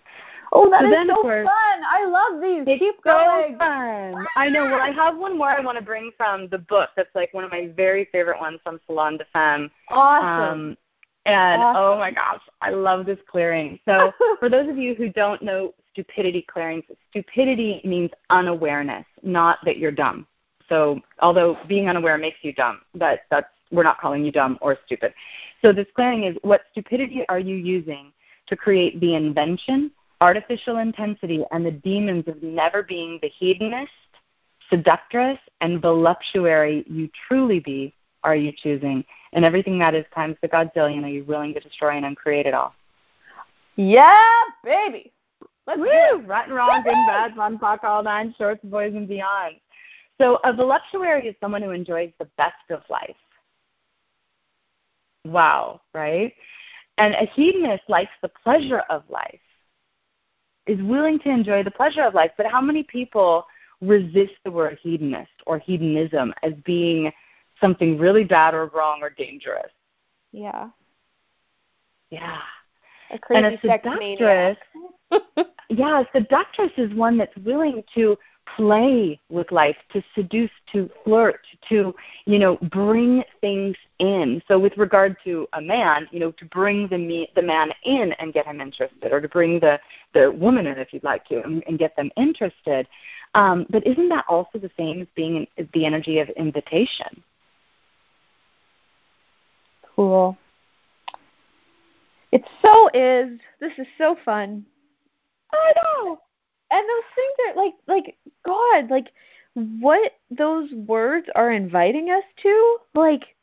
Oh, 0.54 0.68
that 0.68 0.82
so 0.82 0.86
is 0.88 1.08
so 1.08 1.22
course, 1.22 1.46
fun! 1.46 1.82
I 1.90 2.04
love 2.04 2.42
these. 2.42 2.64
It's 2.66 2.78
Keep 2.78 2.96
so 2.96 3.10
going. 3.10 3.56
fun. 3.56 4.26
I 4.36 4.50
know. 4.50 4.64
Well, 4.64 4.80
I 4.80 4.90
have 4.90 5.16
one 5.16 5.38
more 5.38 5.48
I 5.48 5.60
want 5.60 5.78
to 5.78 5.84
bring 5.84 6.10
from 6.16 6.48
the 6.48 6.58
book. 6.58 6.90
That's 6.94 7.14
like 7.14 7.32
one 7.32 7.42
of 7.42 7.50
my 7.50 7.70
very 7.74 8.06
favorite 8.12 8.38
ones 8.38 8.60
from 8.62 8.78
Salon 8.86 9.16
des 9.16 9.24
Femmes. 9.32 9.70
Awesome. 9.88 10.60
Um, 10.60 10.76
and 11.24 11.62
awesome. 11.62 11.82
oh 11.82 11.98
my 11.98 12.10
gosh, 12.10 12.42
I 12.60 12.70
love 12.70 13.06
this 13.06 13.18
clearing. 13.30 13.78
So, 13.86 14.12
for 14.40 14.50
those 14.50 14.68
of 14.68 14.76
you 14.76 14.94
who 14.94 15.08
don't 15.08 15.40
know 15.40 15.72
stupidity 15.92 16.42
clearings, 16.42 16.84
stupidity 17.10 17.80
means 17.84 18.10
unawareness, 18.28 19.06
not 19.22 19.58
that 19.64 19.78
you're 19.78 19.90
dumb. 19.90 20.26
So, 20.68 21.00
although 21.20 21.56
being 21.66 21.88
unaware 21.88 22.18
makes 22.18 22.38
you 22.42 22.52
dumb, 22.52 22.80
but 22.94 23.20
that's 23.30 23.46
we're 23.70 23.84
not 23.84 23.98
calling 23.98 24.22
you 24.22 24.32
dumb 24.32 24.58
or 24.60 24.76
stupid. 24.84 25.14
So, 25.62 25.72
this 25.72 25.86
clearing 25.94 26.24
is 26.24 26.36
what 26.42 26.62
stupidity 26.72 27.24
are 27.30 27.38
you 27.38 27.56
using 27.56 28.12
to 28.48 28.56
create 28.56 29.00
the 29.00 29.14
invention 29.14 29.90
artificial 30.22 30.78
intensity, 30.78 31.44
and 31.50 31.66
the 31.66 31.72
demons 31.72 32.28
of 32.28 32.40
never 32.44 32.84
being 32.84 33.18
the 33.22 33.28
hedonist, 33.28 33.90
seductress, 34.70 35.38
and 35.60 35.82
voluptuary 35.82 36.84
you 36.88 37.10
truly 37.26 37.58
be 37.58 37.92
are 38.22 38.36
you 38.36 38.52
choosing? 38.56 39.04
And 39.32 39.44
everything 39.44 39.80
that 39.80 39.96
is 39.96 40.04
times 40.14 40.36
the 40.40 40.48
godzillion, 40.48 41.02
are 41.02 41.08
you 41.08 41.24
willing 41.24 41.52
to 41.54 41.60
destroy 41.60 41.96
and 41.96 42.06
uncreate 42.06 42.46
it 42.46 42.54
all? 42.54 42.72
Yeah, 43.74 44.28
baby. 44.62 45.12
Let's 45.66 45.80
Woo! 45.80 46.20
Right 46.24 46.46
and 46.46 46.54
wrong, 46.54 46.82
good 46.84 46.92
and 46.92 47.08
bad, 47.08 47.34
fun, 47.34 47.58
fuck, 47.58 47.82
all 47.82 48.04
nine, 48.04 48.32
shorts, 48.38 48.60
boys, 48.62 48.94
and 48.94 49.08
beyond. 49.08 49.56
So 50.18 50.38
a 50.44 50.52
voluptuary 50.52 51.26
is 51.26 51.34
someone 51.40 51.62
who 51.62 51.70
enjoys 51.70 52.12
the 52.20 52.28
best 52.36 52.70
of 52.70 52.82
life. 52.88 53.16
Wow, 55.24 55.80
right? 55.92 56.32
And 56.98 57.14
a 57.14 57.26
hedonist 57.26 57.84
likes 57.88 58.12
the 58.22 58.30
pleasure 58.44 58.82
of 58.88 59.02
life, 59.08 59.40
is 60.66 60.80
willing 60.82 61.18
to 61.20 61.30
enjoy 61.30 61.62
the 61.62 61.70
pleasure 61.70 62.02
of 62.02 62.14
life. 62.14 62.30
But 62.36 62.46
how 62.46 62.60
many 62.60 62.82
people 62.82 63.46
resist 63.80 64.34
the 64.44 64.50
word 64.50 64.78
hedonist 64.82 65.30
or 65.46 65.58
hedonism 65.58 66.32
as 66.42 66.52
being 66.64 67.12
something 67.60 67.98
really 67.98 68.24
bad 68.24 68.54
or 68.54 68.66
wrong 68.66 69.00
or 69.02 69.10
dangerous? 69.10 69.70
Yeah. 70.32 70.68
Yeah. 72.10 72.38
A 73.10 73.18
crazy 73.18 73.44
and 73.44 73.54
a 73.54 73.60
seductress, 73.60 74.56
yeah, 75.68 76.00
a 76.00 76.04
seductress 76.12 76.72
is 76.78 76.92
one 76.94 77.18
that's 77.18 77.36
willing 77.38 77.84
to 77.94 78.16
play 78.56 79.20
with 79.28 79.50
life, 79.52 79.76
to 79.92 80.02
seduce, 80.14 80.50
to 80.72 80.90
flirt, 81.04 81.40
to, 81.68 81.94
you 82.26 82.38
know, 82.38 82.56
bring 82.70 83.22
things 83.40 83.76
in. 83.98 84.42
So 84.48 84.58
with 84.58 84.76
regard 84.76 85.16
to 85.24 85.46
a 85.52 85.60
man, 85.60 86.08
you 86.10 86.20
know, 86.20 86.32
to 86.32 86.44
bring 86.46 86.88
the 86.88 86.98
me, 86.98 87.28
the 87.34 87.42
man 87.42 87.70
in 87.84 88.12
and 88.12 88.32
get 88.32 88.46
him 88.46 88.60
interested, 88.60 89.12
or 89.12 89.20
to 89.20 89.28
bring 89.28 89.60
the, 89.60 89.78
the 90.14 90.30
woman 90.30 90.66
in 90.66 90.78
if 90.78 90.92
you'd 90.92 91.04
like 91.04 91.24
to 91.26 91.42
and, 91.42 91.62
and 91.66 91.78
get 91.78 91.94
them 91.96 92.10
interested. 92.16 92.86
Um, 93.34 93.66
but 93.70 93.86
isn't 93.86 94.08
that 94.08 94.24
also 94.28 94.58
the 94.58 94.70
same 94.76 95.02
as 95.02 95.08
being 95.14 95.46
in, 95.56 95.68
the 95.72 95.86
energy 95.86 96.18
of 96.18 96.28
invitation? 96.30 97.22
Cool. 99.94 100.36
It 102.30 102.42
so 102.62 102.88
is. 102.94 103.38
This 103.60 103.72
is 103.78 103.86
so 103.98 104.16
fun. 104.24 104.64
I 105.52 105.72
know 105.76 106.18
and 106.72 106.88
those 106.88 107.04
things 107.14 107.36
are 107.48 107.62
like 107.62 107.74
like 107.86 108.16
god 108.44 108.90
like 108.90 109.12
what 109.54 110.12
those 110.30 110.72
words 110.72 111.26
are 111.34 111.52
inviting 111.52 112.10
us 112.10 112.24
to 112.42 112.76
like 112.94 113.36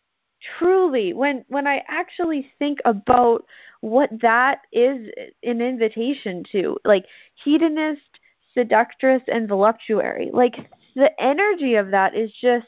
truly 0.58 1.14
when 1.14 1.46
when 1.50 1.68
i 1.68 1.84
actually 1.88 2.50
think 2.58 2.80
about 2.86 3.46
what 3.82 4.10
that 4.22 4.62
is 4.72 5.08
an 5.44 5.62
invitation 5.62 6.44
to 6.52 6.78
like 6.84 7.06
hedonist 7.36 8.20
seductress 8.54 9.22
and 9.28 9.48
voluptuary. 9.48 10.30
Like 10.34 10.70
the 10.96 11.12
energy 11.22 11.76
of 11.76 11.92
that 11.92 12.16
is 12.16 12.32
just 12.42 12.68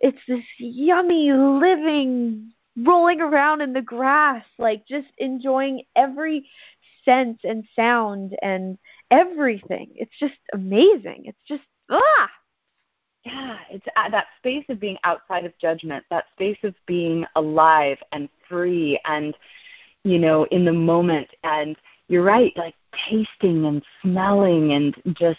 it's 0.00 0.18
this 0.28 0.44
yummy 0.58 1.32
living 1.32 2.52
rolling 2.76 3.20
around 3.20 3.60
in 3.60 3.72
the 3.72 3.82
grass 3.82 4.44
like 4.56 4.86
just 4.86 5.08
enjoying 5.18 5.82
every 5.96 6.48
sense 7.08 7.38
and 7.44 7.64
sound 7.74 8.36
and 8.42 8.76
everything. 9.10 9.90
It's 9.94 10.18
just 10.18 10.38
amazing. 10.52 11.22
It's 11.24 11.38
just 11.46 11.62
ah. 11.88 12.30
Yeah, 13.24 13.58
it's 13.70 13.86
that 13.96 14.26
space 14.38 14.64
of 14.68 14.80
being 14.80 14.96
outside 15.04 15.44
of 15.44 15.52
judgment, 15.58 16.04
that 16.10 16.26
space 16.34 16.58
of 16.62 16.74
being 16.86 17.26
alive 17.34 17.98
and 18.12 18.28
free 18.48 18.98
and 19.04 19.34
you 20.04 20.18
know, 20.18 20.44
in 20.44 20.64
the 20.64 20.72
moment 20.72 21.28
and 21.44 21.76
you're 22.08 22.22
right, 22.22 22.56
like 22.56 22.74
tasting 23.08 23.66
and 23.66 23.82
smelling 24.02 24.72
and 24.72 24.96
just 25.14 25.38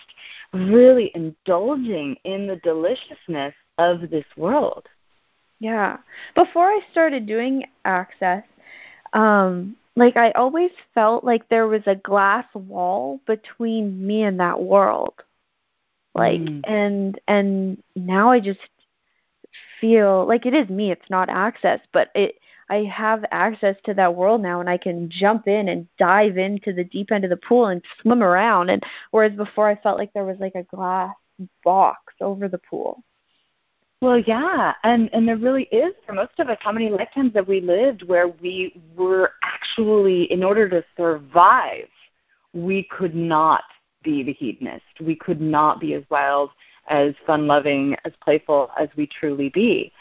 really 0.54 1.12
indulging 1.16 2.16
in 2.24 2.46
the 2.46 2.58
deliciousness 2.58 3.54
of 3.78 4.10
this 4.10 4.26
world. 4.38 4.86
Yeah. 5.60 5.98
Before 6.36 6.68
I 6.68 6.80
started 6.92 7.26
doing 7.26 7.64
access, 7.86 8.44
um, 9.14 9.76
like 10.00 10.18
I 10.18 10.32
always 10.32 10.72
felt 10.94 11.24
like 11.24 11.48
there 11.50 11.68
was 11.68 11.84
a 11.86 11.96
glass 11.96 12.46
wall 12.54 13.22
between 13.28 14.06
me 14.06 14.24
and 14.24 14.40
that 14.40 14.62
world. 14.62 15.14
Like 16.16 16.42
mm. 16.42 16.62
and 16.64 17.20
and 17.28 17.84
now 17.96 18.32
I 18.32 18.40
just 18.40 18.60
feel 19.80 20.26
like 20.26 20.46
it 20.46 20.54
is 20.54 20.70
me, 20.70 20.92
it's 20.92 21.10
not 21.10 21.30
access, 21.30 21.80
but 21.94 22.10
it 22.16 22.36
I 22.70 22.84
have 22.84 23.26
access 23.32 23.76
to 23.86 23.94
that 23.96 24.16
world 24.16 24.42
now 24.42 24.60
and 24.60 24.70
I 24.70 24.78
can 24.78 25.10
jump 25.10 25.48
in 25.48 25.70
and 25.70 25.88
dive 25.98 26.38
into 26.38 26.72
the 26.72 26.84
deep 26.84 27.12
end 27.12 27.24
of 27.24 27.30
the 27.30 27.38
pool 27.38 27.68
and 27.68 27.84
swim 28.02 28.24
around 28.24 28.70
and 28.70 28.84
whereas 29.12 29.34
before 29.34 29.68
I 29.68 29.76
felt 29.76 29.98
like 29.98 30.14
there 30.14 30.26
was 30.26 30.38
like 30.40 30.56
a 30.56 30.64
glass 30.64 31.16
box 31.64 32.14
over 32.22 32.48
the 32.48 32.60
pool. 32.60 33.04
Well, 34.02 34.20
yeah, 34.20 34.76
and 34.84 35.10
and 35.12 35.28
there 35.28 35.36
really 35.36 35.64
is 35.64 35.94
for 36.06 36.14
most 36.14 36.40
of 36.40 36.48
us. 36.48 36.58
How 36.62 36.72
many 36.72 36.90
lifetimes 36.90 37.34
have 37.36 37.50
we 37.50 37.60
lived 37.60 38.08
where 38.08 38.30
we 38.30 38.82
were 38.96 39.34
actually, 39.44 40.24
in 40.32 40.42
order 40.42 40.70
to 40.70 40.84
survive, 40.96 41.90
we 42.54 42.84
could 42.84 43.14
not 43.14 43.64
be 44.02 44.24
the 44.24 44.32
hedonist. 44.32 44.86
We 45.02 45.16
could 45.16 45.42
not 45.42 45.82
be 45.82 45.96
as 45.96 46.04
wild, 46.10 46.52
as 46.88 47.14
fun-loving, 47.28 47.98
as 48.06 48.14
playful 48.24 48.72
as 48.80 48.88
we 48.96 49.06
truly 49.06 49.50
be. 49.50 49.92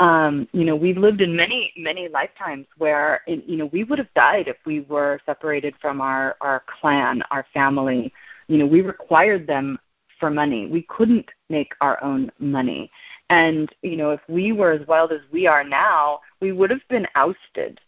Um, 0.00 0.48
you 0.52 0.64
know, 0.64 0.74
we've 0.74 0.96
lived 0.96 1.20
in 1.20 1.36
many, 1.36 1.72
many 1.76 2.08
lifetimes 2.08 2.66
where, 2.78 3.20
you 3.28 3.56
know, 3.56 3.66
we 3.66 3.84
would 3.84 4.00
have 4.00 4.12
died 4.14 4.48
if 4.48 4.56
we 4.66 4.80
were 4.80 5.20
separated 5.24 5.74
from 5.80 6.00
our 6.00 6.34
our 6.40 6.64
clan, 6.80 7.22
our 7.30 7.46
family. 7.54 8.12
You 8.48 8.58
know, 8.58 8.66
we 8.66 8.82
required 8.82 9.46
them 9.46 9.78
for 10.18 10.30
money. 10.30 10.66
We 10.66 10.82
couldn't 10.82 11.28
make 11.48 11.72
our 11.80 12.02
own 12.02 12.32
money. 12.38 12.90
And, 13.34 13.68
you 13.82 13.96
know, 13.96 14.10
if 14.10 14.20
we 14.28 14.52
were 14.52 14.70
as 14.70 14.86
wild 14.86 15.10
as 15.10 15.20
we 15.32 15.46
are 15.48 15.64
now, 15.64 16.20
we 16.40 16.52
would 16.52 16.70
have 16.70 16.86
been 16.88 17.06
ousted. 17.16 17.80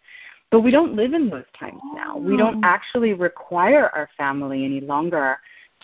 But 0.51 0.61
we 0.61 0.73
don't 0.73 0.97
live 0.97 1.13
in 1.13 1.29
those 1.29 1.45
times 1.59 1.81
now. 1.95 2.17
We 2.17 2.37
don't 2.37 2.65
oh. 2.65 2.69
actually 2.69 3.15
require 3.15 3.89
our 3.91 4.09
family 4.17 4.65
any 4.65 4.81
longer 4.81 5.39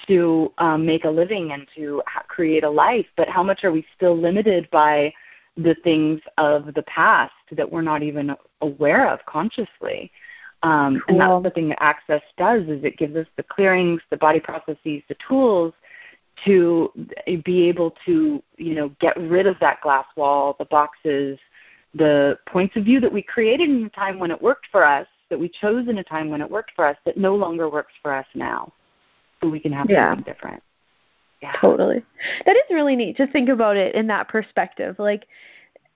to 0.08 0.52
um, 0.58 0.84
make 0.84 1.04
a 1.04 1.10
living 1.10 1.52
and 1.52 1.66
to 1.76 2.02
ha- 2.08 2.24
create 2.26 2.64
a 2.64 2.70
life. 2.70 3.06
But 3.16 3.28
how 3.28 3.44
much 3.44 3.62
are 3.62 3.70
we 3.70 3.84
still 3.96 4.16
limited 4.18 4.68
by 4.70 5.12
the 5.56 5.76
things 5.84 6.20
of 6.38 6.74
the 6.74 6.82
past 6.82 7.32
that 7.52 7.70
we're 7.70 7.82
not 7.82 8.02
even 8.02 8.34
aware 8.62 9.08
of 9.08 9.24
consciously? 9.26 10.10
Um, 10.64 11.02
cool. 11.06 11.20
And 11.20 11.20
that's 11.20 11.42
the 11.44 11.50
thing 11.50 11.68
that 11.68 11.82
Access 11.82 12.22
does 12.36 12.62
is 12.62 12.82
it 12.82 12.96
gives 12.96 13.14
us 13.14 13.26
the 13.36 13.42
clearings, 13.44 14.00
the 14.10 14.16
body 14.16 14.40
processes, 14.40 15.02
the 15.08 15.16
tools 15.28 15.72
to 16.44 16.90
be 17.44 17.68
able 17.68 17.94
to 18.04 18.42
you 18.56 18.74
know 18.74 18.88
get 19.00 19.16
rid 19.16 19.46
of 19.46 19.56
that 19.60 19.80
glass 19.80 20.06
wall, 20.16 20.56
the 20.58 20.64
boxes, 20.66 21.38
the 21.94 22.38
points 22.46 22.76
of 22.76 22.84
view 22.84 23.00
that 23.00 23.12
we 23.12 23.22
created 23.22 23.68
in 23.68 23.84
a 23.84 23.90
time 23.90 24.18
when 24.18 24.30
it 24.30 24.40
worked 24.40 24.66
for 24.70 24.84
us, 24.84 25.06
that 25.28 25.38
we 25.38 25.48
chose 25.48 25.88
in 25.88 25.98
a 25.98 26.04
time 26.04 26.30
when 26.30 26.40
it 26.40 26.50
worked 26.50 26.72
for 26.74 26.86
us, 26.86 26.96
that 27.04 27.16
no 27.16 27.34
longer 27.34 27.68
works 27.68 27.92
for 28.02 28.14
us 28.14 28.26
now. 28.34 28.72
So 29.40 29.48
we 29.48 29.60
can 29.60 29.72
have 29.72 29.90
yeah. 29.90 30.10
something 30.10 30.32
different. 30.32 30.62
Yeah. 31.42 31.52
Totally. 31.60 32.04
That 32.46 32.56
is 32.56 32.62
really 32.70 32.94
neat 32.94 33.16
to 33.16 33.26
think 33.26 33.48
about 33.48 33.76
it 33.76 33.94
in 33.94 34.06
that 34.06 34.28
perspective. 34.28 34.96
Like 34.98 35.26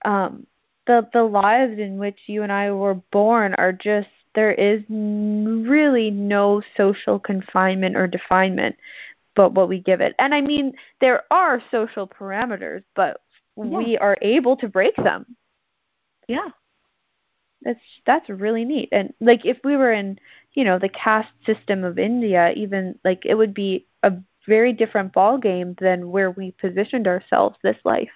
um 0.05 0.45
the 0.87 1.07
the 1.13 1.23
lives 1.23 1.79
in 1.79 1.97
which 1.97 2.17
you 2.27 2.43
and 2.43 2.51
I 2.51 2.71
were 2.71 2.95
born 2.95 3.53
are 3.55 3.71
just 3.71 4.09
there 4.35 4.51
is 4.51 4.83
really 4.89 6.11
no 6.11 6.61
social 6.75 7.17
confinement 7.17 7.95
or 7.95 8.07
definement 8.07 8.75
but 9.37 9.53
what 9.53 9.69
we 9.69 9.79
give 9.79 10.01
it. 10.01 10.15
And 10.17 10.33
I 10.33 10.41
mean, 10.41 10.73
there 10.99 11.23
are 11.31 11.61
social 11.71 12.07
parameters, 12.07 12.83
but 12.95 13.21
yeah. 13.55 13.63
we 13.63 13.97
are 13.99 14.17
able 14.21 14.57
to 14.57 14.67
break 14.67 14.95
them. 14.97 15.37
Yeah. 16.27 16.49
That's 17.61 17.79
that's 18.05 18.29
really 18.29 18.65
neat. 18.65 18.89
And 18.91 19.13
like 19.21 19.45
if 19.45 19.57
we 19.63 19.77
were 19.77 19.93
in, 19.93 20.19
you 20.53 20.63
know, 20.63 20.79
the 20.79 20.89
caste 20.89 21.29
system 21.45 21.83
of 21.83 21.99
India, 21.99 22.51
even 22.53 22.99
like 23.05 23.25
it 23.25 23.35
would 23.35 23.53
be 23.53 23.85
a 24.03 24.13
very 24.47 24.73
different 24.73 25.13
ball 25.13 25.37
game 25.37 25.75
than 25.79 26.09
where 26.09 26.31
we 26.31 26.51
positioned 26.51 27.07
ourselves 27.07 27.57
this 27.63 27.77
life. 27.85 28.09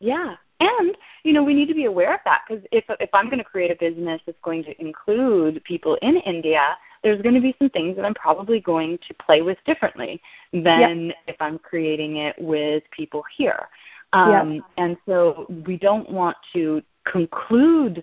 Yeah. 0.00 0.36
And 0.60 0.96
you 1.24 1.32
know 1.32 1.42
we 1.42 1.52
need 1.52 1.66
to 1.66 1.74
be 1.74 1.84
aware 1.84 2.14
of 2.14 2.20
that 2.24 2.42
because 2.48 2.64
if 2.72 2.84
if 3.00 3.10
I'm 3.12 3.26
going 3.26 3.38
to 3.38 3.44
create 3.44 3.70
a 3.70 3.76
business 3.76 4.22
that's 4.24 4.38
going 4.42 4.64
to 4.64 4.80
include 4.80 5.62
people 5.64 5.98
in 6.00 6.16
India, 6.16 6.76
there's 7.04 7.22
going 7.22 7.34
to 7.34 7.40
be 7.40 7.54
some 7.58 7.70
things 7.70 7.94
that 7.96 8.04
I'm 8.04 8.14
probably 8.14 8.60
going 8.60 8.98
to 9.06 9.14
play 9.14 9.42
with 9.42 9.58
differently 9.64 10.20
than 10.52 11.06
yep. 11.08 11.16
if 11.28 11.36
I'm 11.38 11.58
creating 11.58 12.16
it 12.16 12.34
with 12.40 12.82
people 12.90 13.22
here. 13.36 13.68
Um, 14.14 14.54
yep. 14.54 14.64
And 14.78 14.96
so 15.06 15.46
we 15.66 15.76
don't 15.76 16.10
want 16.10 16.36
to 16.54 16.82
conclude 17.04 18.02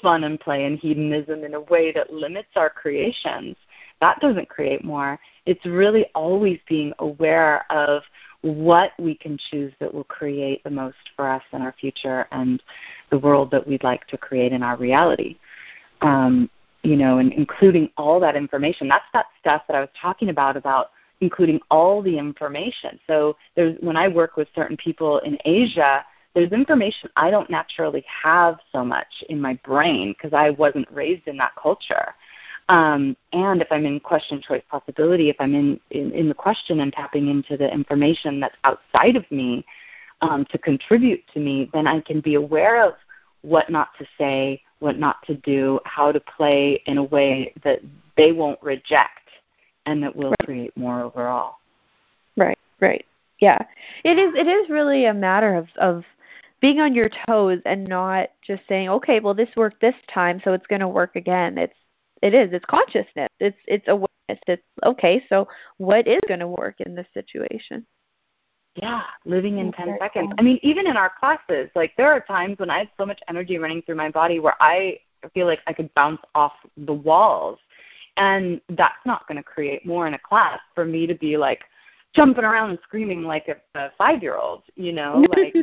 fun 0.00 0.24
and 0.24 0.40
play 0.40 0.64
and 0.64 0.78
hedonism 0.78 1.44
in 1.44 1.54
a 1.54 1.60
way 1.60 1.92
that 1.92 2.12
limits 2.12 2.48
our 2.56 2.70
creations. 2.70 3.54
That 4.00 4.20
doesn't 4.20 4.48
create 4.48 4.84
more. 4.84 5.18
It's 5.44 5.64
really 5.66 6.06
always 6.14 6.58
being 6.68 6.92
aware 7.00 7.70
of 7.70 8.02
what 8.42 8.92
we 8.98 9.14
can 9.16 9.36
choose 9.50 9.72
that 9.80 9.92
will 9.92 10.04
create 10.04 10.62
the 10.62 10.70
most 10.70 10.96
for 11.16 11.28
us 11.28 11.42
in 11.52 11.60
our 11.60 11.74
future 11.80 12.26
and 12.30 12.62
the 13.10 13.18
world 13.18 13.50
that 13.50 13.66
we'd 13.66 13.82
like 13.82 14.06
to 14.06 14.16
create 14.16 14.52
in 14.52 14.62
our 14.62 14.76
reality. 14.76 15.36
Um, 16.00 16.48
you 16.82 16.96
know, 16.96 17.18
and 17.18 17.32
including 17.32 17.90
all 17.96 18.20
that 18.20 18.36
information. 18.36 18.88
That's 18.88 19.04
that 19.12 19.26
stuff 19.40 19.62
that 19.68 19.76
I 19.76 19.80
was 19.80 19.90
talking 20.00 20.28
about 20.28 20.56
about 20.56 20.90
including 21.20 21.58
all 21.70 22.00
the 22.00 22.16
information. 22.16 22.98
So 23.06 23.36
there's 23.56 23.76
when 23.80 23.96
I 23.96 24.08
work 24.08 24.36
with 24.36 24.48
certain 24.54 24.76
people 24.76 25.18
in 25.20 25.36
Asia, 25.44 26.04
there's 26.34 26.52
information 26.52 27.10
I 27.16 27.30
don't 27.30 27.50
naturally 27.50 28.04
have 28.22 28.58
so 28.72 28.84
much 28.84 29.24
in 29.28 29.40
my 29.40 29.54
brain 29.64 30.12
because 30.12 30.32
I 30.32 30.50
wasn't 30.50 30.88
raised 30.92 31.26
in 31.26 31.36
that 31.38 31.52
culture. 31.60 32.14
Um, 32.68 33.16
and 33.32 33.62
if 33.62 33.68
I'm 33.70 33.86
in 33.86 33.98
question, 33.98 34.42
choice, 34.46 34.62
possibility, 34.70 35.30
if 35.30 35.36
I'm 35.40 35.54
in, 35.54 35.80
in, 35.90 36.12
in 36.12 36.28
the 36.28 36.34
question 36.34 36.80
and 36.80 36.92
tapping 36.92 37.28
into 37.28 37.56
the 37.56 37.72
information 37.72 38.40
that's 38.40 38.56
outside 38.64 39.16
of 39.16 39.28
me 39.30 39.64
um, 40.20 40.44
to 40.50 40.58
contribute 40.58 41.22
to 41.32 41.40
me, 41.40 41.70
then 41.72 41.86
I 41.86 42.00
can 42.00 42.20
be 42.20 42.34
aware 42.34 42.82
of 42.84 42.94
what 43.42 43.70
not 43.70 43.88
to 43.98 44.06
say, 44.18 44.62
what 44.80 44.98
not 44.98 45.16
to 45.26 45.34
do, 45.34 45.80
how 45.84 46.12
to 46.12 46.20
play 46.20 46.82
in 46.86 46.98
a 46.98 47.02
way 47.02 47.52
that 47.64 47.80
they 48.16 48.32
won't 48.32 48.62
reject 48.62 49.28
and 49.86 50.02
that 50.02 50.14
will 50.14 50.30
right. 50.30 50.44
create 50.44 50.76
more 50.76 51.00
overall. 51.00 51.56
Right, 52.36 52.58
right. 52.80 53.04
Yeah. 53.40 53.58
It 54.04 54.18
is 54.18 54.34
it 54.34 54.46
is 54.46 54.68
really 54.68 55.06
a 55.06 55.14
matter 55.14 55.54
of 55.54 55.68
of 55.76 56.04
being 56.60 56.80
on 56.80 56.94
your 56.94 57.08
toes 57.26 57.60
and 57.64 57.86
not 57.86 58.30
just 58.42 58.62
saying, 58.68 58.88
"Okay, 58.88 59.20
well 59.20 59.34
this 59.34 59.48
worked 59.56 59.80
this 59.80 59.94
time, 60.12 60.40
so 60.44 60.52
it's 60.52 60.66
going 60.66 60.80
to 60.80 60.88
work 60.88 61.16
again." 61.16 61.56
It's 61.56 61.74
it 62.22 62.34
is. 62.34 62.52
It's 62.52 62.64
consciousness. 62.64 63.28
It's 63.40 63.58
it's 63.66 63.86
awareness. 63.88 64.08
It's 64.28 64.62
okay, 64.84 65.24
so 65.28 65.48
what 65.78 66.06
is 66.06 66.20
going 66.26 66.40
to 66.40 66.48
work 66.48 66.80
in 66.80 66.94
this 66.94 67.06
situation? 67.14 67.86
Yeah, 68.80 69.02
living 69.24 69.58
in 69.58 69.72
10 69.72 69.96
seconds. 69.98 70.32
I 70.38 70.42
mean, 70.42 70.58
even 70.62 70.86
in 70.86 70.96
our 70.96 71.10
classes, 71.18 71.70
like 71.74 71.92
there 71.96 72.12
are 72.12 72.20
times 72.20 72.58
when 72.58 72.70
I 72.70 72.78
have 72.80 72.88
so 72.96 73.04
much 73.04 73.20
energy 73.28 73.58
running 73.58 73.82
through 73.82 73.96
my 73.96 74.10
body 74.10 74.38
where 74.38 74.54
I 74.60 75.00
feel 75.34 75.46
like 75.46 75.60
I 75.66 75.72
could 75.72 75.92
bounce 75.94 76.20
off 76.34 76.52
the 76.76 76.92
walls. 76.92 77.58
And 78.16 78.60
that's 78.70 79.04
not 79.04 79.26
going 79.26 79.36
to 79.36 79.42
create 79.42 79.86
more 79.86 80.06
in 80.06 80.14
a 80.14 80.18
class 80.18 80.58
for 80.74 80.84
me 80.84 81.06
to 81.06 81.14
be 81.14 81.36
like 81.36 81.62
jumping 82.14 82.44
around 82.44 82.70
and 82.70 82.78
screaming 82.82 83.22
like 83.22 83.48
a, 83.48 83.78
a 83.78 83.90
five 83.98 84.22
year 84.22 84.36
old, 84.36 84.62
you 84.76 84.92
know, 84.92 85.24
like 85.36 85.54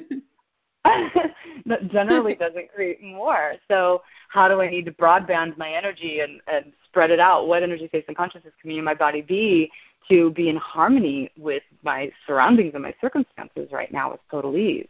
that 1.66 1.90
generally 1.92 2.36
doesn't 2.36 2.72
create 2.74 3.02
more. 3.02 3.54
So 3.70 4.04
how 4.30 4.48
do 4.48 4.62
I 4.62 4.70
need 4.70 4.86
to 4.86 4.92
broadband 4.92 5.58
my 5.58 5.72
energy 5.72 6.20
and, 6.20 6.42
and 6.48 6.74
spread 6.86 7.12
it 7.12 7.20
out? 7.20 7.48
What 7.48 7.64
energy, 7.64 7.88
space, 7.88 8.06
and 8.08 8.16
consciousness 8.16 8.54
can 8.62 8.70
me 8.70 8.78
and 8.78 8.86
my 8.86 8.94
body 8.94 9.22
be 9.22 9.72
to 10.10 10.32
be 10.32 10.50
in 10.50 10.56
harmony 10.58 11.32
with 11.38 11.64
my 11.84 12.12
surroundings 12.28 12.72
and 12.74 12.84
my 12.84 12.94
circumstances 13.02 13.70
right 13.72 13.92
now 13.92 14.12
with 14.12 14.20
total 14.30 14.58
ease? 14.58 14.88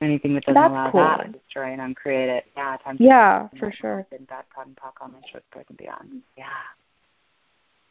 Anything 0.00 0.34
that 0.34 0.44
doesn't 0.44 0.60
That's 0.60 0.70
allow 0.70 0.90
cool. 0.90 1.00
that, 1.00 1.20
I 1.20 1.28
destroy 1.28 1.72
and 1.72 1.80
uncreate 1.80 2.28
it. 2.28 2.44
Yeah, 2.56 2.76
time 2.78 2.96
yeah, 2.98 3.48
for 3.58 3.70
sure. 3.70 4.04
And 4.10 4.26
bad 4.26 4.44
God 4.54 4.66
and 4.66 4.76
talk 4.76 4.96
on 5.00 5.12
my 5.12 5.20
short 5.30 5.44
and 5.68 5.78
beyond. 5.78 6.22
Yeah. 6.36 6.44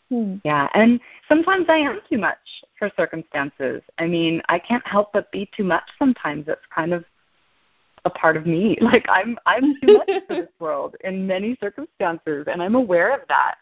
Hmm. 0.10 0.36
Yeah, 0.44 0.68
and 0.74 1.00
sometimes 1.30 1.68
I 1.70 1.78
am 1.78 2.02
too 2.10 2.18
much 2.18 2.38
for 2.78 2.92
circumstances. 2.98 3.82
I 3.98 4.08
mean, 4.08 4.42
I 4.50 4.60
can't 4.60 4.86
help 4.86 5.14
but 5.14 5.32
be 5.32 5.50
too 5.56 5.64
much 5.64 5.84
sometimes. 5.98 6.50
It's 6.50 6.60
kind 6.76 6.92
of 6.92 7.06
a 8.06 8.10
part 8.10 8.38
of 8.38 8.46
me. 8.46 8.78
Like 8.82 9.06
I'm 9.10 9.38
I'm 9.46 9.80
too 9.80 9.98
much 9.98 10.10
for 10.28 10.36
this 10.36 10.50
world 10.60 10.96
in 11.04 11.26
many 11.26 11.58
circumstances 11.62 12.46
and 12.52 12.62
I'm 12.62 12.76
aware 12.76 13.14
of 13.14 13.22
that. 13.30 13.56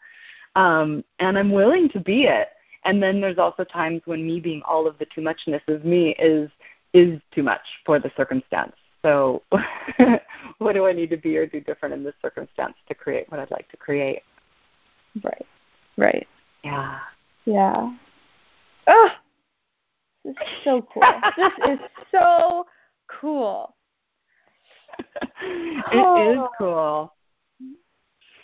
Um 0.55 1.03
and 1.20 1.38
I'm 1.38 1.51
willing 1.51 1.89
to 1.89 1.99
be 1.99 2.24
it. 2.24 2.49
And 2.86 3.01
then 3.01 3.19
there's 3.19 3.38
also 3.38 3.63
times 3.63 4.01
when 4.05 4.25
me 4.25 4.39
being 4.39 4.61
all 4.63 4.88
of 4.88 4.97
the 4.97 5.05
too 5.13 5.21
muchness 5.21 5.61
of 5.67 5.86
me 5.86 6.15
is 6.19 6.49
is 6.93 7.19
too 7.34 7.43
much 7.43 7.61
for 7.86 7.99
the 7.99 8.11
circumstance. 8.17 8.73
So 9.01 9.43
what 10.57 10.73
do 10.73 10.86
I 10.88 10.93
need 10.93 11.09
to 11.11 11.17
be 11.17 11.38
or 11.38 11.45
do 11.45 11.59
different 11.59 11.93
in 11.93 12.03
this 12.03 12.15
circumstance 12.21 12.75
to 12.88 12.95
create 12.95 13.30
what 13.30 13.39
I'd 13.39 13.51
like 13.51 13.69
to 13.69 13.77
create? 13.77 14.23
Right. 15.23 15.45
Right. 15.97 16.27
Yeah. 16.63 16.99
Yeah. 17.45 17.93
Oh, 18.88 19.09
this 20.25 20.34
is 20.34 20.63
so 20.63 20.88
cool. 20.93 21.03
this 21.38 21.53
is 21.69 21.80
so 22.11 22.65
cool. 23.07 23.75
it 25.21 25.84
oh. 25.93 26.32
is 26.32 26.49
cool. 26.57 27.13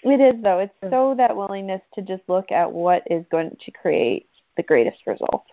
It 0.06 0.22
is 0.22 0.42
though. 0.44 0.60
It's 0.60 0.74
so 0.92 1.16
that 1.18 1.36
willingness 1.36 1.82
to 1.96 2.02
just 2.04 2.22
look 2.28 2.52
at 2.52 2.72
what 2.72 3.02
is 3.10 3.26
going 3.32 3.58
to 3.60 3.72
create 3.72 4.28
the 4.56 4.62
greatest 4.62 5.00
result. 5.08 5.46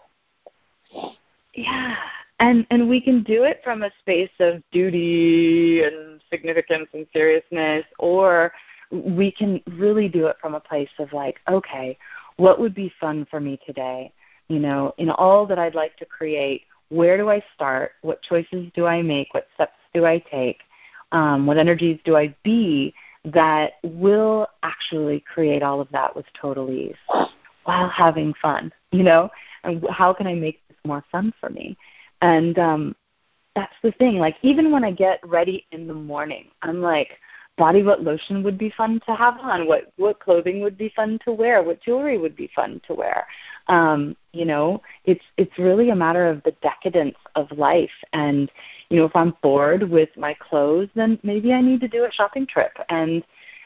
Yeah. 1.54 1.96
And 2.38 2.66
and 2.70 2.86
we 2.86 3.00
can 3.00 3.22
do 3.22 3.44
it 3.44 3.62
from 3.64 3.82
a 3.82 3.90
space 4.00 4.30
of 4.40 4.62
duty 4.70 5.82
and 5.84 6.20
significance 6.30 6.88
and 6.92 7.06
seriousness 7.14 7.84
or 7.98 8.52
we 8.90 9.32
can 9.32 9.62
really 9.78 10.06
do 10.06 10.26
it 10.26 10.36
from 10.38 10.54
a 10.54 10.60
place 10.60 10.90
of 10.98 11.14
like, 11.14 11.40
okay, 11.48 11.96
what 12.36 12.60
would 12.60 12.74
be 12.74 12.92
fun 13.00 13.26
for 13.30 13.40
me 13.40 13.58
today? 13.64 14.12
You 14.48 14.58
know, 14.58 14.92
in 14.98 15.08
all 15.08 15.46
that 15.46 15.58
I'd 15.58 15.74
like 15.74 15.96
to 15.96 16.04
create, 16.04 16.64
where 16.90 17.16
do 17.16 17.30
I 17.30 17.42
start? 17.54 17.92
What 18.02 18.20
choices 18.20 18.70
do 18.74 18.84
I 18.84 19.00
make? 19.00 19.32
What 19.32 19.48
steps 19.54 19.78
do 19.94 20.04
I 20.04 20.18
take? 20.30 20.58
Um, 21.10 21.46
what 21.46 21.56
energies 21.56 21.98
do 22.04 22.16
I 22.16 22.34
be 22.42 22.92
that 23.24 23.74
will 23.82 24.48
actually 24.62 25.20
create 25.20 25.62
all 25.62 25.80
of 25.80 25.88
that 25.92 26.14
with 26.14 26.26
total 26.40 26.70
ease 26.70 26.96
while 27.64 27.88
having 27.88 28.34
fun? 28.40 28.72
You 28.90 29.04
know, 29.04 29.30
and 29.64 29.84
how 29.90 30.12
can 30.12 30.26
I 30.26 30.34
make 30.34 30.60
this 30.68 30.76
more 30.84 31.04
fun 31.10 31.32
for 31.40 31.50
me? 31.50 31.76
And 32.20 32.58
um, 32.58 32.96
that's 33.54 33.74
the 33.82 33.92
thing. 33.92 34.16
Like 34.16 34.36
even 34.42 34.70
when 34.70 34.84
I 34.84 34.90
get 34.90 35.20
ready 35.26 35.66
in 35.72 35.86
the 35.86 35.94
morning, 35.94 36.48
I'm 36.62 36.80
like, 36.80 37.10
body 37.58 37.82
what 37.82 38.02
lotion 38.02 38.42
would 38.42 38.58
be 38.58 38.70
fun 38.70 39.00
to 39.06 39.14
have 39.14 39.38
on, 39.38 39.66
what 39.66 39.92
what 39.96 40.20
clothing 40.20 40.62
would 40.62 40.78
be 40.78 40.92
fun 40.96 41.18
to 41.24 41.32
wear, 41.32 41.62
what 41.62 41.82
jewelry 41.82 42.18
would 42.18 42.36
be 42.36 42.50
fun 42.54 42.80
to 42.86 42.94
wear. 42.94 43.26
Um, 43.68 44.16
you 44.32 44.44
know, 44.44 44.80
it's 45.04 45.24
it's 45.36 45.56
really 45.58 45.90
a 45.90 45.96
matter 45.96 46.28
of 46.28 46.42
the 46.42 46.52
decadence 46.62 47.16
of 47.34 47.50
life 47.52 47.90
and 48.12 48.50
you 48.88 48.98
know, 48.98 49.04
if 49.04 49.14
I'm 49.14 49.34
bored 49.42 49.88
with 49.88 50.10
my 50.16 50.34
clothes, 50.34 50.88
then 50.94 51.18
maybe 51.22 51.52
I 51.52 51.60
need 51.60 51.80
to 51.80 51.88
do 51.88 52.04
a 52.04 52.12
shopping 52.12 52.46
trip 52.46 52.72
and 52.88 53.22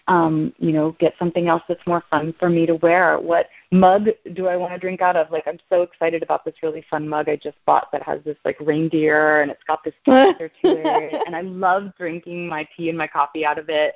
um, 0.08 0.52
you 0.58 0.72
know, 0.72 0.92
get 1.00 1.14
something 1.18 1.48
else 1.48 1.62
that's 1.68 1.84
more 1.86 2.04
fun 2.10 2.32
for 2.38 2.48
me 2.48 2.64
to 2.66 2.76
wear. 2.76 3.18
What 3.18 3.48
mug 3.72 4.08
do 4.34 4.46
I 4.46 4.56
want 4.56 4.72
to 4.72 4.78
drink 4.78 5.02
out 5.02 5.16
of? 5.16 5.30
Like 5.32 5.48
I'm 5.48 5.58
so 5.68 5.82
excited 5.82 6.22
about 6.22 6.44
this 6.44 6.54
really 6.62 6.84
fun 6.88 7.08
mug 7.08 7.28
I 7.28 7.36
just 7.36 7.56
bought 7.66 7.90
that 7.92 8.02
has 8.04 8.20
this 8.24 8.36
like 8.44 8.56
reindeer 8.60 9.42
and 9.42 9.50
it's 9.50 9.64
got 9.66 9.82
this 9.82 9.94
texture 10.04 10.48
to 10.48 10.54
it. 10.62 11.22
And 11.26 11.34
I 11.34 11.40
love 11.40 11.92
drinking 11.98 12.48
my 12.48 12.68
tea 12.76 12.88
and 12.88 12.98
my 12.98 13.08
coffee 13.08 13.44
out 13.44 13.58
of 13.58 13.68
it. 13.68 13.94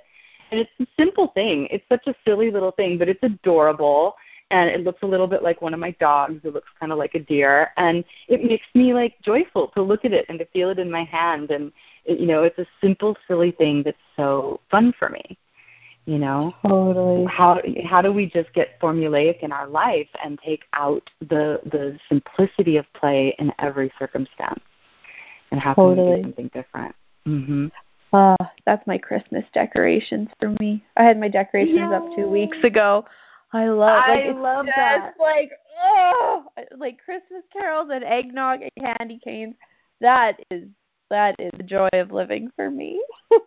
And 0.50 0.58
it's 0.58 0.70
a 0.80 0.86
simple 0.98 1.28
thing. 1.28 1.68
It's 1.70 1.84
such 1.88 2.08
a 2.08 2.14
silly 2.24 2.50
little 2.50 2.72
thing, 2.72 2.98
but 2.98 3.08
it's 3.08 3.22
adorable 3.22 4.16
and 4.50 4.70
it 4.70 4.82
looks 4.82 5.02
a 5.02 5.06
little 5.06 5.26
bit 5.26 5.42
like 5.42 5.62
one 5.62 5.74
of 5.74 5.80
my 5.80 5.92
dogs. 5.92 6.40
It 6.44 6.52
looks 6.52 6.68
kind 6.78 6.92
of 6.92 6.98
like 6.98 7.14
a 7.14 7.20
deer, 7.20 7.70
and 7.76 8.04
it 8.28 8.44
makes 8.44 8.66
me 8.74 8.94
like 8.94 9.20
joyful 9.22 9.68
to 9.68 9.82
look 9.82 10.04
at 10.04 10.12
it 10.12 10.26
and 10.28 10.38
to 10.38 10.44
feel 10.46 10.70
it 10.70 10.78
in 10.78 10.90
my 10.90 11.04
hand. 11.04 11.50
And 11.50 11.72
it, 12.04 12.20
you 12.20 12.26
know, 12.26 12.42
it's 12.42 12.58
a 12.58 12.66
simple, 12.80 13.16
silly 13.28 13.52
thing 13.52 13.82
that's 13.82 13.98
so 14.16 14.60
fun 14.70 14.92
for 14.98 15.08
me 15.08 15.38
you 16.06 16.18
know 16.18 16.54
totally 16.66 17.24
how 17.26 17.60
how 17.84 18.00
do 18.02 18.12
we 18.12 18.26
just 18.26 18.52
get 18.52 18.80
formulaic 18.80 19.40
in 19.40 19.52
our 19.52 19.68
life 19.68 20.08
and 20.24 20.38
take 20.44 20.64
out 20.72 21.08
the 21.20 21.60
the 21.66 21.98
simplicity 22.08 22.76
of 22.76 22.86
play 22.94 23.34
in 23.38 23.52
every 23.58 23.92
circumstance 23.98 24.60
and 25.50 25.60
how 25.60 25.74
totally. 25.74 25.96
can 25.96 26.10
we 26.10 26.16
do 26.16 26.22
something 26.22 26.50
different 26.52 26.94
Mm-hmm. 27.28 27.66
uh 28.14 28.46
that's 28.64 28.84
my 28.86 28.96
christmas 28.96 29.44
decorations 29.52 30.30
for 30.40 30.56
me 30.58 30.82
i 30.96 31.02
had 31.02 31.20
my 31.20 31.28
decorations 31.28 31.78
Yay. 31.78 31.94
up 31.94 32.02
two 32.16 32.28
weeks 32.30 32.56
ago 32.64 33.04
i 33.52 33.68
love 33.68 34.02
like, 34.08 34.24
i 34.26 34.30
love 34.30 34.66
that 34.66 35.10
It's 35.10 35.20
like 35.20 35.50
oh 35.82 36.44
like 36.76 36.98
christmas 37.04 37.42
carols 37.52 37.90
and 37.92 38.04
eggnog 38.04 38.60
and 38.62 38.70
candy 38.78 39.20
canes 39.22 39.54
that 40.00 40.38
is 40.50 40.64
that 41.10 41.34
is 41.38 41.50
the 41.56 41.62
joy 41.62 41.88
of 41.92 42.12
living 42.12 42.50
for 42.56 42.70
me 42.70 43.02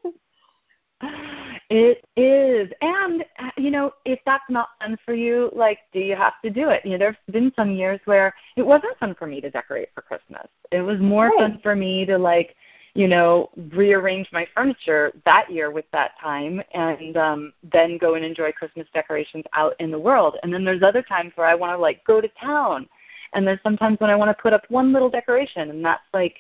It 1.70 2.06
is. 2.16 2.72
And, 2.82 3.26
uh, 3.40 3.50
you 3.58 3.72
know, 3.72 3.94
if 4.06 4.20
that's 4.28 4.44
not 4.48 4.70
fun 4.80 4.96
for 5.04 5.16
you, 5.16 5.50
like, 5.56 5.80
do 5.92 6.00
you 6.00 6.16
have 6.16 6.34
to 6.44 6.52
do 6.52 6.70
it? 6.70 6.86
You 6.86 6.92
know, 6.92 6.98
there's 7.00 7.16
been 7.32 7.52
some 7.56 7.72
years 7.72 8.00
where 8.06 8.34
it 8.56 8.62
wasn't 8.62 8.98
fun 9.00 9.16
for 9.16 9.26
me 9.26 9.42
to 9.42 9.50
decorate 9.50 9.90
for 9.96 10.02
Christmas. 10.02 10.48
It 10.72 10.82
was 10.82 11.00
more 11.00 11.30
right. 11.30 11.38
fun 11.40 11.60
for 11.64 11.76
me 11.76 12.06
to, 12.06 12.18
like, 12.18 12.56
you 12.96 13.08
know, 13.08 13.50
rearrange 13.72 14.30
my 14.32 14.48
furniture 14.54 15.12
that 15.26 15.52
year 15.52 15.72
with 15.72 15.86
that 15.92 16.12
time 16.22 16.62
and 16.74 17.18
um 17.18 17.54
then 17.72 17.98
go 17.98 18.16
and 18.16 18.24
enjoy 18.24 18.52
Christmas 18.52 18.88
decorations 18.94 19.46
out 19.54 19.76
in 19.80 19.92
the 19.92 20.00
world. 20.00 20.38
And 20.44 20.54
then 20.54 20.64
there's 20.64 20.84
other 20.84 21.02
times 21.02 21.32
where 21.36 21.48
I 21.48 21.56
want 21.56 21.72
to 21.72 21.82
like 21.82 22.04
go 22.06 22.22
to 22.22 22.30
town. 22.40 22.88
And 23.34 23.48
there's 23.48 23.60
sometimes 23.64 24.00
when 24.00 24.12
I 24.12 24.16
want 24.16 24.36
to 24.36 24.42
put 24.42 24.54
up 24.54 24.64
one 24.70 24.94
little 24.94 25.10
decoration 25.10 25.72
and 25.72 25.84
that's 25.84 26.04
like 26.14 26.38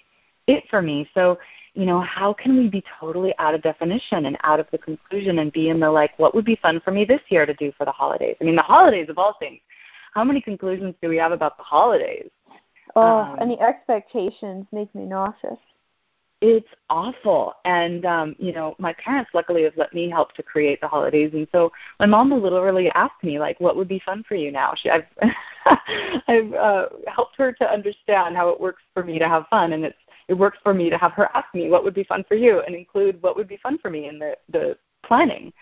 it 0.47 0.63
for 0.69 0.81
me. 0.81 1.09
So 1.13 1.39
you 1.73 1.87
know, 1.87 2.01
how 2.01 2.33
can 2.33 2.55
we 2.55 2.69
be 2.69 2.83
totally 2.99 3.33
out 3.39 3.55
of 3.55 3.63
definition 3.63 4.27
and 4.27 4.37
out 4.43 4.59
of 4.59 4.67
the 4.71 4.77
conclusion 4.77 5.39
and 5.39 5.51
be 5.51 5.69
in 5.69 5.79
the 5.79 5.89
like, 5.89 6.17
what 6.19 6.35
would 6.35 6.45
be 6.45 6.55
fun 6.57 6.79
for 6.85 6.91
me 6.91 7.03
this 7.03 7.21
year 7.29 7.47
to 7.47 7.53
do 7.55 7.71
for 7.77 7.85
the 7.85 7.91
holidays? 7.91 8.35
I 8.39 8.43
mean, 8.43 8.55
the 8.55 8.61
holidays 8.61 9.09
of 9.09 9.17
all 9.17 9.35
things. 9.39 9.59
How 10.13 10.23
many 10.23 10.39
conclusions 10.39 10.93
do 11.01 11.09
we 11.09 11.17
have 11.17 11.31
about 11.31 11.57
the 11.57 11.63
holidays? 11.63 12.29
Oh, 12.95 13.01
um, 13.01 13.39
and 13.39 13.49
the 13.49 13.59
expectations 13.59 14.67
make 14.71 14.93
me 14.93 15.05
nauseous. 15.05 15.57
It's 16.45 16.67
awful. 16.89 17.53
And 17.63 18.05
um, 18.05 18.35
you 18.37 18.51
know, 18.51 18.75
my 18.77 18.91
parents 18.93 19.31
luckily 19.33 19.63
have 19.63 19.77
let 19.77 19.93
me 19.93 20.09
help 20.09 20.33
to 20.33 20.43
create 20.43 20.81
the 20.81 20.89
holidays 20.89 21.31
and 21.33 21.47
so 21.53 21.71
my 22.01 22.05
mom 22.05 22.31
literally 22.31 22.91
ask 22.91 23.13
me 23.23 23.39
like 23.39 23.57
what 23.61 23.77
would 23.77 23.87
be 23.87 24.01
fun 24.05 24.25
for 24.27 24.35
you 24.35 24.51
now? 24.51 24.73
She 24.75 24.89
I've 24.89 25.05
I've 26.27 26.53
uh 26.53 26.87
helped 27.07 27.37
her 27.37 27.53
to 27.53 27.71
understand 27.71 28.35
how 28.35 28.49
it 28.49 28.59
works 28.59 28.83
for 28.93 29.05
me 29.05 29.19
to 29.19 29.27
have 29.29 29.47
fun 29.47 29.71
and 29.71 29.85
it's 29.85 29.97
it 30.27 30.33
works 30.33 30.57
for 30.61 30.73
me 30.73 30.89
to 30.89 30.97
have 30.97 31.13
her 31.13 31.29
ask 31.33 31.47
me 31.53 31.69
what 31.69 31.85
would 31.85 31.93
be 31.93 32.03
fun 32.03 32.25
for 32.27 32.35
you 32.35 32.59
and 32.59 32.75
include 32.75 33.21
what 33.21 33.37
would 33.37 33.47
be 33.47 33.57
fun 33.63 33.77
for 33.77 33.89
me 33.89 34.09
in 34.09 34.19
the 34.19 34.35
the 34.49 34.77
planning. 35.05 35.53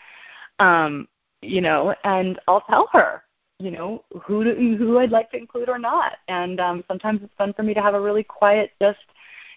Um, 0.58 1.08
you 1.44 1.62
know, 1.62 1.94
and 2.06 2.40
I'll 2.48 2.62
tell 2.62 2.88
her, 2.92 3.22
you 3.60 3.70
know, 3.70 4.04
who 4.24 4.44
to, 4.44 4.56
who 4.78 4.98
I'd 4.98 5.12
like 5.12 5.30
to 5.32 5.38
include 5.38 5.70
or 5.70 5.78
not. 5.78 6.18
And 6.28 6.60
um, 6.60 6.84
sometimes 6.88 7.22
it's 7.24 7.34
fun 7.38 7.54
for 7.54 7.62
me 7.62 7.76
to 7.76 7.82
have 7.82 7.94
a 7.94 8.02
really 8.02 8.24
quiet, 8.24 8.72
just 8.82 9.00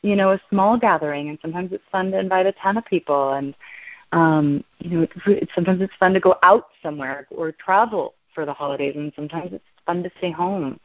you 0.05 0.17
know, 0.17 0.33
a 0.33 0.41
small 0.51 0.79
gathering, 0.79 1.31
and 1.31 1.39
sometimes 1.41 1.73
it's 1.73 1.83
fun 1.91 2.11
to 2.11 2.19
invite 2.19 2.45
a 2.45 2.53
ton 2.53 2.77
of 2.77 2.85
people, 2.85 3.33
and 3.33 3.55
um, 4.13 4.63
you 4.79 4.91
know, 4.91 5.07
it's, 5.27 5.55
sometimes 5.55 5.81
it's 5.81 5.95
fun 5.99 6.13
to 6.13 6.21
go 6.21 6.37
out 6.43 6.69
somewhere 6.83 7.27
or 7.31 7.53
travel 7.53 8.15
for 8.35 8.45
the 8.45 8.53
holidays, 8.53 8.95
and 8.97 9.13
sometimes 9.17 9.55
it's 9.55 9.65
fun 9.87 10.03
to 10.03 10.11
stay 10.19 10.31
home. 10.31 10.79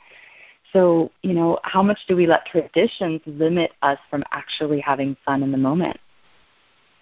So, 0.71 1.11
you 1.21 1.33
know, 1.33 1.59
how 1.63 1.83
much 1.83 1.99
do 2.07 2.15
we 2.15 2.27
let 2.27 2.45
traditions 2.45 3.19
limit 3.25 3.71
us 3.81 3.99
from 4.09 4.23
actually 4.31 4.79
having 4.79 5.17
fun 5.25 5.43
in 5.43 5.51
the 5.51 5.57
moment? 5.57 5.99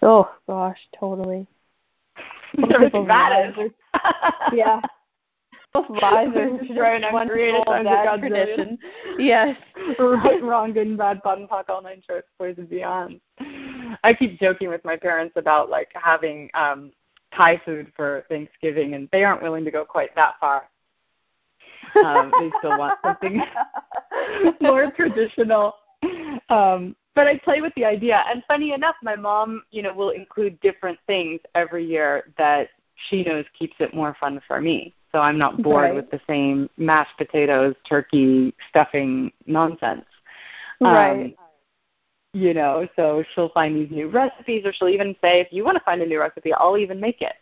Oh 0.02 0.28
gosh, 0.48 0.78
totally. 0.98 1.46
Everything 2.74 3.06
yeah. 4.52 4.80
Both 5.74 5.90
lies 5.90 6.28
are 6.34 6.58
right 6.80 7.12
one 7.12 7.28
created 7.28 7.62
full 7.64 7.84
bad 7.84 8.20
tradition. 8.20 8.78
Yes. 9.18 9.56
right, 9.98 10.42
wrong, 10.42 10.72
good 10.72 10.86
and 10.86 10.98
bad, 10.98 11.20
fun, 11.22 11.46
fuck, 11.48 11.68
all 11.68 11.82
nine 11.82 12.02
shorts, 12.06 12.28
boys 12.38 12.54
and 12.56 12.68
beyond. 12.68 13.20
I 14.02 14.14
keep 14.14 14.40
joking 14.40 14.68
with 14.68 14.84
my 14.84 14.96
parents 14.96 15.34
about 15.36 15.70
like 15.70 15.88
having 15.94 16.50
um 16.54 16.92
Thai 17.34 17.60
food 17.64 17.92
for 17.94 18.24
Thanksgiving, 18.28 18.94
and 18.94 19.08
they 19.12 19.24
aren't 19.24 19.42
willing 19.42 19.64
to 19.64 19.70
go 19.70 19.84
quite 19.84 20.14
that 20.14 20.34
far. 20.40 20.68
Um, 22.04 22.32
they 22.38 22.50
still 22.58 22.78
want 22.78 22.98
something 23.04 23.42
more 24.60 24.90
traditional. 24.92 25.74
Um, 26.48 26.96
but 27.14 27.26
I 27.26 27.38
play 27.38 27.60
with 27.60 27.74
the 27.74 27.84
idea. 27.84 28.24
And 28.28 28.42
funny 28.46 28.72
enough, 28.72 28.96
my 29.02 29.16
mom, 29.16 29.62
you 29.70 29.82
know, 29.82 29.92
will 29.92 30.10
include 30.10 30.60
different 30.60 30.98
things 31.06 31.40
every 31.54 31.84
year 31.84 32.32
that 32.38 32.68
she 33.08 33.24
knows 33.24 33.44
keeps 33.58 33.74
it 33.80 33.94
more 33.94 34.16
fun 34.20 34.40
for 34.46 34.60
me. 34.60 34.94
So 35.12 35.20
I'm 35.20 35.38
not 35.38 35.62
bored 35.62 35.84
right. 35.84 35.94
with 35.94 36.10
the 36.10 36.20
same 36.26 36.68
mashed 36.76 37.16
potatoes, 37.16 37.74
turkey, 37.88 38.54
stuffing 38.68 39.32
nonsense. 39.46 40.04
Right. 40.80 41.34
Um, 41.34 41.34
you 42.34 42.52
know, 42.52 42.86
so 42.94 43.24
she'll 43.34 43.48
find 43.48 43.74
these 43.74 43.90
new 43.90 44.08
recipes, 44.08 44.64
or 44.64 44.72
she'll 44.72 44.88
even 44.88 45.16
say, 45.22 45.40
if 45.40 45.48
you 45.50 45.64
want 45.64 45.78
to 45.78 45.84
find 45.84 46.02
a 46.02 46.06
new 46.06 46.20
recipe, 46.20 46.52
I'll 46.52 46.76
even 46.76 47.00
make 47.00 47.22
it. 47.22 47.34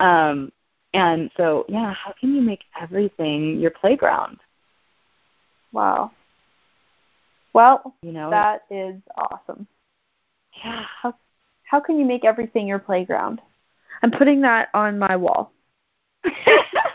Um, 0.00 0.50
and 0.94 1.30
so, 1.36 1.66
yeah, 1.68 1.92
how 1.92 2.14
can 2.18 2.34
you 2.34 2.42
make 2.42 2.64
everything 2.80 3.60
your 3.60 3.70
playground? 3.70 4.38
Wow. 5.72 6.12
Well, 7.52 7.94
you 8.02 8.12
know, 8.12 8.30
that 8.30 8.62
is 8.70 8.96
awesome. 9.16 9.66
Yeah. 10.64 10.84
How, 11.02 11.14
how 11.64 11.80
can 11.80 11.98
you 11.98 12.04
make 12.04 12.24
everything 12.24 12.66
your 12.66 12.78
playground? 12.78 13.40
I'm 14.02 14.10
putting 14.10 14.40
that 14.42 14.68
on 14.74 14.98
my 14.98 15.16
wall. 15.16 15.52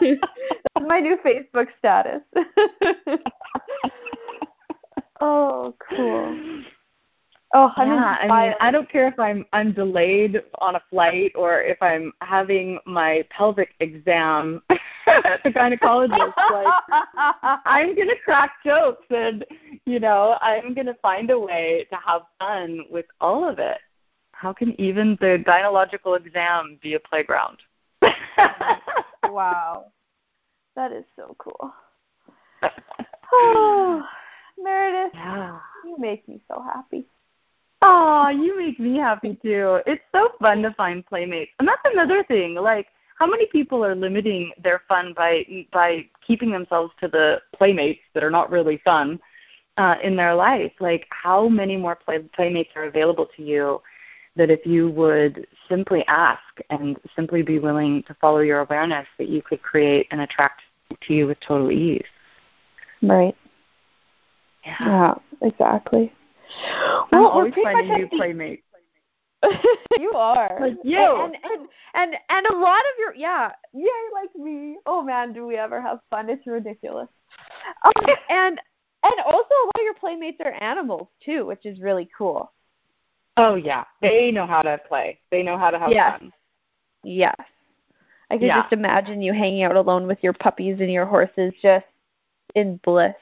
That's 0.00 0.86
my 0.86 1.00
new 1.00 1.16
Facebook 1.24 1.68
status. 1.78 2.22
oh, 5.20 5.74
cool. 5.88 6.64
Oh, 7.56 7.70
I'm 7.76 7.88
yeah, 7.88 8.22
inspired. 8.22 8.32
I 8.32 8.48
mean, 8.48 8.54
I 8.60 8.70
don't 8.72 8.90
care 8.90 9.06
if 9.06 9.18
I'm 9.18 9.46
I'm 9.52 9.72
delayed 9.72 10.42
on 10.58 10.74
a 10.74 10.82
flight 10.90 11.30
or 11.36 11.62
if 11.62 11.80
I'm 11.80 12.12
having 12.20 12.80
my 12.84 13.24
pelvic 13.30 13.74
exam 13.78 14.60
at 15.06 15.40
the 15.44 15.50
gynecologist. 15.50 16.32
like, 16.50 16.82
I'm 17.64 17.94
gonna 17.94 18.18
crack 18.24 18.54
jokes, 18.66 19.06
and 19.10 19.44
you 19.86 20.00
know, 20.00 20.36
I'm 20.40 20.74
gonna 20.74 20.96
find 21.00 21.30
a 21.30 21.38
way 21.38 21.86
to 21.90 21.98
have 22.04 22.22
fun 22.40 22.80
with 22.90 23.06
all 23.20 23.48
of 23.48 23.60
it. 23.60 23.78
How 24.32 24.52
can 24.52 24.78
even 24.80 25.16
the 25.20 25.42
gynecological 25.46 26.18
exam 26.18 26.80
be 26.82 26.94
a 26.94 27.00
playground? 27.00 27.58
wow, 29.30 29.86
that 30.76 30.92
is 30.92 31.04
so 31.16 31.36
cool. 31.38 31.72
Oh, 33.32 34.02
Meredith, 34.62 35.12
yeah. 35.14 35.58
you 35.84 35.96
make 35.98 36.26
me 36.28 36.40
so 36.48 36.62
happy. 36.62 37.06
Oh, 37.82 38.28
you 38.28 38.56
make 38.56 38.80
me 38.80 38.96
happy 38.96 39.38
too. 39.42 39.80
It's 39.86 40.02
so 40.10 40.30
fun 40.40 40.62
to 40.62 40.72
find 40.72 41.04
playmates. 41.04 41.50
And 41.58 41.68
that's 41.68 41.82
another 41.84 42.24
thing. 42.24 42.54
Like 42.54 42.86
how 43.18 43.26
many 43.26 43.46
people 43.46 43.84
are 43.84 43.94
limiting 43.94 44.52
their 44.62 44.82
fun 44.88 45.12
by 45.14 45.44
by 45.72 46.06
keeping 46.26 46.50
themselves 46.50 46.92
to 47.00 47.08
the 47.08 47.42
playmates 47.56 48.00
that 48.14 48.24
are 48.24 48.30
not 48.30 48.50
really 48.50 48.80
fun 48.84 49.20
uh 49.76 49.96
in 50.02 50.16
their 50.16 50.34
life? 50.34 50.72
Like 50.80 51.06
how 51.10 51.48
many 51.48 51.76
more 51.76 51.94
play, 51.94 52.20
playmates 52.20 52.70
are 52.74 52.84
available 52.84 53.28
to 53.36 53.42
you 53.42 53.82
that 54.36 54.50
if 54.50 54.66
you 54.66 54.90
would 54.90 55.46
simply 55.68 56.04
ask 56.06 56.42
and 56.70 56.98
simply 57.14 57.42
be 57.42 57.58
willing 57.58 58.02
to 58.04 58.14
follow 58.20 58.40
your 58.40 58.60
awareness 58.60 59.06
that 59.18 59.28
you 59.28 59.42
could 59.42 59.62
create 59.62 60.06
and 60.10 60.20
attract 60.20 60.62
to 61.02 61.14
you 61.14 61.26
with 61.26 61.38
total 61.40 61.70
ease. 61.70 62.04
Right. 63.02 63.36
Yeah. 64.64 64.76
Yeah, 64.80 65.14
exactly. 65.42 66.12
I'm 67.12 67.22
well, 67.22 67.26
always 67.26 67.52
we're 67.56 67.62
pretty 67.62 67.74
finding 67.74 67.88
much 67.88 67.98
new 67.98 68.04
at 68.04 68.10
the, 68.10 68.16
playmates. 68.16 68.62
you 69.98 70.12
are. 70.12 70.58
Like 70.60 70.76
you. 70.82 70.98
And, 70.98 71.36
and 71.44 71.68
and 71.94 72.16
and 72.28 72.46
a 72.46 72.56
lot 72.56 72.80
of 72.80 72.98
your 72.98 73.14
yeah, 73.14 73.50
yay 73.72 73.88
like 74.12 74.34
me. 74.34 74.76
Oh 74.86 75.02
man, 75.02 75.32
do 75.32 75.46
we 75.46 75.56
ever 75.56 75.80
have 75.80 76.00
fun? 76.10 76.30
It's 76.30 76.46
ridiculous. 76.46 77.08
Um, 77.84 77.92
and 78.30 78.60
and 79.02 79.20
also 79.26 79.34
a 79.34 79.66
lot 79.66 79.76
of 79.76 79.84
your 79.84 79.94
playmates 79.94 80.38
are 80.44 80.54
animals 80.62 81.08
too, 81.24 81.44
which 81.46 81.66
is 81.66 81.80
really 81.80 82.08
cool. 82.16 82.52
Oh 83.36 83.56
yeah, 83.56 83.84
they 84.00 84.30
know 84.30 84.46
how 84.46 84.62
to 84.62 84.78
play. 84.86 85.18
They 85.30 85.42
know 85.42 85.58
how 85.58 85.70
to 85.70 85.78
have 85.78 85.90
yes. 85.90 86.18
fun. 86.18 86.32
Yes. 87.02 87.34
I 88.30 88.38
can 88.38 88.46
Yeah. 88.46 88.62
just 88.62 88.72
imagine 88.72 89.22
you 89.22 89.32
hanging 89.32 89.64
out 89.64 89.76
alone 89.76 90.06
with 90.06 90.22
your 90.22 90.32
puppies 90.32 90.80
and 90.80 90.90
your 90.90 91.04
horses 91.04 91.52
just 91.60 91.86
in 92.54 92.76
bliss. 92.84 93.14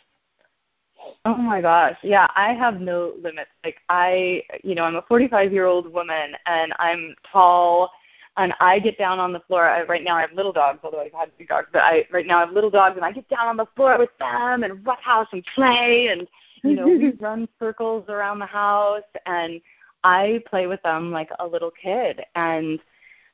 Oh 1.24 1.36
my 1.36 1.60
gosh. 1.60 1.96
Yeah, 2.02 2.28
I 2.36 2.52
have 2.52 2.80
no 2.80 3.14
limits. 3.20 3.50
Like 3.64 3.78
I, 3.88 4.44
you 4.62 4.74
know, 4.74 4.84
I'm 4.84 4.96
a 4.96 5.02
45-year-old 5.02 5.92
woman 5.92 6.36
and 6.46 6.72
I'm 6.78 7.14
tall 7.30 7.90
and 8.36 8.54
I 8.60 8.78
get 8.78 8.98
down 8.98 9.18
on 9.18 9.32
the 9.32 9.40
floor. 9.40 9.68
I, 9.68 9.82
right 9.84 10.04
now 10.04 10.16
I 10.16 10.22
have 10.22 10.32
little 10.32 10.52
dogs, 10.52 10.80
although 10.82 11.00
I've 11.00 11.12
had 11.12 11.36
big 11.38 11.48
dogs, 11.48 11.68
but 11.72 11.82
I 11.82 12.06
right 12.10 12.26
now 12.26 12.38
I 12.38 12.40
have 12.40 12.52
little 12.52 12.70
dogs 12.70 12.96
and 12.96 13.04
I 13.04 13.12
get 13.12 13.28
down 13.28 13.46
on 13.46 13.56
the 13.56 13.66
floor 13.76 13.98
with 13.98 14.10
them 14.18 14.62
and 14.62 14.86
roughhouse 14.86 15.28
and 15.32 15.44
play 15.54 16.08
and 16.08 16.26
you 16.62 16.76
know, 16.76 16.86
we 16.86 17.10
run 17.20 17.48
circles 17.58 18.08
around 18.08 18.38
the 18.38 18.46
house 18.46 19.02
and 19.26 19.60
I 20.04 20.42
play 20.48 20.66
with 20.66 20.82
them 20.82 21.10
like 21.10 21.30
a 21.38 21.46
little 21.46 21.70
kid 21.70 22.22
and 22.34 22.80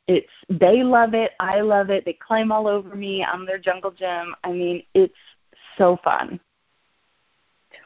it's 0.06 0.28
they 0.48 0.82
love 0.82 1.14
it, 1.14 1.32
I 1.38 1.60
love 1.60 1.90
it. 1.90 2.04
They 2.04 2.14
climb 2.14 2.50
all 2.50 2.66
over 2.66 2.96
me. 2.96 3.22
I'm 3.22 3.44
their 3.44 3.58
jungle 3.58 3.90
gym. 3.90 4.34
I 4.42 4.52
mean, 4.52 4.82
it's 4.94 5.14
so 5.76 5.98
fun. 6.02 6.40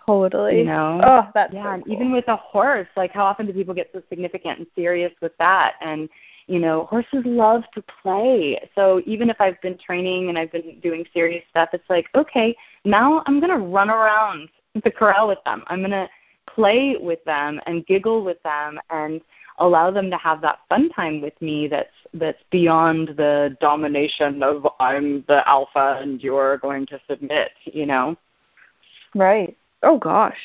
Totally. 0.07 0.59
You 0.59 0.65
know? 0.65 1.01
Oh, 1.05 1.29
that's 1.35 1.53
yeah, 1.53 1.65
so 1.65 1.71
and 1.71 1.89
even 1.89 2.13
with 2.13 2.29
a 2.29 2.37
horse, 2.37 2.89
like 2.97 3.13
how 3.13 3.25
often 3.25 3.47
do 3.47 3.53
people 3.53 3.75
get 3.75 3.91
so 3.93 4.03
significant 4.09 4.59
and 4.59 4.67
serious 4.75 5.13
with 5.21 5.37
that? 5.39 5.75
And 5.81 6.09
you 6.47 6.59
know, 6.59 6.85
horses 6.87 7.23
love 7.25 7.63
to 7.75 7.83
play. 8.03 8.59
So 8.75 9.01
even 9.07 9.31
if 9.31 9.41
I've 9.41 9.61
been 9.61 9.79
training 9.79 10.29
and 10.29 10.39
I've 10.39 10.51
been 10.53 10.81
doing 10.81 11.05
serious 11.13 11.45
stuff, 11.51 11.71
it's 11.73 11.89
like, 11.89 12.07
okay, 12.15 12.57
now 12.85 13.23
I'm 13.27 13.41
going 13.41 13.53
to 13.53 13.65
run 13.65 13.91
around 13.91 14.49
the 14.83 14.91
corral 14.91 15.29
with 15.29 15.39
them. 15.45 15.63
I'm 15.69 15.79
going 15.79 15.93
to 15.93 16.09
play 16.55 16.97
with 17.01 17.25
them 17.25 17.61
and 17.67 17.87
giggle 17.87 18.25
with 18.25 18.43
them 18.43 18.79
and 18.91 19.21
allow 19.59 19.91
them 19.91 20.11
to 20.11 20.17
have 20.17 20.41
that 20.41 20.61
fun 20.69 20.91
time 20.91 21.21
with 21.21 21.41
me 21.41 21.69
that's 21.69 21.89
that's 22.15 22.43
beyond 22.51 23.09
the 23.17 23.57
domination 23.61 24.43
of 24.43 24.67
I'm 24.81 25.25
the 25.29 25.47
alpha 25.49 25.99
and 26.01 26.23
you're 26.23 26.59
going 26.59 26.87
to 26.87 27.01
submit, 27.09 27.51
you 27.65 27.87
know. 27.87 28.17
Right. 29.15 29.57
Oh 29.83 29.99
gosh. 29.99 30.39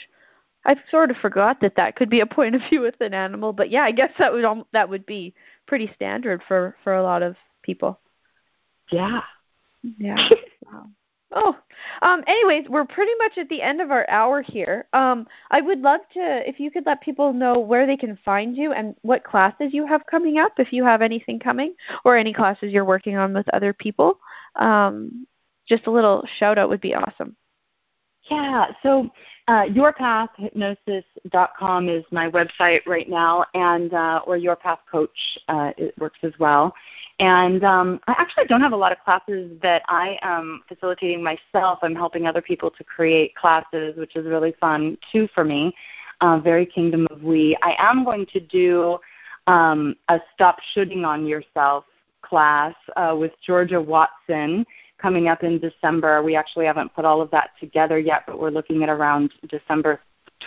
I 0.66 0.76
sort 0.92 1.12
of 1.12 1.18
forgot 1.18 1.62
that 1.62 1.76
that 1.78 1.96
could 1.96 2.10
be 2.10 2.20
a 2.20 2.26
point 2.26 2.56
of 2.56 2.62
view 2.70 2.82
with 2.82 3.00
an 3.00 3.14
animal, 3.14 3.54
but 3.54 3.70
yeah, 3.70 3.84
I 3.84 3.92
guess 3.92 4.12
that 4.20 4.32
would 4.32 4.46
that 4.74 4.90
would 4.90 5.06
be 5.06 5.34
pretty 5.66 5.92
standard 5.96 6.42
for 6.48 6.76
for 6.84 6.96
a 6.96 7.04
lot 7.04 7.24
of 7.24 7.36
people. 7.64 8.00
Yeah. 8.90 9.22
Yeah. 9.98 10.30
wow. 10.66 10.88
Oh, 11.32 11.58
um, 12.02 12.24
anyways, 12.26 12.70
we're 12.70 12.86
pretty 12.86 13.12
much 13.20 13.38
at 13.38 13.50
the 13.50 13.62
end 13.62 13.82
of 13.82 13.92
our 13.92 14.10
hour 14.10 14.42
here. 14.42 14.88
Um, 14.94 15.28
I 15.52 15.60
would 15.60 15.82
love 15.82 16.02
to, 16.14 16.48
if 16.48 16.58
you 16.60 16.72
could 16.72 16.86
let 16.86 17.02
people 17.02 17.34
know 17.34 17.60
where 17.60 17.86
they 17.86 17.98
can 17.98 18.18
find 18.24 18.56
you 18.56 18.72
and 18.72 18.96
what 19.02 19.26
classes 19.26 19.74
you 19.74 19.86
have 19.86 20.06
coming 20.10 20.38
up, 20.38 20.54
if 20.58 20.72
you 20.72 20.86
have 20.86 21.02
anything 21.02 21.38
coming, 21.38 21.76
or 22.06 22.16
any 22.16 22.32
classes 22.34 22.72
you're 22.72 22.86
working 22.86 23.18
on 23.18 23.34
with 23.34 23.48
other 23.50 23.74
people. 23.74 24.20
Um, 24.56 25.28
just 25.68 25.88
a 25.88 25.92
little 25.92 26.26
shout 26.40 26.58
out 26.58 26.70
would 26.70 26.82
be 26.82 26.96
awesome. 26.96 27.36
Yeah, 28.30 28.74
so 28.84 29.10
uh, 29.48 29.64
yourpathhypnosis.com 29.64 31.88
is 31.88 32.04
my 32.12 32.30
website 32.30 32.86
right 32.86 33.08
now, 33.08 33.46
and 33.54 33.94
uh, 33.94 34.20
or 34.28 34.36
Your 34.36 34.58
Path 34.58 34.80
Coach 34.92 35.18
uh, 35.48 35.72
it 35.78 35.98
works 35.98 36.20
as 36.24 36.34
well. 36.38 36.74
And 37.20 37.64
um, 37.64 38.02
I 38.08 38.16
actually 38.18 38.44
don't 38.46 38.60
have 38.60 38.74
a 38.74 38.78
lot 38.78 38.92
of 38.92 38.98
classes 39.06 39.58
that 39.62 39.84
I 39.88 40.20
am 40.22 40.62
facilitating 40.68 41.24
myself. 41.24 41.80
I'm 41.82 41.96
helping 41.96 42.28
other 42.28 42.42
people 42.42 42.70
to 42.72 42.84
create 42.84 43.34
classes, 43.36 43.96
which 43.98 44.18
is 44.18 44.26
really 44.26 44.54
fun 44.60 44.98
too 45.12 45.30
for 45.34 45.46
me. 45.46 45.74
Uh, 46.20 46.40
very 46.40 46.66
Kingdom 46.66 47.08
of 47.12 47.22
We. 47.24 47.56
I 47.62 47.76
am 47.80 48.04
going 48.04 48.26
to 48.34 48.42
do 48.42 48.98
um, 49.46 49.96
a 50.10 50.20
Stop 50.34 50.58
Shooting 50.74 51.06
on 51.06 51.26
Yourself 51.26 51.86
class 52.22 52.76
uh, 52.98 53.16
with 53.18 53.32
Georgia 53.46 53.80
Watson 53.80 54.66
coming 55.02 55.28
up 55.28 55.44
in 55.44 55.60
December. 55.60 56.24
We 56.24 56.36
actually 56.36 56.66
haven't 56.66 56.94
put 56.94 57.06
all 57.06 57.22
of 57.22 57.32
that 57.32 57.52
together 57.60 58.00
yet, 58.00 58.24
but 58.26 58.40
we're 58.40 58.50
looking 58.50 58.84
at 58.84 58.90
around 58.90 59.34
December 59.48 60.00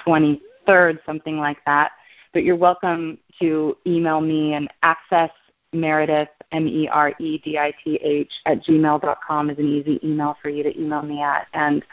23rd, 0.07 0.99
something 1.07 1.39
like 1.39 1.59
that. 1.67 1.93
But 2.33 2.45
you're 2.45 2.57
welcome 2.57 3.19
to 3.41 3.77
email 3.87 4.21
me 4.21 4.55
and 4.55 4.69
access 4.83 5.31
Meredith, 5.73 6.29
M 6.53 6.67
E 6.67 6.89
R 6.89 7.15
E 7.21 7.39
D 7.39 7.59
I 7.59 7.73
T 7.85 7.97
H, 8.03 8.33
at 8.47 8.65
gmail.com 8.65 9.51
is 9.51 9.59
an 9.59 9.67
easy 9.67 10.01
email 10.03 10.37
for 10.43 10.49
you 10.49 10.63
to 10.63 10.81
email 10.81 11.03
me 11.03 11.23
at. 11.23 11.47
And 11.55 11.85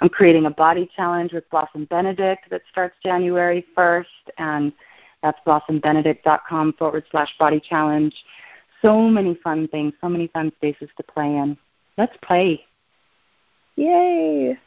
I'm 0.00 0.08
creating 0.08 0.46
a 0.46 0.50
body 0.50 0.88
challenge 0.94 1.32
with 1.32 1.48
Blossom 1.50 1.86
Benedict 1.86 2.48
that 2.50 2.62
starts 2.70 2.94
January 3.02 3.66
1st, 3.76 4.04
and 4.38 4.72
that's 5.22 5.38
blossombenedict.com 5.46 6.74
forward 6.74 7.04
slash 7.10 7.34
body 7.38 7.60
challenge. 7.60 8.14
So 8.82 9.00
many 9.00 9.34
fun 9.42 9.66
things, 9.68 9.94
so 10.00 10.08
many 10.08 10.28
fun 10.28 10.52
spaces 10.56 10.90
to 10.96 11.02
play 11.02 11.36
in. 11.36 11.56
Let's 11.96 12.16
play. 12.22 12.64
Yay! 13.76 14.58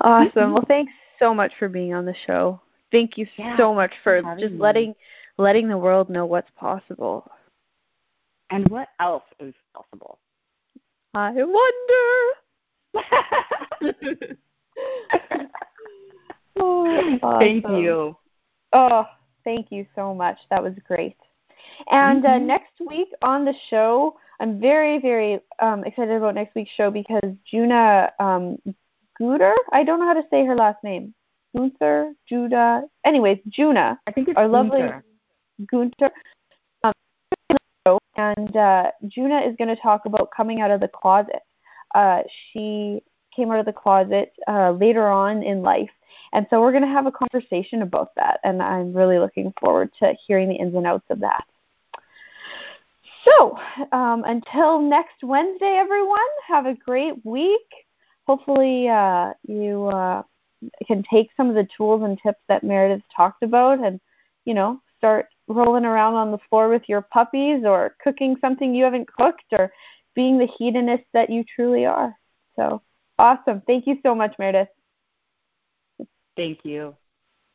Awesome. 0.00 0.52
well, 0.52 0.64
thanks 0.66 0.92
so 1.18 1.34
much 1.34 1.52
for 1.58 1.68
being 1.68 1.94
on 1.94 2.04
the 2.04 2.14
show. 2.26 2.60
Thank 2.90 3.16
you 3.16 3.26
yeah, 3.36 3.56
so 3.56 3.72
much 3.74 3.92
for 4.02 4.20
just 4.38 4.52
me. 4.52 4.58
letting 4.58 4.94
letting 5.38 5.68
the 5.68 5.78
world 5.78 6.10
know 6.10 6.26
what's 6.26 6.50
possible. 6.56 7.30
And 8.50 8.68
what 8.68 8.88
else 9.00 9.22
is 9.40 9.54
possible? 9.74 10.18
I 11.14 11.32
wonder. 11.32 11.56
oh, 16.56 17.18
awesome. 17.22 17.40
Thank 17.40 17.66
you. 17.68 18.16
Oh, 18.72 19.06
thank 19.44 19.70
you 19.70 19.86
so 19.94 20.14
much. 20.14 20.38
That 20.50 20.62
was 20.62 20.74
great. 20.86 21.16
And 21.90 22.24
uh, 22.24 22.28
mm-hmm. 22.28 22.44
uh, 22.44 22.46
next 22.46 22.72
week 22.86 23.08
on 23.22 23.44
the 23.44 23.54
show, 23.70 24.16
I'm 24.40 24.60
very, 24.60 24.98
very 24.98 25.40
um, 25.60 25.84
excited 25.84 26.16
about 26.16 26.34
next 26.34 26.54
week's 26.54 26.72
show 26.72 26.90
because 26.90 27.34
Juna 27.44 28.12
um, 28.18 28.58
Guter, 29.18 29.54
I 29.72 29.84
don't 29.84 30.00
know 30.00 30.06
how 30.06 30.14
to 30.14 30.24
say 30.30 30.44
her 30.44 30.56
last 30.56 30.82
name. 30.82 31.14
Gunther, 31.56 32.14
Judah. 32.28 32.82
Anyways, 33.04 33.38
Juna. 33.48 34.00
I 34.06 34.12
think 34.12 34.28
it's 34.28 34.38
our 34.38 34.48
lovely 34.48 34.90
Gunter. 35.70 36.10
Um, 36.82 37.98
and 38.16 38.56
uh, 38.56 38.90
Juna 39.06 39.40
is 39.40 39.56
going 39.56 39.74
to 39.74 39.80
talk 39.80 40.06
about 40.06 40.30
coming 40.34 40.60
out 40.60 40.70
of 40.70 40.80
the 40.80 40.88
closet. 40.88 41.42
Uh, 41.94 42.22
she 42.52 43.02
came 43.34 43.50
out 43.50 43.58
of 43.58 43.66
the 43.66 43.72
closet 43.72 44.32
uh, 44.48 44.70
later 44.72 45.08
on 45.08 45.42
in 45.42 45.62
life. 45.62 45.90
And 46.32 46.46
so 46.50 46.60
we're 46.60 46.72
going 46.72 46.82
to 46.82 46.88
have 46.88 47.06
a 47.06 47.12
conversation 47.12 47.82
about 47.82 48.14
that. 48.16 48.40
And 48.44 48.62
I'm 48.62 48.92
really 48.92 49.18
looking 49.18 49.52
forward 49.60 49.90
to 50.00 50.14
hearing 50.26 50.48
the 50.48 50.56
ins 50.56 50.74
and 50.74 50.86
outs 50.86 51.06
of 51.10 51.20
that. 51.20 51.44
So 53.24 53.58
um, 53.92 54.24
until 54.24 54.80
next 54.80 55.22
Wednesday, 55.22 55.76
everyone, 55.78 56.18
have 56.46 56.66
a 56.66 56.74
great 56.74 57.24
week. 57.24 57.60
Hopefully, 58.26 58.88
uh, 58.88 59.32
you 59.46 59.86
uh, 59.86 60.22
can 60.86 61.02
take 61.10 61.30
some 61.36 61.48
of 61.48 61.54
the 61.54 61.68
tools 61.76 62.02
and 62.02 62.18
tips 62.22 62.40
that 62.48 62.64
Meredith 62.64 63.02
talked 63.14 63.42
about 63.42 63.84
and, 63.84 64.00
you 64.44 64.54
know, 64.54 64.80
start 64.98 65.26
rolling 65.48 65.84
around 65.84 66.14
on 66.14 66.30
the 66.30 66.38
floor 66.48 66.68
with 66.68 66.88
your 66.88 67.02
puppies 67.02 67.64
or 67.64 67.96
cooking 68.02 68.36
something 68.40 68.74
you 68.74 68.84
haven't 68.84 69.12
cooked 69.12 69.44
or 69.52 69.72
being 70.14 70.38
the 70.38 70.46
hedonist 70.58 71.04
that 71.12 71.30
you 71.30 71.44
truly 71.44 71.84
are. 71.84 72.14
So 72.56 72.82
awesome. 73.18 73.62
Thank 73.66 73.86
you 73.86 73.98
so 74.04 74.14
much, 74.14 74.34
Meredith. 74.38 74.68
Thank 76.36 76.60
you. 76.64 76.96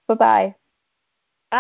Bye 0.08 0.16
bye. 0.16 0.56